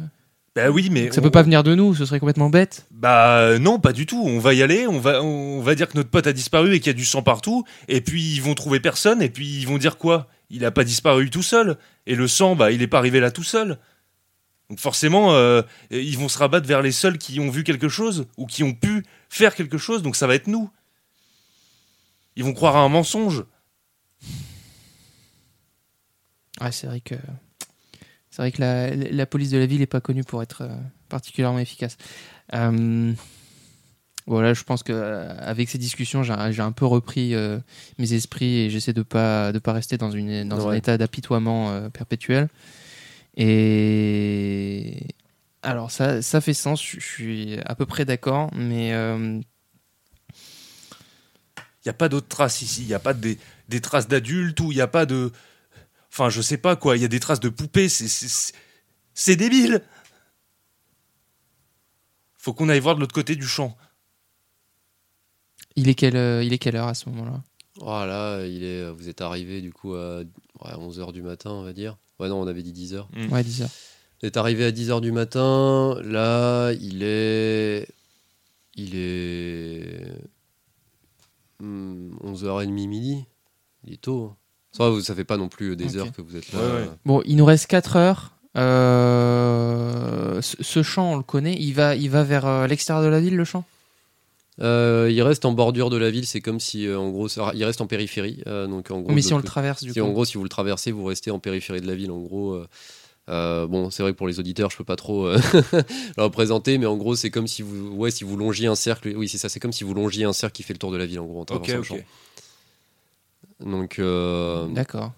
Bah 0.56 0.68
oui, 0.70 0.88
mais 0.90 1.12
ça 1.12 1.20
on- 1.20 1.22
peut 1.22 1.30
pas 1.30 1.42
venir 1.44 1.62
de 1.62 1.76
nous, 1.76 1.94
ce 1.94 2.04
serait 2.04 2.18
complètement 2.18 2.50
bête. 2.50 2.86
Bah 2.90 3.38
euh, 3.38 3.60
non, 3.60 3.78
pas 3.78 3.92
du 3.92 4.04
tout. 4.04 4.20
On 4.26 4.40
va 4.40 4.52
y 4.52 4.60
aller, 4.60 4.88
on 4.88 4.98
va, 4.98 5.22
on 5.22 5.60
va 5.60 5.76
dire 5.76 5.86
que 5.88 5.96
notre 5.96 6.10
pote 6.10 6.26
a 6.26 6.32
disparu 6.32 6.74
et 6.74 6.80
qu'il 6.80 6.88
y 6.88 6.90
a 6.90 6.98
du 6.98 7.04
sang 7.04 7.22
partout, 7.22 7.62
et 7.86 8.00
puis 8.00 8.20
ils 8.34 8.42
vont 8.42 8.54
trouver 8.54 8.80
personne, 8.80 9.22
et 9.22 9.28
puis 9.28 9.46
ils 9.46 9.64
vont 9.68 9.78
dire 9.78 9.96
quoi? 9.96 10.26
Il 10.50 10.64
a 10.64 10.72
pas 10.72 10.82
disparu 10.82 11.30
tout 11.30 11.44
seul, 11.44 11.76
et 12.08 12.16
le 12.16 12.26
sang, 12.26 12.56
bah 12.56 12.72
il 12.72 12.82
est 12.82 12.88
pas 12.88 12.98
arrivé 12.98 13.20
là 13.20 13.30
tout 13.30 13.44
seul. 13.44 13.78
Donc 14.70 14.80
forcément, 14.80 15.32
euh, 15.34 15.62
ils 15.92 16.18
vont 16.18 16.28
se 16.28 16.38
rabattre 16.38 16.66
vers 16.66 16.82
les 16.82 16.90
seuls 16.92 17.16
qui 17.18 17.38
ont 17.38 17.50
vu 17.50 17.62
quelque 17.62 17.88
chose 17.88 18.26
ou 18.36 18.46
qui 18.46 18.64
ont 18.64 18.72
pu 18.72 19.04
faire 19.28 19.54
quelque 19.54 19.78
chose, 19.78 20.02
donc 20.02 20.16
ça 20.16 20.26
va 20.26 20.34
être 20.34 20.48
nous. 20.48 20.68
Ils 22.40 22.44
vont 22.44 22.54
croire 22.54 22.74
à 22.74 22.80
un 22.80 22.88
mensonge. 22.88 23.44
Ouais, 26.58 26.72
c'est 26.72 26.86
vrai 26.86 27.02
que 27.02 27.14
c'est 28.30 28.40
vrai 28.40 28.50
que 28.50 28.62
la, 28.62 28.94
la 28.96 29.26
police 29.26 29.50
de 29.50 29.58
la 29.58 29.66
ville 29.66 29.80
n'est 29.80 29.86
pas 29.86 30.00
connue 30.00 30.24
pour 30.24 30.42
être 30.42 30.62
euh, 30.62 30.74
particulièrement 31.10 31.58
efficace. 31.58 31.98
Euh, 32.54 33.12
Voilà, 34.26 34.54
je 34.54 34.62
pense 34.64 34.82
que 34.82 34.92
euh, 34.94 35.36
avec 35.38 35.68
ces 35.68 35.76
discussions, 35.76 36.22
j'ai 36.22 36.62
un 36.62 36.72
peu 36.72 36.86
repris 36.86 37.34
euh, 37.34 37.58
mes 37.98 38.14
esprits 38.14 38.60
et 38.60 38.70
j'essaie 38.70 38.94
de 38.94 39.02
pas 39.02 39.52
de 39.52 39.58
pas 39.58 39.74
rester 39.74 39.98
dans 39.98 40.10
une 40.10 40.48
dans 40.48 40.66
un 40.66 40.72
état 40.72 40.96
d'apitoiement 40.96 41.72
euh, 41.72 41.90
perpétuel. 41.90 42.48
Et 43.36 45.08
alors 45.62 45.90
ça 45.90 46.22
ça 46.22 46.40
fait 46.40 46.54
sens, 46.54 46.82
je 46.82 47.00
je 47.00 47.06
suis 47.06 47.58
à 47.66 47.74
peu 47.74 47.84
près 47.84 48.06
d'accord, 48.06 48.50
mais 48.54 48.94
euh, 48.94 49.40
Il 51.84 51.88
n'y 51.88 51.90
a 51.90 51.94
pas 51.94 52.08
d'autres 52.08 52.28
traces 52.28 52.62
ici. 52.62 52.82
Il 52.82 52.86
n'y 52.88 52.94
a 52.94 52.98
pas 52.98 53.14
des, 53.14 53.38
des 53.68 53.80
traces 53.80 54.06
d'adultes 54.08 54.60
ou 54.60 54.70
il 54.72 54.74
n'y 54.76 54.80
a 54.82 54.86
pas 54.88 55.06
de. 55.06 55.32
Enfin, 56.12 56.28
je 56.28 56.42
sais 56.42 56.58
pas 56.58 56.76
quoi. 56.76 56.96
Il 56.96 57.02
y 57.02 57.04
a 57.04 57.08
des 57.08 57.20
traces 57.20 57.40
de 57.40 57.48
poupées. 57.48 57.88
C'est- 57.88 58.08
C'est 58.08 58.28
c'est- 58.28 58.52
c'est 59.14 59.36
débile. 59.36 59.82
Faut 62.36 62.52
qu'on 62.54 62.68
aille 62.68 62.80
voir 62.80 62.94
de 62.94 63.00
l'autre 63.00 63.14
côté 63.14 63.36
du 63.36 63.46
champ. 63.46 63.76
il 65.76 65.88
est 65.88 65.94
quelle 65.94 66.16
euh, 66.16 66.42
il 66.42 66.52
est 66.52 66.58
quelle 66.58 66.76
heure 66.76 66.88
à 66.88 66.94
ce 66.94 67.08
moment-là? 67.10 67.42
Voilà, 67.76 68.44
il 68.46 68.64
est, 68.64 68.90
vous 68.90 69.08
êtes 69.08 69.20
arrivé 69.20 69.60
du 69.62 69.72
coup 69.72 69.94
à 69.94 70.22
11h 70.62 71.12
du 71.12 71.22
matin, 71.22 71.50
on 71.50 71.62
va 71.62 71.72
dire. 71.72 71.96
Ouais, 72.18 72.28
non, 72.28 72.40
on 72.42 72.46
avait 72.46 72.62
dit 72.62 72.72
10h. 72.72 73.06
Ouais, 73.30 73.42
10 73.44 73.62
heures. 73.62 73.70
Vous 74.20 74.26
êtes 74.28 74.36
arrivé 74.36 74.64
à 74.66 74.72
10h 74.72 75.00
du 75.00 75.12
matin. 75.12 75.96
Là, 76.02 76.72
il 76.72 77.02
est. 77.02 77.88
Il 78.74 78.90
est. 78.94 80.12
hmm, 81.60 82.16
11h30 82.24 82.68
midi. 82.88 83.24
Il 83.84 83.92
est 83.94 84.00
tôt. 84.00 84.30
hein. 84.32 84.36
Ça, 84.72 84.88
vous- 84.88 85.00
ça 85.00 85.14
fait 85.14 85.24
pas 85.24 85.36
non 85.36 85.48
plus 85.48 85.74
des 85.76 85.96
Ok. 85.96 85.96
heures 85.96 86.12
que 86.12 86.22
vous 86.22 86.36
êtes 86.36 86.52
là. 86.52 86.60
Ouais, 86.60 86.72
ouais. 86.82 86.88
Bon, 87.04 87.22
il 87.26 87.36
nous 87.36 87.44
reste 87.44 87.66
4 87.66 87.96
heures. 87.96 88.32
Euh, 88.56 90.40
ce, 90.42 90.82
champ, 90.82 91.12
on 91.12 91.16
le 91.16 91.22
connaît. 91.22 91.56
Il 91.58 91.72
va, 91.72 91.94
il 91.96 92.10
va 92.10 92.22
vers 92.22 92.46
euh, 92.46 92.66
l'extérieur 92.66 93.04
de 93.04 93.08
la 93.10 93.20
ville, 93.20 93.36
le 93.36 93.44
champ? 93.44 93.64
Euh, 94.60 95.08
il 95.10 95.20
reste 95.22 95.44
en 95.44 95.52
bordure 95.52 95.90
de 95.90 95.96
la 95.96 96.10
ville. 96.10 96.26
C'est 96.26 96.40
comme 96.40 96.60
si, 96.60 96.86
euh, 96.86 96.98
en 96.98 97.10
gros, 97.10 97.28
ça- 97.28 97.52
il 97.54 97.64
reste 97.64 97.80
en 97.80 97.86
périphérie. 97.86 98.42
euh, 98.46 98.66
donc, 98.66 98.90
en 98.90 99.00
gros, 99.00 99.12
Mais 99.12 99.22
si 99.22 99.32
on 99.34 99.38
le 99.38 99.42
traverse, 99.42 99.82
du 99.82 99.92
Si 99.92 100.00
coup. 100.00 100.06
en 100.06 100.10
gros, 100.10 100.24
si 100.24 100.36
vous 100.36 100.42
le 100.42 100.48
traversez, 100.48 100.92
vous 100.92 101.04
restez 101.04 101.30
en 101.30 101.38
périphérie 101.38 101.80
de 101.80 101.86
la 101.86 101.94
ville. 101.94 102.10
En 102.10 102.18
gros, 102.20 102.54
euh, 103.30 103.66
bon, 103.66 103.90
c'est 103.90 104.02
vrai 104.02 104.12
que 104.12 104.16
pour 104.18 104.26
les 104.28 104.38
auditeurs, 104.40 104.70
je 104.70 104.76
peux 104.76 104.84
pas 104.84 104.96
trop 104.96 105.26
euh, 105.26 105.38
le 106.16 106.22
représenter, 106.22 106.76
mais 106.78 106.86
en 106.86 106.96
gros, 106.96 107.14
c'est 107.14 107.30
comme 107.30 107.46
si 107.46 107.62
vous, 107.62 107.90
ouais, 107.94 108.10
si 108.10 108.24
vous 108.24 108.36
longiez 108.36 108.66
un 108.66 108.74
cercle. 108.74 109.12
Oui, 109.16 109.28
c'est 109.28 109.38
ça. 109.38 109.48
C'est 109.48 109.60
comme 109.60 109.72
si 109.72 109.84
vous 109.84 109.94
longiez 109.94 110.24
un 110.24 110.32
cercle 110.32 110.56
qui 110.56 110.62
fait 110.62 110.72
le 110.72 110.78
tour 110.78 110.90
de 110.90 110.96
la 110.96 111.06
ville, 111.06 111.20
en 111.20 111.26
gros, 111.26 111.38
en 111.38 111.42
Ok, 111.42 111.46
traversant 111.46 111.76
le 111.76 111.82
champ. 111.82 111.96
Donc, 113.60 113.98
euh, 113.98 114.66
D'accord. 114.68 115.12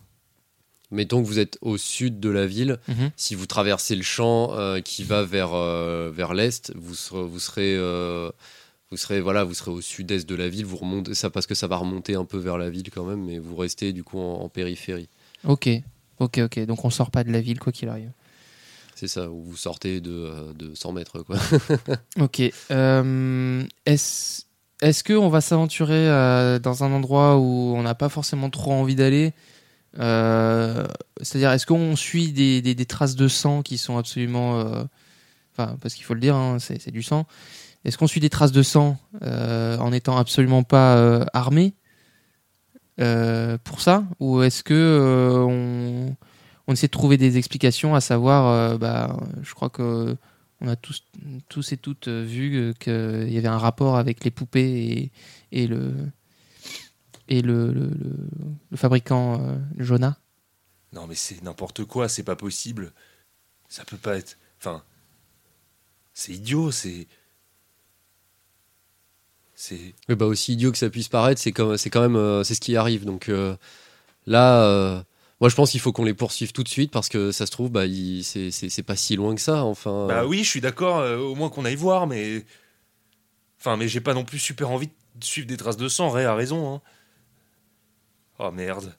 mettons 0.90 1.22
que 1.22 1.26
vous 1.26 1.38
êtes 1.38 1.58
au 1.60 1.76
sud 1.78 2.20
de 2.20 2.28
la 2.28 2.46
ville. 2.46 2.78
Mhm. 2.88 3.10
Si 3.16 3.34
vous 3.34 3.46
traversez 3.46 3.94
le 3.96 4.02
champ 4.02 4.52
euh, 4.54 4.80
qui 4.80 5.04
va 5.04 5.22
vers 5.22 5.54
euh, 5.54 6.10
vers 6.12 6.34
l'est, 6.34 6.72
vous 6.74 6.94
serez, 6.94 7.22
vous 7.24 7.38
serez 7.38 7.76
euh, 7.76 8.30
vous 8.90 8.96
serez 8.96 9.20
voilà, 9.20 9.44
vous 9.44 9.54
serez 9.54 9.70
au 9.70 9.80
sud-est 9.80 10.28
de 10.28 10.34
la 10.34 10.48
ville. 10.48 10.66
Vous 10.66 10.76
remontez 10.76 11.14
ça 11.14 11.30
parce 11.30 11.46
que 11.46 11.54
ça 11.54 11.66
va 11.66 11.76
remonter 11.76 12.14
un 12.14 12.24
peu 12.24 12.38
vers 12.38 12.58
la 12.58 12.68
ville 12.68 12.90
quand 12.90 13.04
même, 13.04 13.24
mais 13.24 13.38
vous 13.38 13.56
restez 13.56 13.92
du 13.92 14.02
coup 14.04 14.18
en, 14.18 14.40
en 14.42 14.48
périphérie. 14.48 15.08
Ok, 15.44 15.68
ok, 16.20 16.38
ok. 16.44 16.60
Donc 16.66 16.84
on 16.84 16.90
sort 16.90 17.10
pas 17.10 17.24
de 17.24 17.30
la 17.32 17.40
ville, 17.40 17.58
quoi 17.58 17.72
qu'il 17.72 17.88
arrive. 17.88 18.10
C'est 18.94 19.08
ça, 19.08 19.28
où 19.30 19.42
vous 19.42 19.56
sortez 19.56 20.00
de, 20.00 20.10
euh, 20.12 20.52
de 20.54 20.74
100 20.74 20.92
mètres. 20.92 21.22
Quoi. 21.22 21.36
Ok. 22.20 22.42
euh, 22.70 23.64
Est-ce 23.86 24.42
est 24.80 25.02
qu'on 25.06 25.28
va 25.28 25.40
s'aventurer 25.40 26.08
euh, 26.08 26.58
dans 26.58 26.84
un 26.84 26.92
endroit 26.92 27.38
où 27.38 27.74
on 27.76 27.82
n'a 27.82 27.94
pas 27.94 28.08
forcément 28.08 28.50
trop 28.50 28.72
envie 28.72 28.94
d'aller 28.94 29.32
Euh, 29.98 30.86
C'est-à-dire, 31.20 31.50
est-ce 31.52 31.66
qu'on 31.66 31.96
suit 31.96 32.32
des, 32.32 32.62
des- 32.62 32.74
des 32.74 32.86
traces 32.86 33.14
de 33.16 33.28
sang 33.28 33.62
qui 33.62 33.76
sont 33.78 33.98
absolument. 33.98 34.60
Enfin, 35.52 35.76
parce 35.82 35.94
qu'il 35.94 36.04
faut 36.04 36.14
le 36.14 36.20
dire, 36.20 36.34
hein, 36.36 36.58
c'est 36.60 36.80
c'est 36.80 36.90
du 36.90 37.02
sang. 37.02 37.26
Est-ce 37.84 37.98
qu'on 37.98 38.06
suit 38.06 38.20
des 38.20 38.30
traces 38.30 38.52
de 38.52 38.62
sang 38.62 38.96
en 39.20 39.92
étant 39.92 40.16
absolument 40.16 40.62
pas 40.62 41.24
armé 41.32 41.74
pour 42.96 43.80
ça 43.80 44.04
Ou 44.20 44.42
est-ce 44.42 44.62
que 44.62 44.74
euh, 44.74 46.14
on, 46.66 46.72
essaie 46.72 46.86
de 46.86 46.92
trouver 46.92 47.16
des 47.16 47.36
explications, 47.38 47.94
à 47.94 48.00
savoir, 48.00 48.46
euh, 48.46 48.78
bah, 48.78 49.16
je 49.42 49.54
crois 49.54 49.70
que 49.70 50.16
on 50.62 50.68
a 50.68 50.76
tous, 50.76 51.04
tous 51.48 51.72
et 51.72 51.76
toutes 51.76 52.06
euh, 52.06 52.22
vu 52.22 52.56
euh, 52.56 52.72
qu'il 52.72 53.32
y 53.32 53.38
avait 53.38 53.48
un 53.48 53.58
rapport 53.58 53.96
avec 53.96 54.24
les 54.24 54.30
poupées 54.30 55.10
et, 55.50 55.66
le 55.66 55.92
et 57.26 57.42
le, 57.42 57.72
le, 57.72 58.76
fabricant 58.76 59.40
euh, 59.40 59.58
Jonah. 59.76 60.18
Non, 60.92 61.08
mais 61.08 61.16
c'est 61.16 61.42
n'importe 61.42 61.84
quoi. 61.84 62.08
C'est 62.08 62.22
pas 62.22 62.36
possible. 62.36 62.92
Ça 63.68 63.84
peut 63.84 63.96
pas 63.96 64.16
être. 64.16 64.38
Enfin. 64.58 64.84
C'est 66.14 66.32
idiot. 66.32 66.70
C'est. 66.70 67.08
C'est. 69.64 69.94
Mais 70.08 70.16
bah 70.16 70.26
aussi 70.26 70.54
idiot 70.54 70.72
que 70.72 70.78
ça 70.78 70.90
puisse 70.90 71.06
paraître, 71.06 71.40
c'est 71.40 71.52
comme 71.52 71.76
c'est 71.76 71.88
quand 71.88 72.00
même 72.00 72.16
euh, 72.16 72.42
c'est 72.42 72.56
ce 72.56 72.60
qui 72.60 72.74
arrive. 72.76 73.04
Donc 73.04 73.28
euh, 73.28 73.54
là, 74.26 74.64
euh, 74.64 75.00
moi 75.40 75.48
je 75.50 75.54
pense 75.54 75.70
qu'il 75.70 75.78
faut 75.78 75.92
qu'on 75.92 76.02
les 76.04 76.14
poursuive 76.14 76.50
tout 76.50 76.64
de 76.64 76.68
suite 76.68 76.90
parce 76.90 77.08
que 77.08 77.30
ça 77.30 77.46
se 77.46 77.52
trouve 77.52 77.70
bah 77.70 77.86
il- 77.86 78.24
c'est 78.24 78.50
c'est 78.50 78.68
c'est 78.68 78.82
pas 78.82 78.96
si 78.96 79.14
loin 79.14 79.36
que 79.36 79.40
ça. 79.40 79.62
Enfin. 79.62 80.06
Bah 80.08 80.26
oui, 80.26 80.42
je 80.42 80.48
suis 80.48 80.60
d'accord. 80.60 80.98
euh, 80.98 81.18
au 81.18 81.36
moins 81.36 81.48
qu'on 81.48 81.64
aille 81.64 81.76
voir, 81.76 82.08
mais. 82.08 82.44
Enfin, 83.60 83.76
mais 83.76 83.86
j'ai 83.86 84.00
pas 84.00 84.14
non 84.14 84.24
plus 84.24 84.40
super 84.40 84.68
envie 84.72 84.88
de 85.14 85.24
suivre 85.24 85.46
des 85.46 85.56
traces 85.56 85.76
de 85.76 85.88
sang. 85.88 86.10
Ray 86.10 86.24
a 86.24 86.34
raison. 86.34 86.74
Hein. 86.74 86.80
Oh 88.40 88.50
merde. 88.50 88.92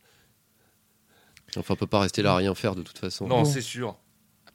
Enfin, 1.57 1.73
on 1.73 1.77
peut 1.77 1.87
pas 1.87 1.99
rester 1.99 2.21
là 2.21 2.31
à 2.31 2.37
rien 2.37 2.55
faire 2.55 2.73
de 2.75 2.83
toute 2.83 2.97
façon. 2.99 3.27
Non, 3.27 3.39
Bon. 3.39 3.45
c'est 3.45 3.59
sûr. 3.61 3.97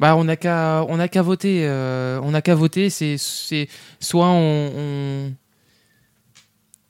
Bah 0.00 0.16
on 0.16 0.24
n'a 0.24 0.36
qu'à 0.36 0.86
on 0.88 0.96
n'a 0.96 1.08
qu'à 1.08 1.20
voter 1.22 1.66
euh, 1.66 2.18
on 2.22 2.30
n'a 2.30 2.40
qu'à 2.40 2.54
voter 2.54 2.88
c'est 2.88 3.18
c'est 3.18 3.68
soit 4.00 4.28
on, 4.28 4.70
on- 4.74 5.34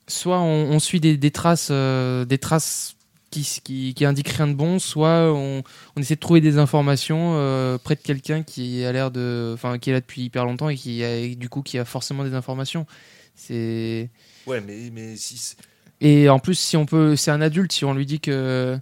soit 0.09 0.41
on, 0.41 0.71
on 0.73 0.79
suit 0.81 1.01
des, 1.01 1.17
des 1.17 1.31
traces 1.31 1.69
euh, 1.71 2.25
des 2.25 2.39
traces 2.39 2.97
qui, 3.31 3.43
qui, 3.63 3.95
qui 3.95 4.05
indiquent 4.07 4.29
rien 4.31 4.49
de 4.49 4.55
bon 4.55 4.79
soit 4.79 5.31
on, 5.33 5.63
on 5.97 6.01
essaie 6.01 6.15
de 6.15 6.21
trouver 6.21 6.41
des 6.41 6.59
informations 6.59 7.35
euh, 7.37 7.77
près 7.79 7.95
de 7.95 8.01
quelqu'un 8.01 8.43
qui 8.43 8.85
a 8.85 8.93
l'air 8.93 9.11
de 9.11 9.51
enfin 9.55 9.79
qui 9.79 9.91
est 9.91 9.93
là 9.93 10.01
depuis 10.01 10.23
hyper 10.23 10.45
longtemps 10.47 10.71
et 10.71 10.77
qui 10.77 11.05
a 11.05 11.15
et 11.17 11.35
du 11.37 11.49
coup 11.51 11.63
qui 11.63 11.79
a 11.79 11.85
forcément 11.85 12.25
des 12.25 12.35
informations 12.35 12.87
c'est 13.35 14.11
Ouais, 14.47 14.63
mais, 14.63 14.91
mais 14.93 15.17
si. 15.17 15.57
et 16.01 16.29
en 16.31 16.39
plus, 16.39 16.59
si 16.59 16.77
on 16.77 16.87
peut, 16.87 17.17
c'est 17.17 17.31
un 17.31 17.43
adulte. 17.43 17.71
Si 17.73 17.85
on 17.85 17.93
lui 17.93 18.07
dit 18.07 18.19
que, 18.19 18.79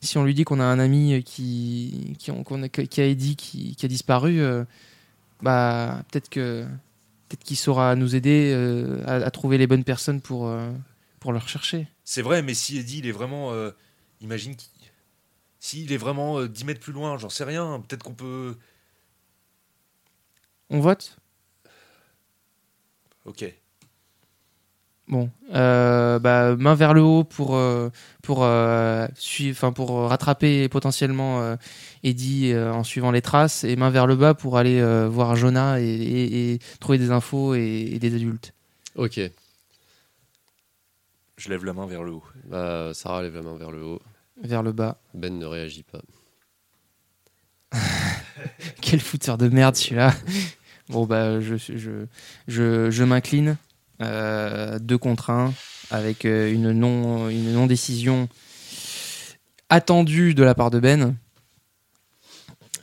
si 0.00 0.16
on 0.16 0.22
lui 0.24 0.32
dit 0.32 0.44
qu'on 0.44 0.60
a 0.60 0.64
un 0.64 0.78
ami 0.78 1.24
qui, 1.24 2.14
qui, 2.20 2.30
qu'on 2.44 2.62
a- 2.62 2.68
qui 2.68 3.00
a 3.00 3.14
qui 3.14 3.76
a 3.84 3.88
disparu, 3.88 4.40
euh, 4.40 4.64
bah 5.42 6.02
peut-être 6.10 6.28
que, 6.28 6.66
peut-être 7.28 7.44
qu'il 7.44 7.56
saura 7.56 7.94
nous 7.94 8.14
aider 8.16 8.52
euh, 8.54 9.02
à, 9.06 9.14
à 9.16 9.30
trouver 9.30 9.58
les 9.58 9.66
bonnes 9.66 9.84
personnes 9.84 10.20
pour, 10.20 10.48
euh, 10.48 10.72
pour 11.20 11.32
le 11.32 11.38
rechercher. 11.38 11.88
C'est 12.04 12.22
vrai, 12.22 12.42
mais 12.42 12.54
si 12.54 12.78
Eddie, 12.78 12.98
il 12.98 13.06
est 13.06 13.12
vraiment. 13.12 13.52
euh, 13.52 13.70
imagine 14.20 14.56
qu'il. 14.56 14.70
S'il 15.60 15.92
est 15.92 15.96
vraiment 15.96 16.38
euh, 16.38 16.48
10 16.48 16.64
mètres 16.64 16.80
plus 16.80 16.92
loin, 16.92 17.18
j'en 17.18 17.28
sais 17.30 17.44
rien. 17.44 17.82
Peut-être 17.86 18.02
qu'on 18.04 18.14
peut. 18.14 18.56
On 20.70 20.80
vote? 20.80 21.18
Ok. 23.24 23.44
Bon, 25.08 25.30
euh, 25.54 26.18
bah, 26.18 26.54
main 26.56 26.74
vers 26.74 26.92
le 26.92 27.00
haut 27.00 27.24
pour 27.24 27.56
euh, 27.56 27.88
pour 28.22 28.40
euh, 28.44 29.06
suivre, 29.14 29.56
enfin 29.56 29.72
pour 29.72 29.90
rattraper 30.08 30.68
potentiellement 30.68 31.40
euh, 31.40 31.56
Eddie 32.04 32.52
euh, 32.52 32.70
en 32.74 32.84
suivant 32.84 33.10
les 33.10 33.22
traces, 33.22 33.64
et 33.64 33.74
main 33.76 33.88
vers 33.88 34.06
le 34.06 34.16
bas 34.16 34.34
pour 34.34 34.58
aller 34.58 34.80
euh, 34.80 35.08
voir 35.08 35.34
Jonah 35.34 35.80
et, 35.80 35.84
et- 35.86 36.52
et 36.54 36.58
trouver 36.80 36.98
des 36.98 37.10
infos 37.10 37.54
et, 37.54 37.88
et 37.92 37.98
des 37.98 38.14
adultes. 38.14 38.52
Ok. 38.96 39.18
Je 41.38 41.48
lève 41.48 41.64
la 41.64 41.72
main 41.72 41.86
vers 41.86 42.02
le 42.02 42.10
haut. 42.12 42.24
Bah, 42.44 42.90
Sarah 42.92 43.22
lève 43.22 43.34
la 43.34 43.42
main 43.42 43.56
vers 43.56 43.70
le 43.70 43.82
haut. 43.82 44.02
Vers 44.42 44.62
le 44.62 44.72
bas. 44.72 44.98
Ben 45.14 45.38
ne 45.38 45.46
réagit 45.46 45.84
pas. 45.84 46.02
Quel 48.82 49.00
fouteur 49.00 49.38
de 49.38 49.48
merde 49.48 49.74
celui-là. 49.76 50.14
Bon 50.88 51.04
bah 51.06 51.40
je 51.40 51.56
je 51.56 52.06
je, 52.46 52.90
je 52.90 53.04
m'incline 53.04 53.56
deux 54.00 54.98
contre 54.98 55.30
un 55.30 55.52
avec 55.90 56.24
euh, 56.24 56.52
une 56.52 56.72
non 56.72 57.28
une 57.28 57.52
non 57.52 57.66
décision 57.66 58.28
attendue 59.68 60.34
de 60.34 60.42
la 60.42 60.54
part 60.54 60.70
de 60.70 60.80
Ben. 60.80 61.16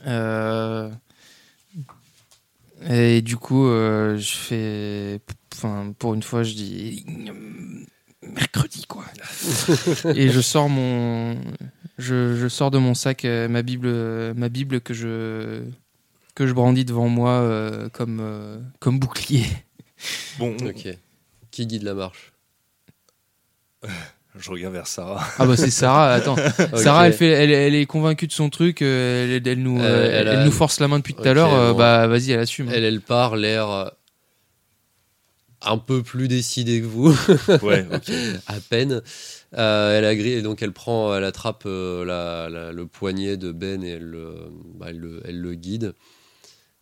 Euh, 0.06 0.90
et 2.88 3.22
du 3.22 3.36
coup 3.36 3.66
euh, 3.66 4.18
je 4.18 4.32
fais 4.36 5.20
enfin 5.54 5.92
pour 5.98 6.14
une 6.14 6.22
fois 6.22 6.42
je 6.42 6.52
dis 6.54 7.04
mercredi 8.22 8.84
quoi. 8.86 9.04
et 10.14 10.28
je 10.28 10.40
sors 10.40 10.68
mon 10.68 11.36
je, 11.98 12.36
je 12.36 12.48
sors 12.48 12.70
de 12.70 12.78
mon 12.78 12.94
sac 12.94 13.24
euh, 13.24 13.48
ma 13.48 13.62
bible 13.62 13.88
ma 14.34 14.48
bible 14.48 14.80
que 14.80 14.92
je 14.94 15.62
que 16.34 16.46
je 16.46 16.52
brandis 16.52 16.84
devant 16.84 17.08
moi 17.08 17.30
euh, 17.30 17.88
comme, 17.88 18.18
euh, 18.20 18.60
comme 18.78 18.98
bouclier. 18.98 19.46
Bon, 20.38 20.54
on- 20.60 20.66
Ok. 20.66 20.86
Qui 21.56 21.66
guide 21.66 21.84
la 21.84 21.94
marche 21.94 22.32
je 24.38 24.50
regarde 24.50 24.74
vers 24.74 24.86
Sarah. 24.86 25.26
Ah 25.38 25.46
bah 25.46 25.56
c'est 25.56 25.70
Sarah, 25.70 26.12
attends. 26.12 26.36
Sarah, 26.76 27.06
elle, 27.06 27.14
fait, 27.14 27.28
elle, 27.28 27.50
elle 27.50 27.74
est 27.74 27.86
convaincue 27.86 28.26
de 28.26 28.32
son 28.32 28.50
truc, 28.50 28.82
euh, 28.82 29.36
elle, 29.38 29.48
elle 29.48 29.62
nous, 29.62 29.80
Euh, 29.80 29.84
euh, 29.84 30.04
elle 30.20 30.28
elle, 30.28 30.36
a- 30.40 30.44
nous 30.44 30.52
force 30.52 30.80
la 30.80 30.88
main 30.88 30.98
depuis 30.98 31.14
tout 31.14 31.22
à 31.26 31.32
l'heure, 31.32 31.72
bon. 31.72 31.78
bah 31.78 32.06
vas-y, 32.06 32.32
elle 32.32 32.40
assume. 32.40 32.68
Elle, 32.70 32.84
elle 32.84 33.00
part, 33.00 33.36
l'air. 33.36 33.92
un 35.62 35.78
peu 35.78 36.02
plus 36.02 36.28
décidée 36.28 36.80
que 36.82 36.86
vous, 36.86 37.16
Ouais, 37.62 37.86
ok. 37.92 38.12
à 38.46 38.60
peine. 38.68 39.00
Euh, 39.56 39.98
elle 39.98 40.04
agrée, 40.04 40.32
et 40.34 40.42
donc 40.42 40.60
elle 40.62 40.72
prend, 40.72 41.16
elle 41.16 41.24
attrape 41.24 41.62
euh, 41.64 42.04
la- 42.04 42.50
la- 42.50 42.72
le 42.72 42.86
poignet 42.86 43.38
de 43.38 43.52
Ben 43.52 43.82
et 43.82 43.92
elle, 43.92 44.04
le- 44.04 44.50
bah, 44.74 44.86
elle 44.90 44.98
le, 44.98 45.22
elle 45.24 45.40
le 45.40 45.54
guide. 45.54 45.94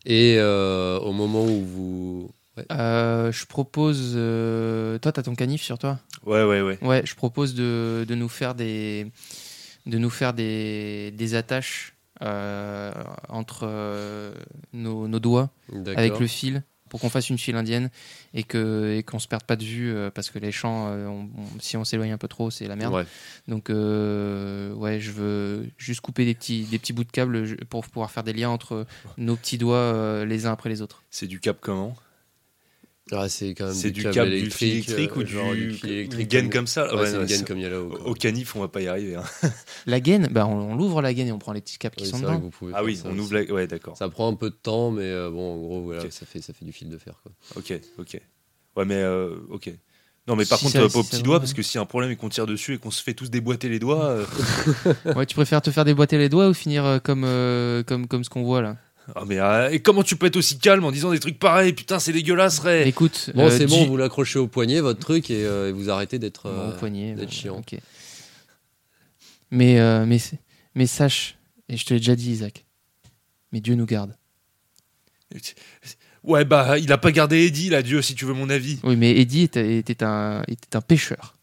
Et 0.06 0.36
euh, 0.38 0.98
au 0.98 1.12
moment 1.12 1.44
où 1.44 1.64
vous. 1.64 2.30
Ouais. 2.56 2.64
Euh, 2.72 3.32
je 3.32 3.46
propose. 3.46 4.12
euh, 4.16 4.98
Toi, 4.98 5.12
t'as 5.12 5.22
ton 5.22 5.34
canif 5.34 5.62
sur 5.62 5.78
toi? 5.78 5.98
Ouais, 6.26 6.44
ouais, 6.44 6.60
ouais. 6.62 6.78
Ouais, 6.82 7.02
je 7.04 7.14
propose 7.14 7.54
de, 7.54 8.04
de 8.08 8.14
nous 8.14 8.28
faire 8.28 8.54
des, 8.54 9.10
de 9.86 9.98
nous 9.98 10.10
faire 10.10 10.32
des, 10.34 11.10
des 11.12 11.34
attaches 11.34 11.94
euh, 12.22 12.92
entre 13.28 13.60
euh, 13.64 14.32
nos, 14.72 15.08
nos 15.08 15.18
doigts 15.20 15.50
avec 15.96 16.12
le 16.20 16.26
fil 16.26 16.62
pour 16.88 17.00
qu'on 17.00 17.10
fasse 17.10 17.28
une 17.28 17.38
file 17.38 17.56
indienne 17.56 17.90
et 18.34 18.44
que 18.44 18.94
et 18.98 19.02
qu'on 19.02 19.18
se 19.18 19.26
perde 19.26 19.42
pas 19.42 19.56
de 19.56 19.64
vue 19.64 19.92
euh, 19.92 20.10
parce 20.12 20.30
que 20.30 20.38
les 20.38 20.52
champs, 20.52 20.86
euh, 20.90 21.06
on- 21.08 21.28
on- 21.36 21.60
si 21.60 21.76
on 21.76 21.84
s'éloigne 21.84 22.12
un 22.12 22.18
peu 22.18 22.28
trop, 22.28 22.50
c'est 22.52 22.68
la 22.68 22.76
merde. 22.76 22.94
Ouais. 22.94 23.04
Donc 23.48 23.68
euh, 23.68 24.72
ouais, 24.74 25.00
je 25.00 25.10
veux 25.10 25.66
juste 25.76 26.00
couper 26.02 26.24
des 26.24 26.34
petits, 26.34 26.62
des 26.64 26.78
petits 26.78 26.92
bouts 26.92 27.02
de 27.04 27.10
câble 27.10 27.56
pour 27.66 27.84
pouvoir 27.86 28.10
faire 28.12 28.22
des 28.22 28.32
liens 28.32 28.50
entre 28.50 28.86
nos 29.18 29.34
petits 29.34 29.58
doigts 29.58 29.76
euh, 29.76 30.24
les 30.24 30.46
uns 30.46 30.52
après 30.52 30.68
les 30.70 30.82
autres. 30.82 31.02
C'est 31.10 31.26
du 31.26 31.40
cap 31.40 31.56
comment? 31.60 31.96
Ah, 33.12 33.28
c'est 33.28 33.50
quand 33.54 33.66
même 33.66 33.74
C'est 33.74 33.88
du 33.90 33.92
du 33.92 34.02
câble 34.02 34.14
câble 34.14 34.30
du 34.30 34.36
électrique, 34.38 34.58
fil 34.58 34.72
électrique 34.72 35.10
euh, 35.10 35.20
ou 35.20 35.22
du, 35.24 35.72
fil 35.74 35.90
une 35.90 35.94
électrique 35.96 36.28
gaine 36.28 36.50
comme 36.50 36.66
ça 36.66 36.92
Ouais, 36.94 37.00
Ouais, 37.02 37.10
c'est 37.10 37.16
une 37.18 37.26
gaine 37.26 37.44
comme 37.44 37.58
il 37.58 37.62
y 37.62 37.66
a 37.66 37.70
là-haut. 37.70 37.88
quoi. 37.90 38.06
Au 38.08 38.14
canif, 38.14 38.56
on 38.56 38.60
va 38.60 38.68
pas 38.68 38.80
y 38.80 38.88
arriver. 38.88 39.16
hein. 39.16 39.24
La 39.86 40.00
gaine, 40.00 40.28
bah 40.30 40.46
on, 40.46 40.72
on 40.72 40.74
l'ouvre 40.74 41.02
la 41.02 41.12
gaine 41.12 41.28
et 41.28 41.32
on 41.32 41.38
prend 41.38 41.52
les 41.52 41.60
petits 41.60 41.76
câbles 41.76 41.96
qui 41.96 42.06
sont 42.06 42.18
dedans. 42.18 42.50
Ah 42.72 42.82
oui, 42.82 42.96
ça 42.96 43.08
on 43.10 43.18
ouvre 43.18 43.34
la. 43.34 43.42
Ouais, 43.52 43.66
d'accord. 43.66 43.96
Ça 43.98 44.08
prend 44.08 44.28
un 44.32 44.34
peu 44.34 44.48
de 44.48 44.54
temps, 44.54 44.90
mais 44.90 45.02
euh, 45.02 45.30
bon, 45.30 45.54
en 45.54 45.58
gros, 45.58 45.82
voilà, 45.82 46.10
ça, 46.10 46.24
fait, 46.24 46.40
ça 46.40 46.54
fait 46.54 46.64
du 46.64 46.72
fil 46.72 46.88
de 46.88 46.96
fer. 46.96 47.20
Quoi. 47.22 47.32
Ok, 47.56 47.74
ok. 47.98 48.20
Ouais, 48.76 48.84
mais 48.86 49.02
euh, 49.02 49.36
ok. 49.50 49.70
Non, 50.26 50.36
mais 50.36 50.46
par 50.46 50.58
Si 50.58 50.64
contre, 50.64 50.76
ça- 50.78 50.82
euh, 50.84 50.88
si 50.88 50.92
pas 50.94 50.98
au 51.00 51.02
petit 51.04 51.22
doigt, 51.22 51.38
parce 51.40 51.52
que 51.52 51.60
s'il 51.60 51.76
y 51.76 51.78
a 51.78 51.82
un 51.82 51.86
problème 51.86 52.10
et 52.10 52.16
qu'on 52.16 52.30
tire 52.30 52.46
dessus 52.46 52.72
et 52.74 52.78
qu'on 52.78 52.90
se 52.90 53.02
fait 53.02 53.12
tous 53.12 53.28
déboîter 53.30 53.68
les 53.68 53.78
doigts. 53.78 54.16
Ouais, 55.14 55.26
tu 55.26 55.34
préfères 55.34 55.60
te 55.60 55.70
faire 55.70 55.84
déboîter 55.84 56.16
les 56.16 56.30
doigts 56.30 56.48
ou 56.48 56.54
finir 56.54 57.00
comme, 57.04 57.26
comme, 57.86 58.06
comme 58.08 58.24
ce 58.24 58.30
qu'on 58.30 58.42
voit 58.44 58.62
là? 58.62 58.78
Ah, 59.14 59.24
mais 59.26 59.38
euh, 59.38 59.70
et 59.70 59.80
comment 59.80 60.02
tu 60.02 60.16
peux 60.16 60.26
être 60.26 60.36
aussi 60.36 60.58
calme 60.58 60.84
en 60.84 60.90
disant 60.92 61.10
des 61.12 61.20
trucs 61.20 61.38
pareils? 61.38 61.72
Putain, 61.74 61.98
c'est 61.98 62.12
dégueulasse, 62.12 62.58
Ray 62.60 62.88
Écoute, 62.88 63.30
Bon, 63.34 63.46
euh, 63.46 63.50
c'est 63.56 63.66
bon, 63.66 63.76
J- 63.82 63.86
vous 63.86 63.96
l'accrochez 63.98 64.38
au 64.38 64.46
poignet, 64.48 64.80
votre 64.80 65.00
truc, 65.00 65.30
et, 65.30 65.44
euh, 65.44 65.68
et 65.68 65.72
vous 65.72 65.90
arrêtez 65.90 66.18
d'être. 66.18 66.44
Bon, 66.50 66.58
euh, 66.58 66.74
au 66.74 66.78
poignet, 66.78 67.14
d'être 67.14 67.26
bon, 67.28 67.34
chiant. 67.34 67.56
ok. 67.58 67.78
Mais, 69.50 69.78
euh, 69.78 70.06
mais, 70.06 70.18
c'est- 70.18 70.38
mais 70.74 70.86
sache, 70.86 71.36
et 71.68 71.76
je 71.76 71.84
te 71.84 71.92
l'ai 71.94 72.00
déjà 72.00 72.16
dit, 72.16 72.30
Isaac, 72.30 72.64
mais 73.52 73.60
Dieu 73.60 73.74
nous 73.74 73.86
garde. 73.86 74.16
Ouais, 76.22 76.44
bah, 76.44 76.78
il 76.78 76.90
a 76.92 76.98
pas 76.98 77.12
gardé 77.12 77.44
Eddie, 77.44 77.68
là, 77.68 77.82
Dieu, 77.82 78.00
si 78.00 78.14
tu 78.14 78.24
veux 78.24 78.32
mon 78.32 78.48
avis. 78.48 78.78
Oui, 78.84 78.96
mais 78.96 79.18
Eddie 79.20 79.42
était, 79.42 79.76
était 79.76 80.02
un, 80.02 80.42
était 80.48 80.76
un 80.76 80.80
pêcheur. 80.80 81.34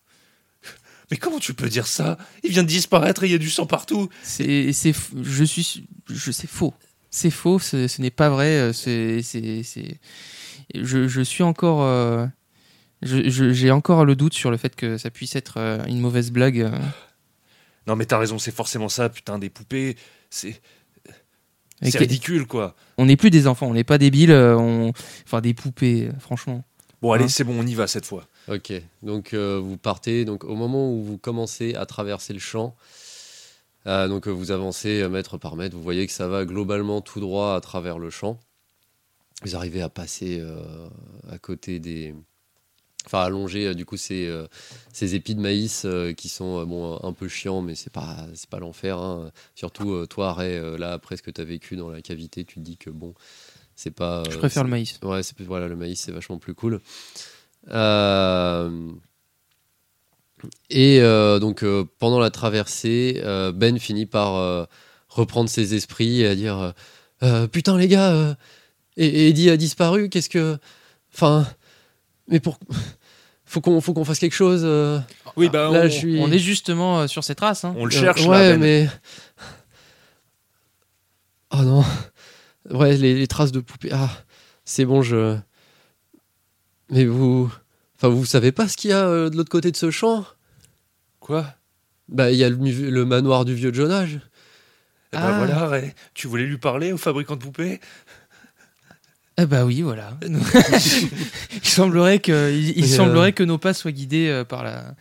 Mais 1.11 1.17
comment 1.17 1.39
tu 1.39 1.53
peux 1.53 1.67
dire 1.69 1.87
ça? 1.87 2.17
Il 2.43 2.51
vient 2.51 2.63
de 2.63 2.67
disparaître 2.69 3.23
et 3.23 3.27
il 3.27 3.31
y 3.31 3.35
a 3.35 3.37
du 3.37 3.49
sang 3.49 3.65
partout. 3.65 4.09
C'est, 4.23 4.71
c'est, 4.73 4.91
f- 4.91 5.09
je 5.21 5.43
suis, 5.43 5.85
je, 6.09 6.31
c'est 6.31 6.47
faux. 6.47 6.73
C'est 7.11 7.29
faux, 7.29 7.59
ce, 7.59 7.87
ce 7.87 8.01
n'est 8.01 8.09
pas 8.11 8.29
vrai. 8.29 8.57
euh, 8.57 8.73
C'est, 8.73 9.21
c'est, 9.21 9.63
c'est- 9.63 9.99
je, 10.73 11.07
je 11.07 11.21
suis 11.21 11.43
encore, 11.43 11.83
euh, 11.83 12.25
je- 13.01 13.29
je- 13.29 13.51
j'ai 13.51 13.71
encore 13.71 14.05
le 14.05 14.15
doute 14.15 14.33
sur 14.33 14.49
le 14.51 14.57
fait 14.57 14.75
que 14.75 14.97
ça 14.97 15.09
puisse 15.11 15.35
être 15.35 15.57
euh, 15.57 15.83
une 15.85 15.99
mauvaise 15.99 16.31
blague. 16.31 16.61
euh, 16.61 16.71
Non, 17.87 17.95
mais 17.95 18.05
t'as 18.05 18.17
raison, 18.17 18.39
c'est 18.39 18.53
forcément 18.55 18.89
ça, 18.89 19.09
putain, 19.09 19.39
des 19.39 19.49
poupées. 19.49 19.95
C'est 20.29 20.61
et 21.83 21.89
c'est 21.89 21.93
que- 21.93 21.97
ridicule, 22.03 22.45
quoi. 22.45 22.75
on 22.97 23.05
n'est 23.05 23.17
plus 23.17 23.31
des 23.31 23.47
enfants, 23.47 23.67
on 23.67 23.73
n'est 23.73 23.83
pas 23.83 23.97
débiles. 23.97 24.31
euh, 24.31 24.55
On, 24.57 24.93
enfin, 25.25 25.41
des 25.41 25.53
poupées, 25.55 26.07
euh, 26.09 26.19
franchement. 26.19 26.63
Bon, 27.01 27.11
allez, 27.11 27.23
Hein 27.25 27.27
c'est 27.29 27.43
bon, 27.43 27.59
on 27.59 27.65
y 27.65 27.73
va 27.73 27.87
cette 27.87 28.05
fois. 28.05 28.27
Ok, 28.47 28.71
donc 29.01 29.33
euh, 29.33 29.59
vous 29.61 29.77
partez. 29.77 30.23
Donc 30.23 30.43
au 30.43 30.55
moment 30.55 30.93
où 30.93 31.01
vous 31.03 31.17
commencez 31.17 31.73
à 31.73 31.85
traverser 31.87 32.33
le 32.33 32.39
champ, 32.39 32.75
euh, 33.87 34.07
donc 34.07 34.27
euh, 34.27 34.31
vous 34.31 34.51
avancez 34.51 35.01
euh, 35.01 35.09
mètre 35.09 35.37
par 35.37 35.55
mètre, 35.55 35.75
vous 35.75 35.83
voyez 35.83 36.05
que 36.07 36.13
ça 36.13 36.27
va 36.27 36.45
globalement 36.45 37.01
tout 37.01 37.19
droit 37.19 37.55
à 37.55 37.61
travers 37.61 37.99
le 37.99 38.09
champ. 38.09 38.39
Vous 39.43 39.55
arrivez 39.55 39.81
à 39.81 39.89
passer 39.89 40.39
euh, 40.39 40.87
à 41.29 41.39
côté 41.39 41.79
des, 41.79 42.13
enfin 43.05 43.21
à 43.21 43.29
longer 43.29 43.67
euh, 43.67 43.73
du 43.73 43.85
coup 43.85 43.97
ces, 43.97 44.31
ces 44.93 45.15
épis 45.15 45.33
de 45.33 45.41
maïs 45.41 45.87
qui 46.15 46.29
sont 46.29 46.63
bon 46.65 46.99
un 47.03 47.13
peu 47.13 47.27
chiants, 47.27 47.61
mais 47.61 47.75
c'est 47.75 47.91
pas 47.91 48.27
c'est 48.35 48.49
pas 48.49 48.59
l'enfer. 48.59 48.97
hein. 48.99 49.31
Surtout 49.55 50.05
toi, 50.07 50.33
Ray, 50.33 50.77
là 50.77 50.93
après 50.93 51.17
ce 51.17 51.23
que 51.23 51.31
tu 51.31 51.41
as 51.41 51.45
vécu 51.45 51.75
dans 51.75 51.89
la 51.89 52.01
cavité, 52.01 52.45
tu 52.45 52.55
te 52.55 52.59
dis 52.59 52.77
que 52.77 52.91
bon, 52.91 53.15
c'est 53.75 53.89
pas. 53.89 54.21
Je 54.29 54.37
préfère 54.37 54.63
le 54.63 54.69
maïs. 54.69 54.99
Ouais, 55.01 55.23
c'est 55.23 55.39
voilà, 55.41 55.67
le 55.67 55.75
maïs, 55.75 55.99
c'est 55.99 56.11
vachement 56.11 56.37
plus 56.37 56.53
cool. 56.53 56.81
Euh, 57.69 58.91
Et 60.69 60.99
euh, 61.01 61.39
donc, 61.39 61.63
euh, 61.63 61.85
pendant 61.99 62.19
la 62.19 62.29
traversée, 62.31 63.21
euh, 63.23 63.51
Ben 63.51 63.77
finit 63.79 64.05
par 64.05 64.35
euh, 64.35 64.65
reprendre 65.09 65.49
ses 65.49 65.73
esprits 65.75 66.21
et 66.21 66.27
à 66.27 66.35
dire 66.35 66.57
euh, 66.59 66.71
Euh, 67.23 67.47
Putain, 67.47 67.77
les 67.77 67.87
gars, 67.87 68.11
euh, 68.11 68.33
et, 68.97 69.05
et 69.07 69.27
Eddie 69.29 69.49
a 69.49 69.57
disparu, 69.57 70.09
qu'est-ce 70.09 70.29
que. 70.29 70.57
Enfin. 71.13 71.45
Mais 72.27 72.39
pour. 72.39 72.57
Faut 73.45 73.59
qu'on 73.59 73.81
faut 73.81 73.93
qu'on 73.93 74.05
fasse 74.05 74.19
quelque 74.19 74.33
chose. 74.33 74.61
euh. 74.63 74.99
Oui, 75.35 75.49
bah, 75.49 75.69
Là, 75.71 75.81
on, 75.81 75.83
je 75.83 75.89
suis- 75.89 76.19
On 76.21 76.31
est 76.31 76.39
justement 76.39 77.01
euh, 77.01 77.07
sur 77.07 77.23
ces 77.23 77.35
traces. 77.35 77.65
Hein. 77.65 77.73
on 77.77 77.83
le 77.85 77.93
Euh, 77.93 77.99
cherche, 77.99 78.21
ouais, 78.25 78.51
là, 78.51 78.57
Ben. 78.57 78.59
mais. 78.61 78.89
Oh 81.51 81.63
non. 81.63 81.83
Ouais, 82.69 82.95
les, 82.95 83.13
les 83.15 83.27
traces 83.27 83.51
de 83.51 83.59
poupées. 83.59 83.89
Ah, 83.91 84.09
c'est 84.63 84.85
bon, 84.85 85.01
je. 85.01 85.37
Mais 86.89 87.05
vous. 87.05 87.51
Enfin, 88.01 88.09
vous 88.11 88.25
savez 88.25 88.51
pas 88.51 88.67
ce 88.67 88.77
qu'il 88.77 88.89
y 88.89 88.93
a 88.93 89.05
euh, 89.05 89.29
de 89.29 89.37
l'autre 89.37 89.51
côté 89.51 89.69
de 89.69 89.77
ce 89.77 89.91
champ? 89.91 90.25
Quoi? 91.19 91.45
Bah, 92.09 92.31
il 92.31 92.37
y 92.37 92.43
a 92.43 92.49
le, 92.49 93.05
manoir 93.05 93.45
du 93.45 93.53
vieux 93.53 93.71
Jonage. 93.71 94.21
Eh 95.13 95.17
ben 95.17 95.23
Ah. 95.23 95.37
voilà, 95.37 95.67
Ray. 95.67 95.93
Tu 96.15 96.25
voulais 96.25 96.45
lui 96.45 96.57
parler 96.57 96.91
au 96.93 96.97
fabricant 96.97 97.35
de 97.35 97.41
poupées? 97.41 97.79
Eh 99.37 99.45
bah 99.45 99.65
oui, 99.65 99.83
voilà. 99.83 100.17
il 101.53 101.63
semblerait 101.67 102.17
que, 102.17 102.51
il, 102.51 102.71
il 102.71 102.85
Et, 102.85 102.91
euh, 102.91 102.95
semblerait 102.97 103.33
que 103.33 103.43
nos 103.43 103.59
pas 103.59 103.75
soient 103.75 103.91
guidés 103.91 104.29
euh, 104.29 104.43
par 104.43 104.63
la. 104.63 104.95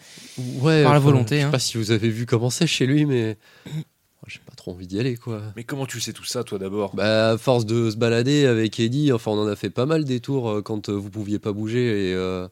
Ouais. 0.60 0.82
Par 0.82 0.92
la 0.92 0.98
volonté, 0.98 1.36
Je 1.36 1.40
sais 1.40 1.46
hein. 1.46 1.50
pas 1.50 1.58
si 1.58 1.78
vous 1.78 1.92
avez 1.92 2.10
vu 2.10 2.26
comment 2.26 2.50
c'est 2.50 2.66
chez 2.66 2.84
lui, 2.84 3.06
mais. 3.06 3.38
J'ai 4.26 4.40
pas 4.46 4.54
trop 4.54 4.72
envie 4.72 4.86
d'y 4.86 5.00
aller, 5.00 5.16
quoi. 5.16 5.40
Mais 5.56 5.64
comment 5.64 5.86
tu 5.86 6.00
sais 6.00 6.12
tout 6.12 6.24
ça, 6.24 6.44
toi, 6.44 6.58
d'abord? 6.58 6.94
Bah, 6.94 7.30
à 7.30 7.38
force 7.38 7.64
de 7.64 7.90
se 7.90 7.96
balader 7.96 8.44
avec 8.44 8.78
Eddie, 8.78 9.10
enfin, 9.12 9.30
on 9.30 9.38
en 9.42 9.48
a 9.48 9.56
fait 9.56 9.70
pas 9.70 9.86
mal 9.86 10.04
des 10.04 10.20
tours 10.20 10.50
euh, 10.50 10.62
quand 10.62 10.88
euh, 10.88 10.92
vous 10.92 11.10
pouviez 11.10 11.38
pas 11.38 11.52
bouger 11.52 12.10
et, 12.10 12.14
euh, 12.14 12.46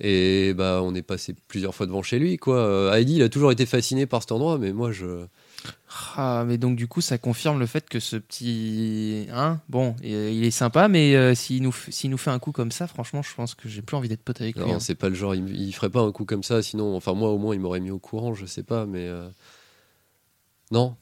et 0.00 0.54
bah, 0.54 0.80
on 0.82 0.94
est 0.94 1.02
passé 1.02 1.34
plusieurs 1.48 1.74
fois 1.74 1.86
devant 1.86 2.02
chez 2.02 2.18
lui, 2.18 2.36
quoi. 2.36 2.56
Euh, 2.58 2.94
Eddie, 2.94 3.16
il 3.16 3.22
a 3.22 3.28
toujours 3.28 3.50
été 3.52 3.66
fasciné 3.66 4.06
par 4.06 4.22
cet 4.22 4.32
endroit, 4.32 4.58
mais 4.58 4.72
moi, 4.72 4.92
je. 4.92 5.26
Ah, 6.16 6.44
mais 6.46 6.56
donc 6.56 6.76
du 6.76 6.86
coup, 6.86 7.00
ça 7.00 7.18
confirme 7.18 7.58
le 7.58 7.66
fait 7.66 7.88
que 7.88 7.98
ce 7.98 8.14
petit, 8.16 9.26
hein, 9.32 9.60
bon, 9.68 9.96
il 10.02 10.44
est 10.44 10.50
sympa, 10.52 10.86
mais 10.86 11.16
euh, 11.16 11.34
s'il 11.34 11.62
nous, 11.62 11.70
f- 11.70 11.90
s'il 11.90 12.10
nous 12.10 12.18
fait 12.18 12.30
un 12.30 12.38
coup 12.38 12.52
comme 12.52 12.70
ça, 12.70 12.86
franchement, 12.86 13.22
je 13.22 13.34
pense 13.34 13.54
que 13.56 13.68
j'ai 13.68 13.82
plus 13.82 13.96
envie 13.96 14.08
d'être 14.08 14.22
pote 14.22 14.40
avec 14.40 14.56
lui. 14.56 14.64
Non, 14.64 14.74
hein. 14.74 14.80
c'est 14.80 14.94
pas 14.94 15.08
le 15.08 15.16
genre, 15.16 15.34
il, 15.34 15.48
il 15.60 15.72
ferait 15.72 15.90
pas 15.90 16.00
un 16.00 16.12
coup 16.12 16.24
comme 16.24 16.44
ça, 16.44 16.62
sinon, 16.62 16.94
enfin, 16.96 17.14
moi, 17.14 17.30
au 17.30 17.38
moins, 17.38 17.54
il 17.54 17.60
m'aurait 17.60 17.80
mis 17.80 17.90
au 17.90 17.98
courant, 17.98 18.34
je 18.34 18.46
sais 18.46 18.62
pas, 18.62 18.86
mais. 18.86 19.06
euh, 19.08 19.28
Non. 20.70 20.96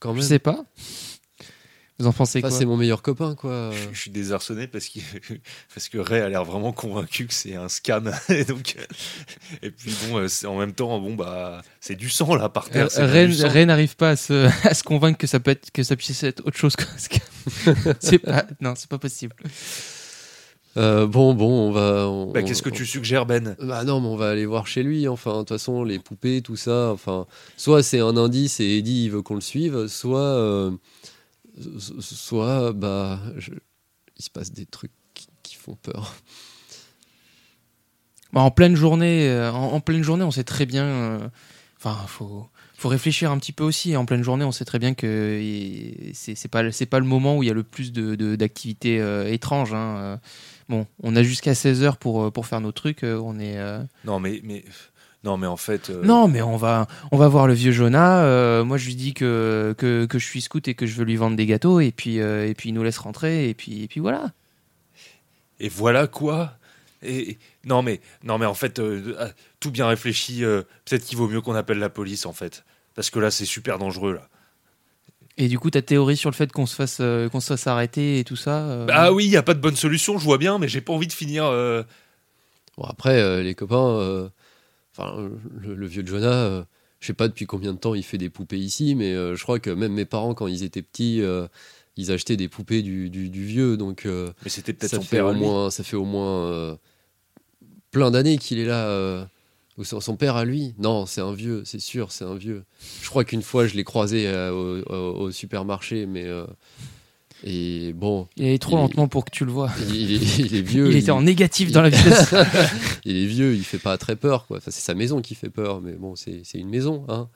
Quand 0.00 0.14
Je 0.14 0.20
même. 0.20 0.26
sais 0.28 0.38
pas. 0.38 0.64
Vous 2.00 2.06
en 2.06 2.12
pensez 2.12 2.38
Enfin, 2.38 2.48
quoi 2.48 2.56
c'est 2.58 2.64
mon 2.64 2.76
meilleur 2.76 3.02
copain, 3.02 3.34
quoi. 3.34 3.70
je, 3.72 3.92
je 3.92 3.98
suis 4.00 4.10
désarçonné 4.12 4.68
parce, 4.68 4.86
qu'il- 4.86 5.02
parce 5.74 5.88
que 5.88 5.98
Ray 5.98 6.20
a 6.20 6.28
l'air 6.28 6.44
vraiment 6.44 6.70
convaincu 6.72 7.26
que 7.26 7.34
c'est 7.34 7.56
un 7.56 7.68
scam. 7.68 8.12
et, 8.28 8.44
donc, 8.44 8.76
euh, 8.78 8.84
et 9.62 9.70
puis 9.72 9.92
bon, 10.08 10.18
euh, 10.18 10.28
c'est- 10.28 10.46
en 10.46 10.56
même 10.58 10.72
temps, 10.74 11.00
bon, 11.00 11.14
bah, 11.16 11.60
c'est 11.80 11.96
du 11.96 12.08
sang 12.08 12.34
là 12.36 12.48
par 12.48 12.70
terre. 12.70 12.88
Euh. 12.98 13.48
Ren 13.48 13.66
n'arrive 13.66 13.96
pas 13.96 14.10
à 14.10 14.16
se, 14.16 14.48
à 14.68 14.74
se 14.74 14.82
convaincre 14.84 15.18
que 15.18 15.26
ça 15.26 15.40
peut 15.40 15.50
être, 15.50 15.72
que 15.72 15.82
ça 15.82 15.96
puisse 15.96 16.22
être 16.22 16.46
autre 16.46 16.56
chose 16.56 16.76
que 16.76 16.84
c'est 17.98 18.18
pas, 18.18 18.44
non, 18.60 18.74
c'est 18.76 18.88
pas 18.88 18.98
possible. 18.98 19.34
Euh, 20.76 21.06
bon, 21.06 21.34
bon, 21.34 21.68
on 21.68 21.72
va. 21.72 22.08
on- 22.08 22.30
Bah, 22.30 22.42
Qu'est-ce 22.42 22.62
que 22.62 22.68
on- 22.68 22.72
tu 22.72 22.86
suggères, 22.86 23.26
Ben? 23.26 23.56
Bah 23.60 23.82
non, 23.84 24.00
mais 24.00 24.06
on 24.06 24.16
va 24.16 24.30
aller 24.30 24.46
voir 24.46 24.66
chez 24.68 24.82
lui. 24.84 25.08
Enfin, 25.08 25.32
de 25.32 25.38
toute 25.38 25.48
façon, 25.48 25.82
les 25.82 25.98
poupées, 25.98 26.42
tout 26.42 26.56
ça. 26.56 26.90
Enfin, 26.92 27.26
soit 27.56 27.82
c'est 27.82 27.98
un 27.98 28.16
indice 28.16 28.60
et 28.60 28.76
Eddie 28.78 29.06
il 29.06 29.10
veut 29.10 29.22
qu'on 29.22 29.34
le 29.34 29.40
suive, 29.40 29.88
soit, 29.88 30.20
euh, 30.20 30.70
so- 30.70 30.78
soit, 32.00 32.72
bah, 32.72 33.20
je- 33.36 33.52
il 34.16 34.24
se 34.24 34.30
passe 34.30 34.52
des 34.52 34.66
trucs 34.66 34.92
qui, 35.14 35.28
qui 35.42 35.54
font 35.56 35.74
peur. 35.76 36.14
Bah, 38.32 38.40
en 38.42 38.50
pleine 38.50 38.76
journée, 38.76 39.28
euh, 39.28 39.50
en, 39.52 39.72
en 39.72 39.80
pleine 39.80 40.02
journée, 40.02 40.24
on 40.24 40.30
sait 40.30 40.44
très 40.44 40.66
bien. 40.66 40.84
euh, 40.84 41.28
Enfin, 41.80 41.96
faut, 42.08 42.48
faut 42.76 42.88
réfléchir 42.88 43.30
un 43.30 43.38
petit 43.38 43.52
peu 43.52 43.62
aussi. 43.62 43.96
En 43.96 44.04
pleine 44.04 44.22
journée, 44.24 44.44
on 44.44 44.50
sait 44.50 44.64
très 44.64 44.80
bien 44.80 44.94
que 44.94 45.40
c'est 46.12 46.34
c'est 46.34 46.48
pas, 46.48 46.72
c'est 46.72 46.86
pas 46.86 46.98
le 46.98 47.06
moment 47.06 47.36
où 47.36 47.44
il 47.44 47.46
y 47.46 47.50
a 47.50 47.54
le 47.54 47.62
plus 47.62 47.92
de, 47.92 48.34
d'activités 48.34 49.00
euh, 49.00 49.32
étranges. 49.32 49.72
hein. 49.74 50.18
Bon, 50.68 50.86
on 51.04 51.14
a 51.14 51.22
jusqu'à 51.22 51.54
16 51.54 51.84
heures 51.84 51.96
pour, 51.96 52.32
pour 52.32 52.46
faire 52.46 52.60
nos 52.60 52.72
trucs. 52.72 53.04
On 53.04 53.38
est. 53.38 53.56
euh, 53.58 53.80
Non, 54.04 54.18
mais, 54.18 54.40
mais, 54.42 54.64
non, 55.28 55.36
mais 55.36 55.46
en 55.46 55.56
fait. 55.58 55.90
euh, 55.90 56.02
Non, 56.04 56.26
mais 56.28 56.40
on 56.40 56.56
va, 56.56 56.86
on 57.12 57.18
va 57.18 57.28
voir 57.28 57.46
le 57.46 57.52
vieux 57.54 57.72
Jonah. 57.72 58.22
euh, 58.24 58.64
moi, 58.64 58.78
je 58.78 58.86
lui 58.86 58.94
dis 58.94 59.12
que, 59.12 59.74
que, 59.76 60.06
que 60.06 60.18
je 60.18 60.24
suis 60.24 60.40
scout 60.40 60.66
et 60.68 60.74
que 60.74 60.86
je 60.86 60.94
veux 60.96 61.04
lui 61.04 61.16
vendre 61.16 61.36
des 61.36 61.44
gâteaux. 61.46 61.80
Et 61.80 61.92
puis, 61.92 62.20
euh, 62.20 62.48
et 62.48 62.54
puis 62.54 62.70
il 62.70 62.72
nous 62.72 62.82
laisse 62.82 62.98
rentrer. 62.98 63.48
Et 63.50 63.54
puis, 63.54 63.82
et 63.82 63.88
puis 63.88 64.00
voilà. 64.00 64.32
Et 65.60 65.68
voilà 65.68 66.06
quoi? 66.06 66.52
Et, 67.02 67.38
non, 67.64 67.82
mais, 67.82 68.00
non, 68.24 68.38
mais 68.38 68.46
en 68.46 68.54
fait, 68.54 68.80
tout 69.60 69.70
bien 69.70 69.86
réfléchi, 69.86 70.44
euh, 70.44 70.62
peut-être 70.84 71.04
qu'il 71.04 71.18
vaut 71.18 71.28
mieux 71.28 71.40
qu'on 71.40 71.54
appelle 71.54 71.78
la 71.78 71.90
police, 71.90 72.26
en 72.26 72.32
fait. 72.32 72.64
Parce 72.94 73.10
que 73.10 73.18
là, 73.20 73.30
c'est 73.30 73.44
super 73.44 73.78
dangereux, 73.78 74.14
là. 74.14 74.28
Et 75.36 75.46
du 75.46 75.58
coup, 75.58 75.70
ta 75.70 75.82
théorie 75.82 76.16
sur 76.16 76.30
le 76.30 76.34
fait 76.34 76.50
qu'on 76.50 76.66
se 76.66 76.74
fasse, 76.74 76.98
euh, 77.00 77.28
qu'on 77.28 77.38
se 77.40 77.46
fasse 77.48 77.66
arrêter 77.68 78.18
et 78.18 78.24
tout 78.24 78.34
ça. 78.34 78.62
euh, 78.64 78.86
Ah 78.90 79.12
oui, 79.12 79.26
il 79.26 79.30
n'y 79.30 79.36
a 79.36 79.42
pas 79.44 79.54
de 79.54 79.60
bonne 79.60 79.76
solution, 79.76 80.18
je 80.18 80.24
vois 80.24 80.38
bien, 80.38 80.58
mais 80.58 80.66
j'ai 80.66 80.80
pas 80.80 80.92
envie 80.92 81.06
de 81.06 81.12
finir. 81.12 81.44
euh, 81.44 81.84
Bon, 82.76 82.84
après, 82.84 83.20
euh, 83.20 83.42
les 83.42 83.54
copains, 83.54 83.76
euh, 84.00 84.28
enfin, 84.98 85.18
euh, 85.18 85.28
le, 85.60 85.74
le 85.74 85.86
vieux 85.86 86.04
Jonah, 86.06 86.32
euh, 86.32 86.64
je 87.00 87.06
sais 87.06 87.12
pas 87.14 87.28
depuis 87.28 87.46
combien 87.46 87.72
de 87.72 87.78
temps 87.78 87.94
il 87.94 88.02
fait 88.02 88.18
des 88.18 88.28
poupées 88.30 88.58
ici, 88.58 88.94
mais 88.94 89.14
euh, 89.14 89.36
je 89.36 89.42
crois 89.42 89.58
que 89.60 89.70
même 89.70 89.92
mes 89.92 90.04
parents, 90.04 90.34
quand 90.34 90.46
ils 90.48 90.64
étaient 90.64 90.82
petits, 90.82 91.22
ils 91.96 92.12
achetaient 92.12 92.36
des 92.36 92.48
poupées 92.48 92.82
du, 92.82 93.08
du- 93.10 93.28
du 93.30 93.44
vieux. 93.44 93.76
Donc, 93.76 94.04
Mais 94.06 94.48
c'était 94.48 94.72
peut-être 94.72 94.90
ça, 94.90 94.96
son 94.96 95.02
fait 95.02 95.16
père. 95.16 95.26
au 95.28 95.34
moins, 95.34 95.70
ça 95.70 95.84
fait 95.84 95.96
au 95.96 96.04
moins 96.04 96.76
plein 97.90 98.10
d'années 98.10 98.38
qu'il 98.38 98.58
est 98.58 98.64
là. 98.66 99.28
son, 99.82 100.00
son 100.00 100.16
père 100.16 100.36
à 100.36 100.44
lui 100.44 100.74
Non, 100.78 101.06
c'est 101.06 101.20
un 101.20 101.32
vieux, 101.32 101.62
c'est 101.64 101.80
sûr, 101.80 102.12
c'est 102.12 102.24
un 102.24 102.34
vieux. 102.34 102.64
Je 103.02 103.08
crois 103.08 103.24
qu'une 103.24 103.42
fois, 103.42 103.66
je 103.66 103.74
l'ai 103.74 103.84
croisé 103.84 104.26
euh, 104.28 104.52
au, 104.52 104.92
au- 104.92 105.20
au 105.26 105.30
supermarché, 105.30 106.06
mais. 106.06 106.24
euh, 106.24 106.46
et 107.44 107.92
bon, 107.92 108.26
Il 108.36 108.46
est 108.46 108.58
trop 108.60 108.76
il- 108.76 108.80
lentement 108.80 109.06
pour 109.08 109.24
que 109.24 109.30
tu 109.30 109.44
le 109.44 109.52
vois. 109.52 109.70
il, 109.88 109.94
il 109.96 110.12
est, 110.22 110.38
il 110.38 110.54
est 110.56 110.62
vieux. 110.62 110.90
Il 110.90 110.96
était 110.96 111.10
en 111.10 111.22
négatif 111.22 111.70
dans 111.72 111.82
la 111.82 111.88
vitesse. 111.90 112.34
il 113.04 113.16
est 113.16 113.26
vieux, 113.26 113.54
il 113.54 113.64
fait 113.64 113.78
pas 113.78 113.96
très 113.98 114.16
peur. 114.16 114.46
Quoi. 114.46 114.58
Enfin, 114.58 114.70
c'est 114.70 114.80
sa 114.80 114.94
maison 114.94 115.20
qui 115.22 115.34
fait 115.34 115.50
peur, 115.50 115.80
mais 115.80 115.92
bon, 115.92 116.16
c'est 116.16 116.40
c'est 116.44 116.58
une 116.58 116.68
maison. 116.70 117.04
Hein. 117.08 117.28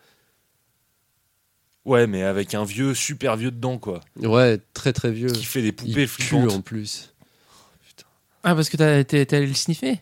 Ouais, 1.85 2.07
mais 2.07 2.23
avec 2.23 2.55
un 2.55 2.65
vieux, 2.65 2.95
super 2.95 3.37
vieux 3.37 3.51
dedans, 3.51 3.79
quoi. 3.79 4.01
Ouais, 4.17 4.59
très 4.73 4.93
très 4.93 5.11
vieux. 5.11 5.31
Qui 5.31 5.45
fait 5.45 5.63
des 5.63 5.73
poupées 5.73 5.93
pue 6.07 6.09
flippantes. 6.09 6.53
en 6.53 6.61
plus. 6.61 7.13
ah, 8.45 8.55
parce 8.55 8.69
que 8.69 8.77
t'as- 8.77 9.03
t'es 9.05 9.27
t'es 9.27 9.37
allé 9.37 9.47
le 9.47 9.55
sniffer? 9.55 9.99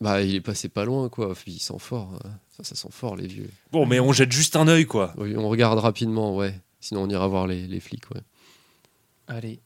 Bah, 0.00 0.22
il 0.22 0.34
est 0.34 0.40
passé 0.40 0.68
pas 0.68 0.84
loin, 0.84 1.08
quoi. 1.08 1.34
Il 1.46 1.58
sent 1.58 1.74
fort. 1.78 2.20
hein. 2.24 2.30
Ça, 2.56 2.62
ça 2.64 2.74
sent 2.76 2.88
fort, 2.90 3.16
les 3.16 3.26
vieux. 3.26 3.50
Bon, 3.72 3.84
mais 3.86 3.98
on 3.98 4.12
jette 4.12 4.30
juste 4.30 4.54
un 4.54 4.68
œil, 4.68 4.84
quoi. 4.86 5.12
Oui, 5.16 5.34
on 5.36 5.48
regarde 5.48 5.78
rapidement, 5.78 6.36
ouais. 6.36 6.54
Sinon, 6.80 7.02
on 7.04 7.08
ira 7.08 7.26
voir 7.26 7.46
les, 7.48 7.66
les 7.66 7.80
flics, 7.80 8.08
ouais. 8.14 8.20
Allez. 9.26 9.60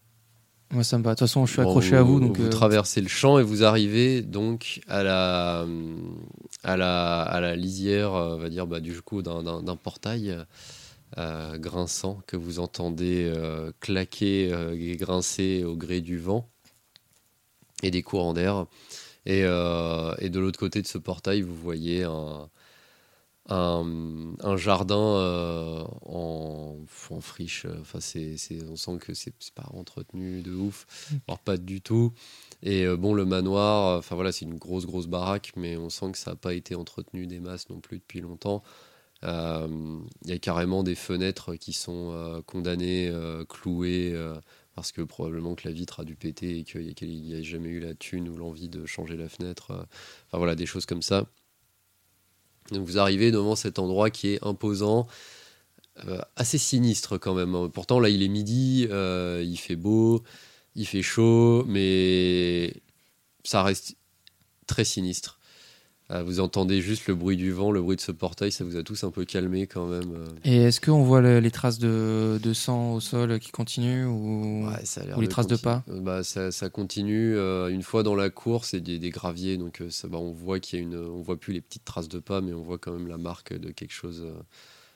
Moi, 0.70 0.84
ça 0.84 0.98
me 0.98 1.02
va. 1.02 1.11
De 1.11 1.14
toute 1.18 1.26
façon, 1.28 1.46
je 1.46 1.52
suis 1.52 1.62
Bon, 1.62 1.68
accroché 1.68 1.96
à 1.96 2.02
vous. 2.02 2.20
Donc, 2.20 2.38
Vous 2.38 2.46
euh, 2.46 2.50
traversez 2.50 3.00
le 3.00 3.09
champ 3.09 3.38
et 3.38 3.42
vous 3.42 3.64
arrivez 3.64 4.20
donc 4.22 4.80
à 4.86 5.02
la, 5.02 5.66
à 6.62 6.76
la, 6.76 7.22
à 7.22 7.40
la 7.40 7.56
lisière, 7.56 8.14
euh, 8.14 8.34
on 8.36 8.38
va 8.38 8.50
dire, 8.50 8.66
bah, 8.66 8.80
du 8.80 9.00
coup, 9.00 9.22
d'un- 9.22 9.62
portail 9.76 10.36
euh, 11.16 11.56
grinçant 11.56 12.20
que 12.26 12.36
vous 12.36 12.59
entendez 12.59 13.32
euh, 13.34 13.72
claquer 13.80 14.52
et 14.78 14.96
grincer 14.96 15.64
au 15.64 15.74
gré 15.74 16.02
du 16.02 16.18
vent 16.18 16.48
et 17.82 17.90
des 17.90 18.02
courants 18.02 18.34
d'air. 18.34 18.66
Et, 19.24 19.40
et 19.40 20.30
de 20.30 20.38
l'autre 20.38 20.59
côté 20.59 20.80
de 20.82 20.86
ce 20.86 20.96
portail, 20.98 21.42
vous 21.42 21.54
voyez 21.54 22.04
un, 22.04 22.48
un, 23.49 24.34
un 24.40 24.57
jardin 24.57 24.96
euh, 24.96 25.84
en, 26.07 26.76
en 27.11 27.20
friche. 27.20 27.66
Enfin, 27.80 28.01
c'est, 28.01 28.36
on 28.68 28.76
sent 28.76 28.99
que 29.01 29.14
c'est, 29.14 29.32
pas 29.55 29.68
entretenu 29.72 30.42
de 30.42 30.53
ouf. 30.55 30.86
Alors, 31.26 31.38
pas 31.38 31.57
du 31.57 31.80
tout. 31.80 32.12
Et 32.62 32.84
euh, 32.86 32.96
bon, 32.96 33.14
le 33.14 33.24
manoir, 33.24 33.86
euh, 33.86 33.99
enfin 33.99 34.14
voilà, 34.14 34.32
c'est 34.32 34.44
une 34.44 34.59
grosse, 34.59 34.86
grosse 34.86 35.07
baraque, 35.07 35.53
mais 35.57 35.76
on 35.76 35.90
sent 35.90 36.12
que 36.12 36.18
ça 36.18 36.32
n'a 36.32 36.36
pas 36.36 36.55
été 36.55 36.74
entretenu 36.74 37.26
des 37.26 37.40
masses 37.40 37.68
non 37.70 37.80
plus 37.80 37.99
depuis 37.99 38.20
longtemps. 38.20 38.62
Euh, 39.24 39.99
Il 40.24 40.30
y 40.30 40.32
a 40.32 40.38
carrément 40.38 40.82
des 40.82 40.94
fenêtres 40.94 41.55
qui 41.57 41.72
sont 41.72 42.12
euh, 42.12 42.42
condamnées, 42.42 43.09
euh, 43.09 43.44
clouées, 43.44 44.14
parce 44.74 44.92
que 44.92 45.03
probablement 45.03 45.55
que 45.55 45.66
la 45.68 45.74
vitre 45.74 46.01
a 46.01 46.05
dû 46.05 46.14
péter 46.16 46.59
et 46.59 46.64
qu'il 46.64 46.82
n'y 47.22 47.34
a, 47.34 47.42
jamais 47.42 47.68
eu 47.68 47.80
la 47.80 47.94
thune 47.94 48.28
ou 48.28 48.36
l'envie 48.36 48.68
de 48.68 48.86
changer 48.86 49.16
la 49.16 49.28
fenêtre. 49.28 49.72
Enfin 50.26 50.38
voilà, 50.38 50.55
des 50.55 50.66
choses 50.66 50.86
comme 50.86 51.03
ça. 51.03 51.26
Donc 52.73 52.87
vous 52.87 52.99
arrivez 52.99 53.31
devant 53.31 53.57
cet 53.57 53.79
endroit 53.79 54.11
qui 54.11 54.29
est 54.29 54.45
imposant, 54.45 55.07
euh, 56.07 56.21
assez 56.37 56.59
sinistre 56.59 57.19
quand 57.19 57.35
même. 57.35 57.55
hein. 57.55 57.71
Pourtant 57.73 58.01
là 58.01 58.09
il 58.09 58.23
est 58.23 58.29
midi, 58.29 58.87
euh, 58.91 59.43
il 59.47 59.57
fait 59.59 59.77
beau, 59.77 60.23
il 60.75 60.87
fait 60.87 61.03
chaud, 61.03 61.64
mais 61.66 62.75
ça 63.45 63.62
reste 63.62 63.97
très 64.66 64.85
sinistre. 64.85 65.38
Euh, 66.11 66.22
vous 66.22 66.40
entendez 66.40 66.80
juste 66.80 67.06
le 67.06 67.14
bruit 67.14 67.36
du 67.36 67.52
vent, 67.52 67.70
le 67.70 67.82
bruit 67.82 67.96
de 67.96 68.00
ce 68.00 68.12
portail, 68.12 68.50
ça 68.50 68.64
vous 68.64 68.76
a 68.76 68.82
tous 68.82 69.04
un 69.04 69.11
peu 69.11 69.26
calmé 69.26 69.66
quand 69.66 69.86
même. 69.86 70.11
euh. 70.14 70.26
Et 70.42 70.56
est-ce 70.56 70.80
qu'on 70.80 71.02
voit 71.02 71.20
le- 71.20 71.38
les 71.40 71.50
traces 71.50 71.78
de, 71.78 72.40
de 72.42 72.52
sang 72.54 72.94
au 72.94 73.00
sol 73.00 73.38
qui 73.38 73.50
continuent 73.50 74.06
ou... 74.06 74.66
Ouais, 74.70 74.86
ça 74.86 75.02
a 75.02 75.04
l'air 75.04 75.18
Ou 75.18 75.20
les 75.20 75.28
traces 75.28 75.46
de 75.46 75.56
pas 75.56 75.84
bah, 75.86 76.22
ça, 76.24 76.50
ça 76.50 76.70
continue. 76.70 77.36
euh, 77.36 77.68
une 77.68 77.82
fois 77.82 78.02
dans 78.02 78.14
la 78.14 78.30
course, 78.30 78.70
c'est 78.70 78.80
des, 78.80 78.98
des 78.98 79.11
graviers, 79.11 79.59
donc 79.59 79.82
ça, 79.90 80.09
bah, 80.09 80.16
on 80.16 80.32
voit 80.32 80.61
qu'il 80.61 80.78
y 80.78 80.82
a 80.82 80.84
une, 80.86 80.96
on 80.96 81.20
voit 81.20 81.36
plus 81.38 81.52
les 81.52 81.61
petites 81.61 81.84
traces 81.84 82.09
de 82.09 82.20
pas, 82.20 82.40
mais 82.40 82.54
on 82.54 82.62
voit 82.62 82.78
quand 82.78 82.92
même 82.92 83.06
la 83.06 83.18
marque 83.18 83.52
de 83.52 83.70
quelque 83.70 83.92
chose. 83.92 84.22
euh, 84.24 84.32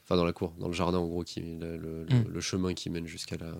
Enfin, 0.04 0.16
dans 0.16 0.24
la 0.24 0.32
cour, 0.32 0.52
dans 0.58 0.66
le 0.66 0.72
jardin, 0.74 0.98
en 0.98 1.06
gros, 1.06 1.22
qui 1.24 1.40
le, 1.40 1.76
le- 1.76 2.04
Mm. 2.10 2.24
le 2.32 2.40
chemin 2.40 2.72
qui 2.74 2.88
mène 2.90 3.06
jusqu'à 3.06 3.36
la, 3.36 3.52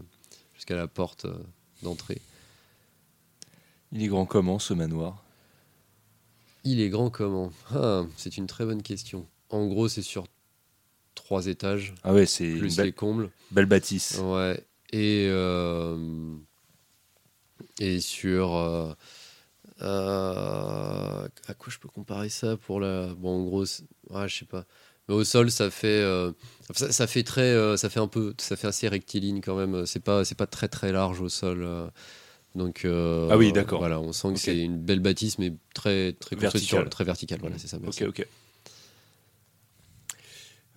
jusqu'à 0.55 0.75
la 0.75 0.89
porte 0.89 1.27
euh, 1.27 1.35
d'entrée. 1.83 2.21
Il 3.93 4.03
est 4.03 4.09
grand 4.09 4.25
comment, 4.27 4.59
ce 4.59 4.73
manoir? 4.75 5.22
Il 6.65 6.81
est 6.81 6.89
grand 6.91 7.11
comment? 7.11 7.51
Ah, 7.75 8.05
C'est 8.17 8.37
une 8.37 8.47
très 8.47 8.65
bonne 8.65 8.83
question. 8.83 9.27
En 9.51 9.67
gros, 9.67 9.89
c'est 9.89 10.03
sur 10.03 10.27
trois 11.15 11.47
étages, 11.47 11.95
Ah 12.05 12.13
ouais, 12.15 12.25
c'est 12.27 12.53
plus 12.57 12.77
belle, 12.77 12.87
les 12.87 12.93
combles. 12.93 13.31
belle 13.51 13.67
bâtisse. 13.67 14.19
Ouais. 14.23 14.65
Et, 14.93 15.27
euh, 15.31 16.35
et 17.79 18.01
sur. 18.01 18.55
euh, 18.55 18.93
euh, 19.81 21.29
à 21.49 21.55
quoi 21.55 21.73
je 21.73 21.79
peux 21.79 21.89
comparer 21.89 22.29
ça 22.29 22.57
pour 22.57 22.81
la. 22.81 23.13
Bon, 23.15 23.41
en 23.41 23.45
gros, 23.45 23.65
ouais, 24.11 24.29
je 24.29 24.39
sais 24.39 24.45
pas. 24.45 24.65
Mais 25.09 25.15
au 25.15 25.25
sol, 25.25 25.51
ça 25.51 25.71
fait. 25.71 26.03
ça, 26.75 26.93
ça 26.93 27.07
fait 27.07 27.25
très. 27.25 27.77
ça 27.77 27.91
fait 27.91 28.01
un 28.01 28.07
peu. 28.09 28.35
Ça 28.39 28.57
fait 28.57 28.69
assez 28.69 28.89
rectiligne 28.89 29.41
quand 29.41 29.57
même. 29.57 29.85
C'est 29.87 30.01
pas, 30.01 30.25
c'est 30.25 30.37
pas 30.37 30.47
très 30.47 30.69
très 30.69 30.93
large 30.93 31.21
au 31.21 31.29
sol. 31.29 31.67
Donc. 32.55 32.85
euh, 32.85 33.29
Ah 33.31 33.37
oui, 33.37 33.53
d'accord. 33.53 33.79
Voilà, 33.81 34.01
on 34.01 34.13
sent 34.13 34.35
que 34.35 34.39
c'est 34.39 34.59
une 34.59 34.79
belle 34.79 35.01
bâtisse, 35.01 35.39
mais 35.39 35.53
très, 35.75 36.13
très 36.13 36.37
Verticale. 36.37 36.89
très 36.91 37.05
verticale. 37.05 37.39
Voilà, 37.41 37.59
c'est 37.59 37.69
ça. 37.69 37.79
merci. 37.81 38.05
Ok, 38.05 38.21
ok. 38.21 38.27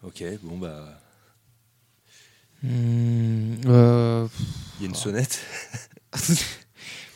Ok, 0.04 0.24
bon 0.44 0.58
bah. 0.58 1.02
Hmm, 2.64 3.56
euh, 3.66 4.28
Il 4.80 4.84
y 4.84 4.86
a 4.86 4.90
une 4.90 4.96
sonnette 4.96 5.44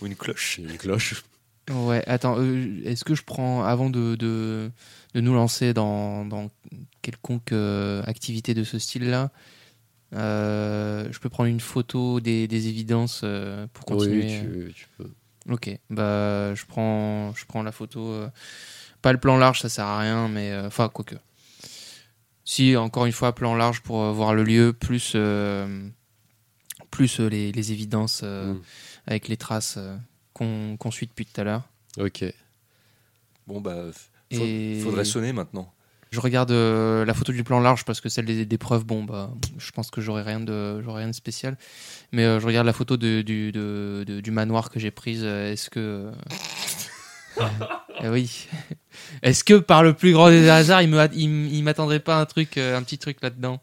Ou 0.02 0.06
une 0.06 0.16
cloche 0.16 0.58
une 0.60 0.78
cloche. 0.78 1.24
Ouais, 1.72 2.04
attends, 2.08 2.36
euh, 2.40 2.82
est-ce 2.84 3.04
que 3.06 3.14
je 3.16 3.24
prends, 3.24 3.64
avant 3.64 3.90
de, 3.90 4.16
de, 4.16 4.72
de 5.14 5.22
nous 5.22 5.34
lancer 5.34 5.74
dans, 5.74 6.26
dans 6.26 6.50
quelconque 7.02 7.52
euh, 7.52 8.02
activité 8.08 8.54
de 8.56 8.64
ce 8.64 8.80
style-là, 8.80 9.24
euh, 9.24 9.28
je 10.12 11.20
peux 11.20 11.30
prendre 11.30 11.50
une 11.50 11.60
photo 11.60 12.20
des, 12.20 12.48
des 12.48 12.68
évidences 12.68 13.22
euh, 13.24 13.68
pour 13.74 13.86
continuer 13.86 14.26
Oui, 14.26 14.74
tu, 14.74 14.74
tu 14.74 14.88
peux. 14.98 15.10
Ok, 15.50 15.70
bah 15.90 16.54
je 16.56 16.66
prends, 16.66 17.34
je 17.36 17.46
prends 17.46 17.64
la 17.64 17.72
photo. 17.72 18.08
euh, 18.08 18.30
pas 19.02 19.12
le 19.14 19.20
plan 19.20 19.38
large, 19.38 19.62
ça 19.62 19.70
sert 19.70 19.86
à 19.86 20.00
rien, 20.00 20.28
mais 20.28 20.52
euh, 20.52 20.68
enfin 20.68 20.90
quoique. 20.90 21.16
Si 22.46 22.76
encore 22.76 23.06
une 23.06 23.12
fois 23.12 23.34
plan 23.34 23.56
large 23.56 23.82
pour 23.82 24.02
euh, 24.04 24.12
voir 24.12 24.34
le 24.34 24.44
lieu, 24.44 24.74
plus 24.74 25.14
euh, 25.16 25.88
plus 26.92 27.20
euh, 27.20 27.28
les, 27.30 27.52
les 27.52 27.72
évidences 27.72 28.22
euh, 28.24 28.54
Mm. 28.54 28.62
avec 29.08 29.28
les 29.28 29.38
traces 29.38 29.76
euh, 29.78 29.96
qu'on 30.34 30.92
suit 30.92 31.08
depuis 31.08 31.26
tout 31.26 31.40
à 31.42 31.44
l'heure. 31.44 31.64
Ok. 32.00 32.24
Bon 33.48 33.62
bah. 33.62 33.86
faut- 34.34 34.44
Et 34.44 34.80
Faudrait 34.84 35.06
sonner 35.06 35.34
maintenant. 35.34 35.72
Je 36.12 36.20
regarde 36.20 36.52
euh, 36.52 37.06
la 37.06 37.14
photo 37.14 37.32
du 37.32 37.44
plan 37.44 37.60
large 37.60 37.86
parce 37.86 38.02
que 38.02 38.10
celle 38.10 38.26
des, 38.26 38.46
des 38.46 38.58
preuves, 38.58 38.84
bon 38.86 39.04
bah 39.04 39.32
je 39.58 39.72
pense 39.72 39.92
que 39.92 40.02
j'aurai 40.02 40.24
rien 40.24 40.40
de 40.40 40.82
j'aurai 40.82 41.00
rien 41.04 41.08
de 41.10 41.16
spécial. 41.16 41.58
Mais 42.12 42.24
euh, 42.26 42.40
je 42.40 42.46
regarde 42.48 42.66
la 42.66 42.74
photo 42.74 42.98
de- 42.98 43.22
du, 43.22 43.52
de- 43.52 44.04
de- 44.08 44.20
du 44.22 44.32
manoir 44.32 44.70
que 44.70 44.80
j'ai 44.80 44.92
prise. 44.92 45.22
euh, 45.24 45.52
Est-ce 45.52 45.70
que 45.70 46.12
Eh 48.04 48.08
oui. 48.10 48.48
Est-ce 49.24 49.44
que 49.44 49.56
par 49.56 49.84
le 49.84 49.94
plus 49.94 50.14
grand 50.14 50.30
des 50.30 50.50
hasards, 50.50 50.82
il 50.82 50.90
me 50.90 51.06
il, 51.14 51.54
il 51.54 51.64
m'attendrait 51.64 52.00
pas 52.00 52.20
un 52.20 52.26
truc, 52.26 52.58
un 52.58 52.82
petit 52.84 52.98
truc 52.98 53.18
là-dedans? 53.22 53.62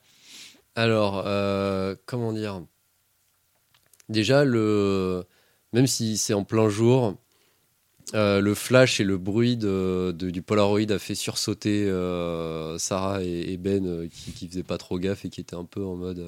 Alors, 0.74 1.22
euh, 1.26 1.94
comment 2.06 2.32
dire? 2.32 2.60
Déjà, 4.08 4.44
le... 4.44 5.24
même 5.72 5.86
si 5.86 6.16
c'est 6.18 6.34
en 6.34 6.44
plein 6.44 6.68
jour, 6.68 7.14
euh, 8.14 8.40
le 8.40 8.54
flash 8.54 9.00
et 9.00 9.04
le 9.04 9.18
bruit 9.18 9.56
du 9.56 10.42
Polaroid 10.42 10.90
a 10.90 10.98
fait 10.98 11.16
sursauter 11.16 11.86
euh, 11.86 12.78
Sarah 12.78 13.22
et, 13.22 13.56
Ben 13.56 13.84
euh, 13.84 14.08
qui, 14.08 14.30
qui 14.32 14.48
faisaient 14.48 14.62
pas 14.62 14.78
trop 14.78 14.98
gaffe 14.98 15.24
et 15.24 15.28
qui 15.28 15.40
étaient 15.40 15.56
un 15.56 15.64
peu 15.64 15.84
en 15.84 15.96
mode 15.96 16.24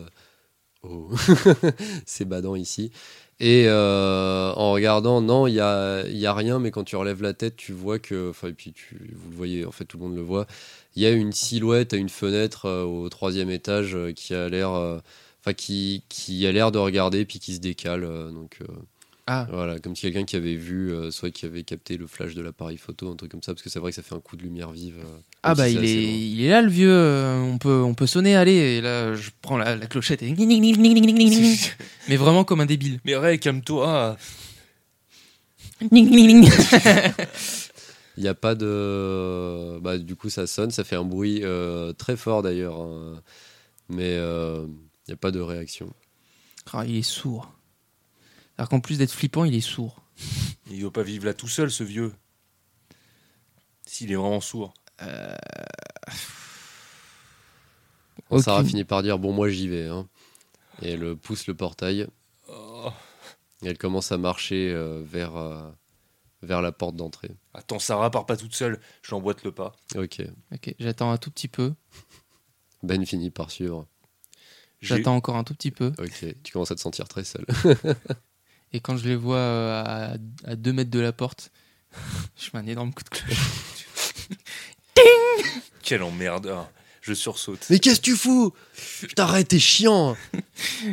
Oh, 0.84 1.10
c'est 2.06 2.24
badant 2.24 2.54
ici. 2.54 2.92
Et 3.40 3.68
en 3.70 4.72
regardant, 4.72 5.20
non, 5.20 5.46
il 5.46 5.54
y 5.54 5.60
a, 5.60 6.34
rien, 6.34 6.58
mais 6.58 6.70
quand 6.70 6.84
tu 6.84 6.96
relèves 6.96 7.22
la 7.22 7.34
tête, 7.34 7.56
tu 7.56 7.72
vois 7.72 7.98
que, 7.98 8.30
enfin, 8.30 8.48
et 8.48 8.52
puis 8.52 8.72
tu, 8.72 8.96
vous 9.14 9.30
le 9.30 9.36
voyez, 9.36 9.64
en 9.64 9.72
fait, 9.72 9.84
tout 9.84 9.98
le 9.98 10.04
monde 10.04 10.16
le 10.16 10.22
voit, 10.22 10.46
il 10.96 11.02
y 11.02 11.06
a 11.06 11.10
une 11.10 11.32
silhouette 11.32 11.94
à 11.94 11.96
une 11.96 12.08
fenêtre 12.08 12.68
au 12.84 13.08
troisième 13.08 13.50
étage 13.50 13.96
qui 14.14 14.34
a 14.34 14.48
l'air, 14.48 14.70
enfin, 14.70 15.52
qui, 15.54 16.02
a 16.46 16.52
l'air 16.52 16.72
de 16.72 16.78
regarder 16.78 17.24
puis 17.24 17.38
qui 17.40 17.54
se 17.54 17.60
décale. 17.60 18.02
donc, 18.32 18.60
Ah, 19.30 19.46
Voilà, 19.52 19.78
comme 19.78 19.94
si 19.94 20.00
quelqu'un 20.02 20.24
qui 20.24 20.36
avait 20.36 20.54
vu, 20.54 20.90
euh, 20.90 21.10
soit 21.10 21.30
qui 21.30 21.44
avait 21.44 21.62
capté 21.62 21.98
le 21.98 22.06
flash 22.06 22.34
de 22.34 22.40
l'appareil 22.40 22.78
photo, 22.78 23.10
un 23.12 23.14
truc 23.14 23.30
comme 23.30 23.42
ça, 23.42 23.52
parce 23.52 23.62
que 23.62 23.68
c'est 23.68 23.78
vrai 23.78 23.90
que 23.90 23.96
ça 23.96 24.02
fait 24.02 24.14
un 24.14 24.20
coup 24.20 24.36
de 24.38 24.42
lumière 24.42 24.70
vive. 24.72 24.96
euh, 25.00 25.18
ah 25.42 25.54
bah 25.54 25.68
si 25.68 25.74
il 25.74 25.84
est, 25.84 26.30
il 26.30 26.42
est 26.44 26.48
là 26.48 26.62
le 26.62 26.70
vieux, 26.70 26.90
euh, 26.90 27.38
on 27.42 27.58
peut, 27.58 27.82
on 27.82 27.92
peut 27.92 28.06
sonner, 28.06 28.36
allez. 28.36 28.54
Et 28.54 28.80
là, 28.80 29.14
je 29.14 29.28
prends 29.42 29.58
la, 29.58 29.76
la 29.76 29.86
clochette 29.86 30.22
et. 30.22 30.34
Mais 32.08 32.16
vraiment 32.16 32.44
comme 32.44 32.60
un 32.62 32.66
débile. 32.66 33.00
Mais 33.04 33.16
Ray, 33.16 33.38
calme-toi. 33.38 34.16
Il 38.16 38.22
n'y 38.22 38.28
a 38.28 38.34
pas 38.34 38.54
de. 38.54 39.78
Bah, 39.80 39.98
du 39.98 40.16
coup, 40.16 40.30
ça 40.30 40.46
sonne, 40.46 40.70
ça 40.70 40.84
fait 40.84 40.96
un 40.96 41.04
bruit 41.04 41.42
très 41.98 42.16
fort 42.16 42.42
d'ailleurs, 42.42 42.80
hein. 42.80 43.20
mais 43.90 44.14
il 44.14 44.68
n'y 45.08 45.12
a 45.14 45.16
pas 45.20 45.30
de 45.30 45.40
réaction. 45.40 45.92
Ah, 46.72 46.84
il 46.86 46.96
est 46.96 47.02
sourd. 47.02 47.52
Alors 48.58 48.68
qu'en 48.68 48.80
plus 48.80 48.98
d'être 48.98 49.12
flippant, 49.12 49.44
il 49.44 49.54
est 49.54 49.60
sourd. 49.60 50.02
Il 50.70 50.80
doit 50.80 50.92
pas 50.92 51.02
vivre 51.02 51.24
là 51.24 51.32
tout 51.32 51.48
seul, 51.48 51.70
ce 51.70 51.82
vieux. 51.84 52.12
S'il 53.86 54.12
est 54.12 54.16
vraiment 54.16 54.40
sourd. 54.42 54.74
Aucune- 58.30 58.42
Sarah 58.42 58.64
finit 58.64 58.84
par 58.84 59.02
dire 59.02 59.18
Bon, 59.18 59.32
moi 59.32 59.48
j'y 59.48 59.68
vais. 59.68 59.86
hein. 59.86 60.06
Et 60.82 60.90
elle 60.90 61.16
pousse 61.16 61.46
le 61.46 61.54
portail. 61.54 62.06
Oh. 62.50 62.90
Et 63.62 63.68
elle 63.68 63.78
commence 63.78 64.12
à 64.12 64.18
marcher 64.18 64.70
euh, 64.72 65.02
vers, 65.04 65.36
euh, 65.36 65.70
vers 66.42 66.60
la 66.62 66.70
porte 66.72 66.96
d'entrée. 66.96 67.30
Attends, 67.54 67.78
Sarah 67.78 68.10
part 68.10 68.26
pas 68.26 68.36
toute 68.36 68.54
seule. 68.54 68.78
Je 69.02 69.12
l'emboîte 69.12 69.42
le 69.44 69.52
pas. 69.52 69.74
Ok. 69.96 70.20
Ok, 70.52 70.74
j'attends 70.78 71.10
un 71.10 71.16
tout 71.18 71.30
petit 71.30 71.48
peu. 71.48 71.74
Ben 72.84 73.04
finit 73.04 73.30
par 73.30 73.50
suivre. 73.50 73.88
J'attends 74.80 75.16
encore 75.16 75.34
un 75.36 75.42
tout 75.42 75.54
petit 75.54 75.72
peu. 75.72 75.92
Ok. 75.98 76.24
Tu 76.44 76.52
commences 76.52 76.70
à 76.70 76.76
te 76.76 76.80
sentir 76.80 77.08
très 77.08 77.24
seul. 77.24 77.44
Et 78.72 78.80
quand 78.80 78.96
je 78.96 79.08
les 79.08 79.16
vois 79.16 79.36
euh, 79.38 79.82
à, 79.84 80.12
à 80.50 80.56
deux 80.56 80.72
mètres 80.72 80.90
de 80.90 81.00
la 81.00 81.12
porte, 81.12 81.50
je 82.36 82.50
mets 82.54 82.60
un 82.60 82.66
énorme 82.66 82.92
coup 82.92 83.04
de 83.04 83.08
cloche. 83.08 83.38
Quel 85.82 86.02
emmerdeur. 86.02 86.70
Je 87.00 87.14
sursaute. 87.14 87.64
Mais 87.70 87.78
qu'est-ce 87.78 88.00
que 88.00 88.04
tu 88.04 88.16
fous? 88.16 88.52
Je 89.00 89.06
t'arrête, 89.14 89.48
t'es 89.48 89.58
chiant 89.58 90.14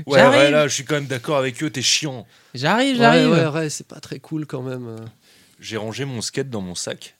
Ouais, 0.05 0.19
J'arrive. 0.19 0.39
ouais, 0.39 0.51
là, 0.51 0.67
je 0.69 0.73
suis 0.73 0.85
quand 0.85 0.95
même 0.95 1.07
d'accord 1.07 1.35
avec 1.37 1.61
eux, 1.61 1.69
t'es 1.69 1.81
chiant. 1.81 2.25
J'arrive, 2.53 2.95
j'arrive. 2.95 3.29
Ouais, 3.31 3.41
ouais, 3.45 3.47
ouais, 3.47 3.69
c'est 3.69 3.85
pas 3.87 3.99
très 3.99 4.19
cool 4.19 4.45
quand 4.45 4.61
même. 4.61 4.95
J'ai 5.59 5.75
rangé 5.75 6.05
mon 6.05 6.21
skate 6.21 6.49
dans 6.49 6.61
mon 6.61 6.75
sac. 6.75 7.17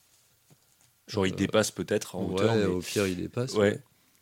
Genre, 1.08 1.26
il 1.26 1.34
Euh, 1.34 1.36
dépasse 1.36 1.70
peut-être 1.70 2.16
en 2.16 2.22
hauteur. 2.24 2.54
Ouais, 2.54 2.60
mais- 2.60 2.64
au 2.66 2.80
pire, 2.80 3.06
il 3.06 3.16
dépasse. 3.16 3.52
Ouais. 3.52 3.78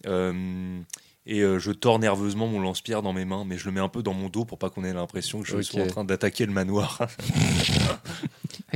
Euh, 0.06 0.80
et 1.26 1.40
euh, 1.40 1.58
je 1.58 1.70
tords 1.72 1.98
nerveusement 1.98 2.46
mon 2.46 2.60
lance-pierre 2.60 3.02
dans 3.02 3.12
mes 3.12 3.24
mains, 3.24 3.44
mais 3.46 3.56
je 3.58 3.64
le 3.66 3.72
mets 3.72 3.80
un 3.80 3.88
peu 3.88 4.02
dans 4.02 4.12
mon 4.14 4.28
dos 4.28 4.44
pour 4.44 4.58
pas 4.58 4.70
qu'on 4.70 4.84
ait 4.84 4.92
l'impression 4.92 5.40
que 5.40 5.46
je 5.48 5.60
suis 5.62 5.80
en 5.80 5.86
train 5.86 6.04
d'attaquer 6.04 6.46
le 6.46 6.52
manoir. 6.52 6.98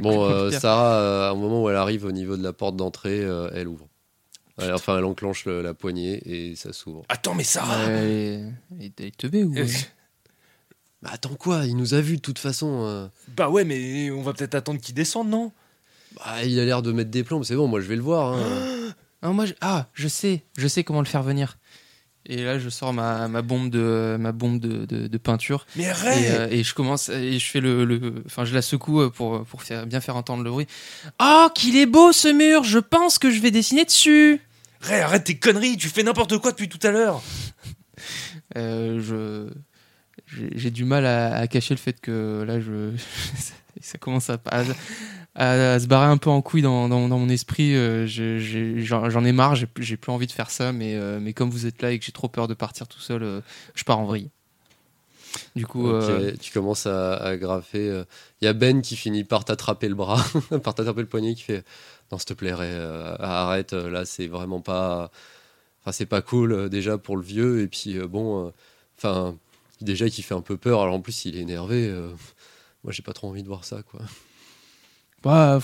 Bon, 0.00 0.24
euh. 0.28 0.50
Sarah, 0.52 0.94
euh, 1.00 1.28
à 1.28 1.30
un 1.32 1.34
moment 1.34 1.62
où 1.64 1.68
elle 1.68 1.76
arrive 1.76 2.04
au 2.04 2.12
niveau 2.12 2.36
de 2.36 2.42
la 2.42 2.52
porte 2.52 2.76
d'entrée, 2.76 3.20
euh, 3.20 3.50
elle 3.54 3.66
ouvre. 3.68 3.88
Elle- 4.60 4.72
enfin, 4.74 4.96
elle 4.98 5.04
enclenche 5.04 5.44
le- 5.44 5.60
la 5.62 5.74
poignée 5.74 6.20
et 6.24 6.54
ça 6.56 6.72
s'ouvre. 6.72 7.04
Attends, 7.08 7.34
mais 7.34 7.44
Sarah 7.44 7.76
Euh, 7.80 8.50
il 8.72 8.84
est- 8.86 9.00
il 9.00 9.06
est 9.06 9.16
teubé 9.16 9.42
ou 9.44 9.54
Euh, 9.56 9.66
Bah 11.02 11.10
attends 11.12 11.34
quoi? 11.36 11.64
Il 11.66 11.76
nous 11.76 11.94
a 11.94 12.00
vus 12.00 12.16
de 12.16 12.20
toute 12.22 12.38
façon. 12.40 12.82
euh. 12.84 13.06
Bah 13.36 13.48
ouais, 13.50 13.64
mais 13.64 14.10
on 14.10 14.22
va 14.22 14.32
peut-être 14.32 14.54
attendre 14.56 14.80
qu'il 14.80 14.94
descende, 14.94 15.28
non? 15.28 15.52
Bah, 16.16 16.42
il 16.44 16.58
a 16.58 16.64
l'air 16.64 16.82
de 16.82 16.90
mettre 16.92 17.10
des 17.10 17.22
plombs, 17.22 17.42
c'est 17.44 17.54
bon, 17.56 17.68
moi 17.68 17.80
je 17.80 17.86
vais 17.86 17.96
le 17.96 18.02
voir. 18.02 18.34
hein. 18.34 18.92
Ah, 19.22 19.30
moi, 19.30 19.46
je... 19.46 19.52
ah, 19.60 19.86
je 19.94 20.06
sais, 20.08 20.42
je 20.56 20.66
sais 20.68 20.82
comment 20.84 21.00
le 21.00 21.06
faire 21.06 21.22
venir. 21.22 21.58
Et 22.30 22.44
là, 22.44 22.58
je 22.58 22.68
sors 22.68 22.92
ma, 22.92 23.26
ma 23.28 23.40
bombe 23.40 23.70
de 23.70 24.16
ma 24.20 24.32
bombe 24.32 24.60
de, 24.60 24.84
de- 24.84 25.06
de 25.06 25.18
peinture 25.18 25.66
Mais 25.76 25.84
et, 25.84 26.30
euh, 26.30 26.48
et 26.50 26.62
je 26.62 26.74
commence 26.74 27.08
et 27.08 27.38
je 27.38 27.50
fais 27.50 27.60
le, 27.60 27.84
le- 27.86 28.22
enfin, 28.26 28.44
je 28.44 28.52
la 28.54 28.60
secoue 28.60 29.00
euh, 29.00 29.08
pour 29.10 29.44
pour 29.46 29.62
faire, 29.62 29.86
bien 29.86 30.00
faire 30.00 30.16
entendre 30.16 30.44
le 30.44 30.50
bruit. 30.50 30.66
Oh, 31.22 31.48
qu'il 31.54 31.76
est 31.76 31.86
beau 31.86 32.12
ce 32.12 32.28
mur 32.28 32.64
Je 32.64 32.78
pense 32.78 33.18
que 33.18 33.30
je 33.30 33.40
vais 33.40 33.50
dessiner 33.50 33.84
dessus. 33.86 34.40
Ray, 34.80 35.00
arrête 35.00 35.24
tes 35.24 35.38
conneries, 35.38 35.76
tu 35.78 35.88
fais 35.88 36.02
n'importe 36.02 36.36
quoi 36.38 36.50
depuis 36.52 36.68
tout 36.68 36.84
à 36.86 36.90
l'heure 36.90 37.22
Euh, 38.56 39.00
je 39.00 39.48
j'ai 40.26 40.50
j'ai 40.54 40.70
du 40.70 40.84
mal 40.84 41.06
à, 41.06 41.34
à 41.36 41.46
cacher 41.46 41.74
le 41.74 41.78
fait 41.80 42.00
que 42.00 42.44
là, 42.46 42.60
je 42.60 42.92
ça 43.80 43.98
commence 43.98 44.30
à, 44.30 44.38
à, 44.50 44.62
à- 45.38 45.74
à 45.74 45.80
se 45.80 45.86
barrer 45.86 46.06
un 46.06 46.18
peu 46.18 46.30
en 46.30 46.42
couille 46.42 46.62
dans, 46.62 46.88
dans, 46.88 47.08
dans 47.08 47.18
mon 47.18 47.28
esprit. 47.28 47.74
euh, 47.74 48.06
J'en 48.06 49.24
ai 49.24 49.32
marre, 49.32 49.54
j'ai 49.54 49.66
plus 49.96 50.12
envie 50.12 50.26
de 50.26 50.32
faire 50.32 50.50
ça, 50.50 50.72
mais, 50.72 50.94
euh, 50.96 51.20
mais 51.20 51.32
comme 51.32 51.48
vous 51.50 51.66
êtes 51.66 51.80
là 51.80 51.92
et 51.92 51.98
que 51.98 52.04
j'ai 52.04 52.12
trop 52.12 52.28
peur 52.28 52.48
de 52.48 52.54
partir 52.54 52.88
tout 52.88 53.00
seul, 53.00 53.22
euh, 53.22 53.40
je 53.74 53.84
pars 53.84 53.98
en 53.98 54.04
vrille. 54.04 54.28
Du 55.54 55.66
coup, 55.66 55.86
Tu 56.40 56.52
commences 56.52 56.86
à, 56.86 57.16
à 57.16 57.36
graffer. 57.36 58.02
Il 58.40 58.44
y 58.44 58.48
a 58.48 58.52
Ben 58.52 58.82
qui 58.82 58.96
finit 58.96 59.24
par 59.24 59.44
t'attraper 59.44 59.88
le 59.88 59.94
bras, 59.94 60.24
par 60.62 60.74
t'attraper 60.74 61.02
le 61.02 61.06
poignet, 61.06 61.34
qui 61.34 61.42
fait 61.42 61.64
Non, 62.10 62.18
s'il 62.18 62.26
te 62.26 62.34
plaît, 62.34 62.52
arrête, 63.20 63.72
là 63.72 64.04
c'est 64.04 64.26
vraiment 64.26 64.60
pas. 64.60 65.10
Enfin, 65.82 65.92
c'est 65.92 66.06
pas 66.06 66.22
cool 66.22 66.68
déjà 66.70 66.98
pour 66.98 67.16
le 67.16 67.22
vieux, 67.22 67.60
et 67.62 67.68
puis 67.68 67.98
bon, 68.00 68.52
enfin, 68.96 69.36
déjà 69.80 70.08
qui 70.08 70.22
fait 70.22 70.34
un 70.34 70.40
peu 70.40 70.56
peur, 70.56 70.82
alors 70.82 70.94
en 70.94 71.00
plus 71.00 71.24
il 71.26 71.36
est 71.36 71.40
énervé. 71.42 71.92
moi 72.82 72.92
j'ai 72.92 73.02
pas 73.02 73.12
trop 73.12 73.28
envie 73.28 73.42
de 73.42 73.48
voir 73.48 73.64
ça, 73.64 73.82
quoi. 73.82 74.00
Bah, 75.22 75.58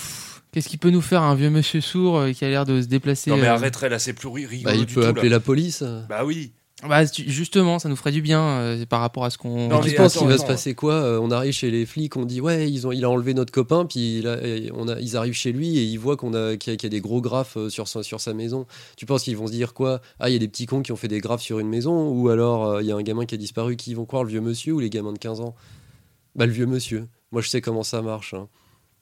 qu'est-ce 0.52 0.68
qu'il 0.68 0.78
peut 0.78 0.90
nous 0.90 1.00
faire 1.00 1.22
un 1.22 1.34
vieux 1.34 1.50
monsieur 1.50 1.80
sourd 1.80 2.18
euh, 2.18 2.32
qui 2.32 2.44
a 2.44 2.48
l'air 2.48 2.64
de 2.64 2.80
se 2.82 2.86
déplacer 2.86 3.30
Non 3.30 3.36
mais 3.36 3.46
euh, 3.46 3.54
arrête 3.54 3.74
Ray, 3.76 3.90
là 3.90 3.98
c'est 3.98 4.12
plus 4.12 4.28
ri- 4.28 4.46
rigolo 4.46 4.70
Bah, 4.70 4.76
il 4.76 4.86
du 4.86 4.94
peut 4.94 5.02
tout, 5.02 5.06
appeler 5.08 5.28
là. 5.28 5.36
la 5.36 5.40
police. 5.40 5.82
Bah 6.08 6.24
oui 6.24 6.52
bah, 6.86 7.06
tu- 7.06 7.30
justement, 7.30 7.78
ça 7.78 7.88
nous 7.88 7.96
ferait 7.96 8.10
du 8.12 8.20
bien 8.20 8.42
euh, 8.42 8.84
par 8.84 9.00
rapport 9.00 9.24
à 9.24 9.30
ce 9.30 9.38
qu'on. 9.38 9.68
Non, 9.68 9.80
tu 9.80 9.94
penses 9.94 10.16
attends, 10.16 10.20
qu'il 10.20 10.28
va 10.28 10.36
se 10.36 10.42
attends. 10.42 10.52
passer 10.52 10.74
quoi 10.74 10.94
Euh, 10.94 11.18
On 11.22 11.30
arrive 11.30 11.52
chez 11.54 11.70
les 11.70 11.86
flics, 11.86 12.14
on 12.16 12.26
dit 12.26 12.42
ouais, 12.42 12.70
ils 12.70 12.86
ont, 12.86 12.92
il 12.92 13.04
a 13.06 13.08
enlevé 13.10 13.32
notre 13.32 13.52
copain, 13.52 13.86
puis 13.86 14.22
on 14.74 14.88
a, 14.88 15.00
ils 15.00 15.16
arrivent 15.16 15.32
chez 15.34 15.52
lui 15.52 15.78
et 15.78 15.84
ils 15.84 15.96
voient 15.98 16.16
qu'on 16.18 16.34
a, 16.34 16.56
qu'il 16.58 16.72
y, 16.72 16.74
a, 16.74 16.76
qu'il 16.76 16.86
y 16.86 16.92
a 16.92 16.94
des 16.94 17.00
gros 17.00 17.22
graphes 17.22 17.56
euh, 17.56 17.70
sur 17.70 17.88
sa, 17.88 18.02
sur 18.02 18.20
sa 18.20 18.34
maison. 18.34 18.66
Tu 18.98 19.06
penses 19.06 19.22
qu'ils 19.22 19.36
vont 19.36 19.46
se 19.46 19.52
dire 19.52 19.72
quoi? 19.72 20.02
Ah, 20.20 20.28
il 20.28 20.34
y 20.34 20.36
a 20.36 20.38
des 20.40 20.48
petits 20.48 20.66
cons 20.66 20.82
qui 20.82 20.92
ont 20.92 20.96
fait 20.96 21.08
des 21.08 21.20
graphes 21.20 21.40
sur 21.42 21.58
une 21.58 21.68
maison, 21.68 22.08
ou 22.08 22.28
alors 22.28 22.66
euh, 22.66 22.82
il 22.82 22.88
y 22.88 22.92
a 22.92 22.96
un 22.96 23.02
gamin 23.02 23.24
qui 23.24 23.34
a 23.34 23.38
disparu. 23.38 23.76
Qui 23.76 23.94
vont 23.94 24.04
croire 24.04 24.24
le 24.24 24.28
vieux 24.30 24.42
monsieur 24.42 24.74
ou 24.74 24.80
les 24.80 24.90
gamins 24.90 25.12
de 25.14 25.18
15 25.18 25.40
ans? 25.40 25.54
Bah 26.34 26.44
le 26.44 26.52
vieux 26.52 26.66
monsieur. 26.66 27.06
Moi 27.32 27.40
je 27.40 27.48
sais 27.48 27.62
comment 27.62 27.84
ça 27.84 28.02
marche. 28.02 28.34
hein. 28.34 28.48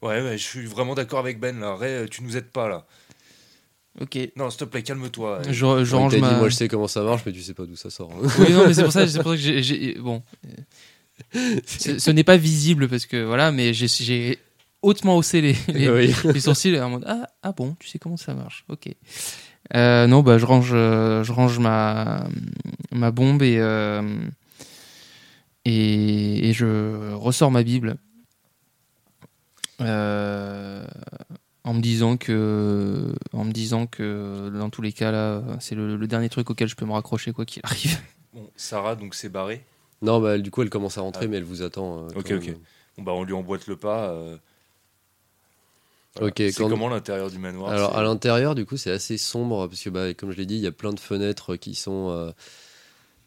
Ouais, 0.03 0.21
ouais, 0.23 0.37
je 0.39 0.45
suis 0.45 0.67
vraiment 0.67 0.95
d'accord 0.95 1.21
avec 1.21 1.39
Ben 1.41 1.59
là. 1.61 1.75
Ray, 1.77 2.09
tu 2.09 2.23
nous 2.25 2.37
aides 2.37 2.51
pas 2.51 2.69
là. 2.69 2.87
Ok. 4.01 4.19
Non, 4.37 4.49
s'il 4.51 4.61
te 4.61 4.65
plaît, 4.65 4.83
calme-toi. 4.83 5.43
Je, 5.51 5.65
range 5.65 6.17
ma. 6.17 6.29
dit 6.31 6.35
moi 6.37 6.49
je 6.49 6.55
sais 6.57 6.67
comment 6.69 6.89
ça 6.89 7.03
marche, 7.03 7.23
mais 7.27 7.33
tu 7.33 7.43
sais 7.43 7.55
pas 7.55 7.67
d'où 7.67 7.77
ça 7.77 7.91
sort. 7.91 8.11
hein. 8.13 8.27
Oui, 8.39 8.51
non, 8.53 8.67
mais 8.67 8.75
c'est 8.75 8.83
pour 8.83 8.93
ça, 8.93 9.07
c'est 9.07 9.23
pour 9.23 9.33
ça 9.33 9.37
que 9.37 9.61
j'ai. 9.63 9.95
Bon. 10.01 10.23
Euh, 10.47 11.57
Ce, 11.67 11.99
ce 11.99 12.11
n'est 12.11 12.25
pas 12.25 12.37
visible 12.39 12.89
parce 12.89 13.07
que 13.07 13.23
voilà, 13.23 13.53
mais 13.53 13.75
j'ai- 13.75 13.87
j'ai 13.87 14.39
hautement 14.81 15.17
haussé 15.17 15.41
les, 15.41 15.57
les, 15.69 15.89
Oui. 15.91 16.15
les 16.33 16.41
sourcils 16.41 16.81
en 16.81 16.89
mode 16.91 17.05
ah, 17.07 17.29
ah 17.43 17.53
bon, 17.53 17.77
tu 17.79 17.87
sais 17.89 17.99
comment 17.99 18.17
ça 18.17 18.35
marche, 18.35 18.65
ok. 18.69 18.89
Euh, 19.77 20.07
non, 20.07 20.23
bah 20.23 20.39
je 20.39 20.45
range, 20.47 20.71
euh, 20.73 21.23
je 21.23 21.33
range 21.33 21.59
ma, 21.59 22.27
ma 22.91 23.11
bombe 23.13 23.43
et, 23.43 23.59
euh, 23.59 24.03
et, 25.65 26.49
et 26.49 26.53
je 26.53 27.13
ressors 27.15 27.51
ma 27.51 27.63
Bible 27.63 27.97
euh, 29.85 30.85
en 31.65 31.75
me 31.75 31.81
disant 31.81 32.17
que, 32.17 33.15
en 33.33 33.45
me 33.45 33.53
disant 33.53 33.87
que 33.87 34.51
dans 34.59 34.71
tous 34.71 34.83
les 34.83 34.93
cas 34.93 35.11
là, 35.13 35.43
c'est 35.61 35.75
le, 35.75 35.97
le 35.97 36.07
dernier 36.07 36.29
truc 36.29 36.51
auquel 36.51 36.69
je 36.69 36.75
peux 36.77 36.85
me 36.87 36.93
raccrocher 36.93 37.33
quoi 37.33 37.45
qu'il 37.45 37.61
arrive. 37.65 37.99
Bon, 38.35 38.49
Sarah 38.57 38.95
donc 38.97 39.15
c'est 39.15 39.29
barré. 39.29 39.65
Non, 40.03 40.21
bah 40.21 40.39
du 40.39 40.51
coup 40.51 40.63
elle 40.63 40.71
commence 40.71 40.99
à 40.99 41.03
rentrer, 41.03 41.27
Ah. 41.27 41.29
mais 41.29 41.37
elle 41.37 41.45
vous 41.45 41.63
attend. 41.63 41.99
euh, 42.05 42.09
Ok, 42.17 42.33
ok. 42.33 42.55
Bon 42.99 43.03
bah 43.05 43.13
on 43.13 43.23
lui 43.25 43.33
emboîte 43.35 43.67
le 43.69 43.77
pas. 43.77 44.11
euh. 44.11 44.37
Voilà. 46.17 46.29
Ok, 46.29 46.35
C'est 46.39 46.53
quand- 46.55 46.69
comment 46.69 46.89
l'intérieur 46.89 47.31
du 47.31 47.39
manoir 47.39 47.71
Alors 47.71 47.97
à 47.97 48.03
l'intérieur, 48.03 48.55
du 48.55 48.67
coup, 48.67 48.77
c'est 48.77 48.91
assez 48.91 49.17
sombre 49.17 49.67
parce 49.67 49.81
que, 49.83 49.89
bah, 49.89 50.13
comme 50.13 50.31
je 50.31 50.37
l'ai 50.37 50.45
dit, 50.47 50.57
il 50.57 50.61
y 50.61 50.67
a 50.67 50.73
plein 50.73 50.93
de 50.93 51.01
fenêtres 51.01 51.57
qui 51.57 51.75
sont 51.75 52.11
euh, 52.11 52.31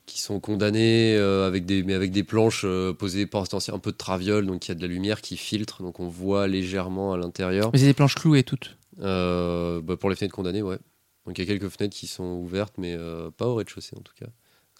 qui 0.05 0.19
sont 0.21 0.39
condamnées 0.39 1.15
euh, 1.15 1.47
avec 1.47 1.65
des 1.65 1.83
mais 1.83 1.93
avec 1.93 2.11
des 2.11 2.23
planches 2.23 2.61
euh, 2.65 2.93
posées 2.93 3.25
par 3.25 3.43
un 3.51 3.79
peu 3.79 3.91
de 3.91 3.97
traviole, 3.97 4.45
donc 4.45 4.65
il 4.67 4.69
y 4.69 4.71
a 4.71 4.75
de 4.75 4.81
la 4.81 4.87
lumière 4.87 5.21
qui 5.21 5.35
filtre, 5.37 5.81
donc 5.83 5.99
on 5.99 6.07
voit 6.07 6.47
légèrement 6.47 7.13
à 7.13 7.17
l'intérieur. 7.17 7.69
Mais 7.73 7.79
c'est 7.79 7.85
des 7.85 7.93
planches 7.93 8.15
clouées 8.15 8.43
toutes. 8.43 8.77
Euh, 9.01 9.81
bah, 9.81 9.97
pour 9.97 10.09
les 10.09 10.15
fenêtres 10.15 10.35
condamnées, 10.35 10.61
ouais. 10.61 10.77
Donc 11.25 11.37
il 11.37 11.41
y 11.41 11.43
a 11.43 11.47
quelques 11.47 11.69
fenêtres 11.69 11.95
qui 11.95 12.07
sont 12.07 12.23
ouvertes, 12.35 12.75
mais 12.77 12.93
euh, 12.93 13.31
pas 13.31 13.47
au 13.47 13.55
rez-de-chaussée 13.55 13.95
en 13.97 14.01
tout 14.01 14.13
cas. 14.19 14.27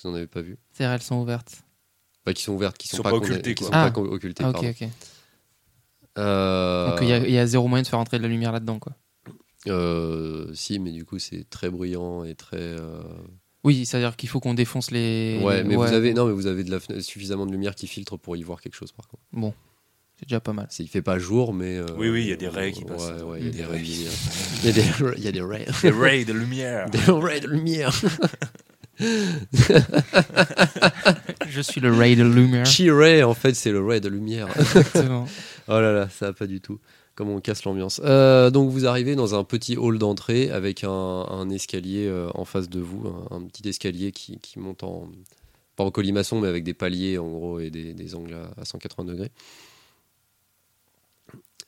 Vous 0.03 0.09
n'en 0.09 0.15
avez 0.15 0.28
pas 0.28 0.41
vu. 0.41 0.57
C'est-à-dire 0.71 0.93
elles 0.93 1.01
sont 1.01 1.15
ouvertes. 1.15 1.63
Pas 2.23 2.34
qui 2.34 2.43
sont 2.43 2.53
ouvertes, 2.53 2.78
qui 2.78 2.88
sont, 2.88 2.97
sont 2.97 3.03
pas, 3.03 3.13
occultées, 3.13 3.55
qui 3.55 3.63
quoi. 3.63 3.71
sont 3.71 3.73
Ah. 3.73 3.91
pas 3.91 3.99
occultées. 4.01 4.43
Ah, 4.43 4.49
ok, 4.49 4.53
pardon. 4.53 4.69
ok. 4.69 4.89
Euh, 6.17 6.89
Donc 6.91 6.99
il 7.01 7.07
y, 7.09 7.13
a- 7.13 7.28
y 7.28 7.38
a 7.38 7.45
zéro 7.47 7.67
moyen 7.67 7.84
de 7.84 7.88
faire 7.88 7.99
entrer 7.99 8.17
de 8.17 8.23
la 8.23 8.30
lumière 8.30 8.51
là-dedans, 8.51 8.80
quoi. 8.80 8.93
euh, 9.67 10.53
si, 10.53 10.80
mais 10.80 10.91
du 10.91 11.03
coup 11.05 11.17
c'est 11.19 11.49
très 11.49 11.69
bruyant 11.69 12.23
et 12.23 12.36
très. 12.36 12.57
Oui, 13.66 13.86
c'est-à-dire 13.86 14.16
qu'il 14.16 14.30
faut 14.30 14.39
qu'on 14.39 14.53
défonce 14.53 14.91
les. 14.91 15.41
Ouais, 15.43 15.66
mais 15.66 15.76
Ouais. 15.76 15.88
vous 15.88 15.93
avez 15.93 16.13
non, 16.13 16.28
mais 16.28 16.34
vous 16.34 16.47
avez 16.47 16.63
de 16.63 16.72
la 16.72 16.80
fenêtre- 16.80 17.03
suffisamment 17.03 17.45
de 17.45 17.51
lumière 17.51 17.76
qui 17.76 17.88
filtre 17.88 18.16
pour 18.16 18.38
y 18.38 18.43
voir 18.43 18.61
quelque 18.61 18.76
chose 18.76 18.93
par 18.93 19.07
contre. 19.09 19.24
Bon, 19.34 19.53
c'est 20.18 20.28
déjà 20.30 20.39
pas 20.39 20.53
mal. 20.53 20.68
C'est, 20.70 20.84
il 20.84 20.88
fait 20.88 21.01
pas 21.01 21.20
jour, 21.20 21.53
mais 21.53 21.78
euh, 21.78 21.86
Oui, 21.97 22.07
oui, 22.09 22.22
il 22.22 22.28
y 22.30 22.34
a 22.34 22.38
des 22.38 22.47
raies 22.47 22.72
qui 22.72 22.84
ouais, 22.84 22.89
passent. 22.91 23.22
Ouais, 23.24 23.39
il 23.41 23.45
y 23.45 23.49
a 23.49 23.51
Des 23.51 23.57
des 23.57 23.63
raies. 23.66 23.72
raies 23.72 23.82
de 23.82 23.86
lumière. 23.89 24.11
Il 24.63 24.66
y 24.66 24.70
a 24.70 24.72
des, 24.72 24.82
il 25.18 25.24
y 25.24 25.28
a 25.28 25.32
des 25.32 25.41
raies. 25.41 25.66
Des 25.82 25.89
rays 25.91 26.26
de 26.26 26.34
lumière. 26.34 26.89
Des 26.89 26.99
raies 27.11 27.39
de 27.41 27.47
lumière. 27.47 27.91
Je 31.49 31.61
suis 31.61 31.82
le 31.82 31.93
Ray 31.93 32.16
de 32.16 32.24
lumière. 32.24 32.66
Chi-Ray, 32.66 33.24
en 33.24 33.34
fait, 33.34 33.53
c'est 33.53 33.72
le 33.72 33.84
Ray 33.86 34.01
de 34.01 34.09
lumière. 34.09 34.47
Exactement. 34.57 35.28
Oh 35.68 35.80
là 35.80 35.91
là, 35.91 36.09
ça 36.09 36.28
va 36.28 36.34
pas 36.34 36.47
du 36.47 36.61
tout. 36.61 36.80
Comment 37.16 37.36
on 37.36 37.39
casse 37.39 37.63
l'ambiance. 37.63 38.01
Euh, 38.03 38.49
donc 38.49 38.70
vous 38.70 38.86
arrivez 38.86 39.16
dans 39.16 39.36
un 39.36 39.45
petit 39.45 39.78
hall 39.78 39.97
d'entrée 39.97 40.51
avec 40.51 40.84
un, 40.84 41.49
escalier 41.49 42.07
euh, 42.07 42.30
en 42.34 42.43
face 42.43 42.70
de 42.70 42.82
vous, 42.82 43.07
un, 43.32 43.41
petit 43.43 43.68
escalier 43.70 44.11
qui, 44.11 44.38
monte 44.57 44.84
en 44.84 45.09
pas 45.78 45.86
en 45.86 45.91
colimaçon 45.91 46.39
mais 46.41 46.49
avec 46.49 46.63
des 46.66 46.74
paliers 46.74 47.18
en 47.18 47.30
gros 47.30 47.59
et 47.59 47.70
des, 47.70 48.16
angles 48.16 48.34
à, 48.34 48.61
à 48.61 48.66
180 48.66 49.05
degrés. 49.05 49.32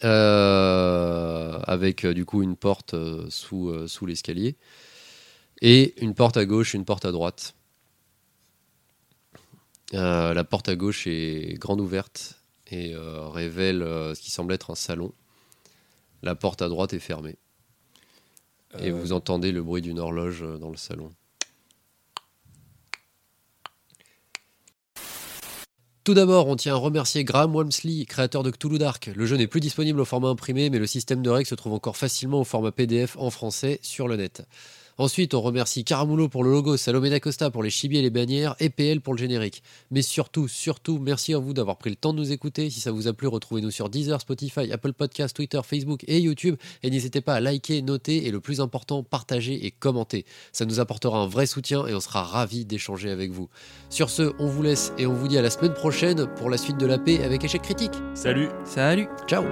Euh, 0.04 1.60
avec 1.64 2.06
du 2.06 2.26
coup 2.26 2.44
une 2.44 2.58
porte 2.58 2.94
sous, 3.30 3.72
l'escalier 4.06 4.58
et 5.62 5.94
une 6.04 6.14
porte 6.14 6.36
à 6.36 6.46
gauche, 6.46 6.74
une 6.74 6.84
porte 6.84 7.06
à 7.06 7.14
droite. 7.14 7.56
La 9.94 10.44
porte 10.44 10.68
à 10.68 10.76
gauche 10.76 11.08
est 11.08 11.58
grande 11.58 11.80
ouverte 11.80 12.42
et 12.70 12.94
révèle 12.98 13.80
ce 14.14 14.20
qui 14.20 14.30
semble 14.30 14.52
être 14.52 14.72
un 14.72 14.76
salon. 14.76 15.14
La 16.24 16.36
porte 16.36 16.62
à 16.62 16.70
droite 16.70 16.94
est 16.94 17.00
fermée 17.00 17.38
et 18.80 18.92
vous 18.92 19.14
entendez 19.14 19.52
le 19.52 19.64
bruit 19.64 19.82
d'une 19.82 20.00
horloge 20.00 20.44
euh, 20.44 20.58
dans 20.58 20.70
le 20.70 20.78
salon. 20.78 21.10
Tout 26.04 26.14
d'abord, 26.14 26.48
on 26.48 26.56
tient 26.56 26.74
à 26.74 26.78
remercier 26.78 27.26
Graham 27.26 27.54
Walmsley, 27.54 28.06
créateur 28.06 28.42
de 28.42 28.50
Cthulhu 28.50 28.78
Dark. 28.78 29.12
Le 29.14 29.26
jeu 29.26 29.36
n'est 29.36 29.48
plus 29.48 29.60
disponible 29.60 30.00
au 30.00 30.06
format 30.06 30.30
imprimé, 30.30 30.70
mais 30.70 30.80
le 30.80 30.88
système 30.88 31.22
de 31.22 31.30
règles 31.30 31.50
se 31.50 31.56
trouve 31.56 31.74
encore 31.74 31.98
facilement 31.98 32.40
au 32.40 32.44
format 32.46 32.72
PDF 32.72 33.18
en 33.18 33.30
français 33.30 33.80
sur 33.82 34.08
le 34.08 34.16
net. 34.16 34.48
Ensuite, 34.98 35.34
on 35.34 35.42
remercie 35.42 35.84
Caramulo 35.84 36.28
pour 36.28 36.44
le 36.44 36.52
logo, 36.52 36.76
Salomé 36.76 37.10
d'Acosta 37.10 37.52
pour 37.52 37.62
les 37.62 37.70
chibis 37.70 37.98
et 37.98 38.02
les 38.02 38.10
bannières, 38.10 38.56
et 38.60 38.70
PL 38.70 39.02
pour 39.02 39.14
le 39.14 39.20
générique. 39.20 39.62
Mais 39.92 40.02
surtout, 40.02 40.48
surtout, 40.48 40.98
merci 40.98 41.34
à 41.34 41.38
vous 41.38 41.54
d'avoir 41.54 41.78
pris 41.78 41.90
le 41.90 41.96
temps 41.96 42.14
de 42.14 42.20
nous 42.20 42.32
écouter. 42.32 42.70
Si 42.70 42.80
ça 42.80 42.92
vous 42.92 43.08
a 43.08 43.14
plu, 43.14 43.28
retrouvez-nous 43.28 43.72
sur 43.72 43.90
Deezer, 43.90 44.20
Spotify, 44.20 44.72
Apple 44.72 44.94
Podcasts, 44.94 45.36
Twitter, 45.36 45.60
Facebook 45.64 46.04
et 46.08 46.20
YouTube. 46.20 46.56
Et 46.82 46.90
n'hésitez 46.90 47.22
pas 47.22 47.36
à 47.36 47.40
liker, 47.40 47.82
noter 47.82 48.26
et 48.26 48.32
le 48.32 48.40
plus 48.40 48.60
important, 48.60 49.04
partager 49.04 49.66
et 49.66 49.72
commenter. 49.72 50.26
Ça 50.52 50.66
nous 50.66 50.80
apportera 50.80 51.20
un 51.20 51.28
vrai 51.28 51.46
soutien 51.46 51.86
et 51.86 51.94
on 51.94 52.00
sera 52.00 52.24
ravis 52.24 52.66
d'échanger 52.66 53.12
avec 53.12 53.32
vous. 53.32 53.50
Sur 53.90 54.10
ce, 54.10 54.34
on 54.40 54.48
vous 54.48 54.64
laisse 54.64 54.94
et 54.98 55.06
on 55.06 55.14
vous 55.14 55.28
dit 55.28 55.38
à 55.38 55.42
la 55.42 55.50
semaine 55.50 55.74
prochaine 55.74 56.28
pour 56.38 56.50
la 56.50 56.58
suite 56.58 56.78
de 56.78 56.86
la 56.86 56.98
paix 56.98 57.24
avec 57.24 57.44
échec 57.44 57.62
critique. 57.62 57.94
Salut 58.16 58.50
Salut. 58.66 59.08
Ciao 59.28 59.44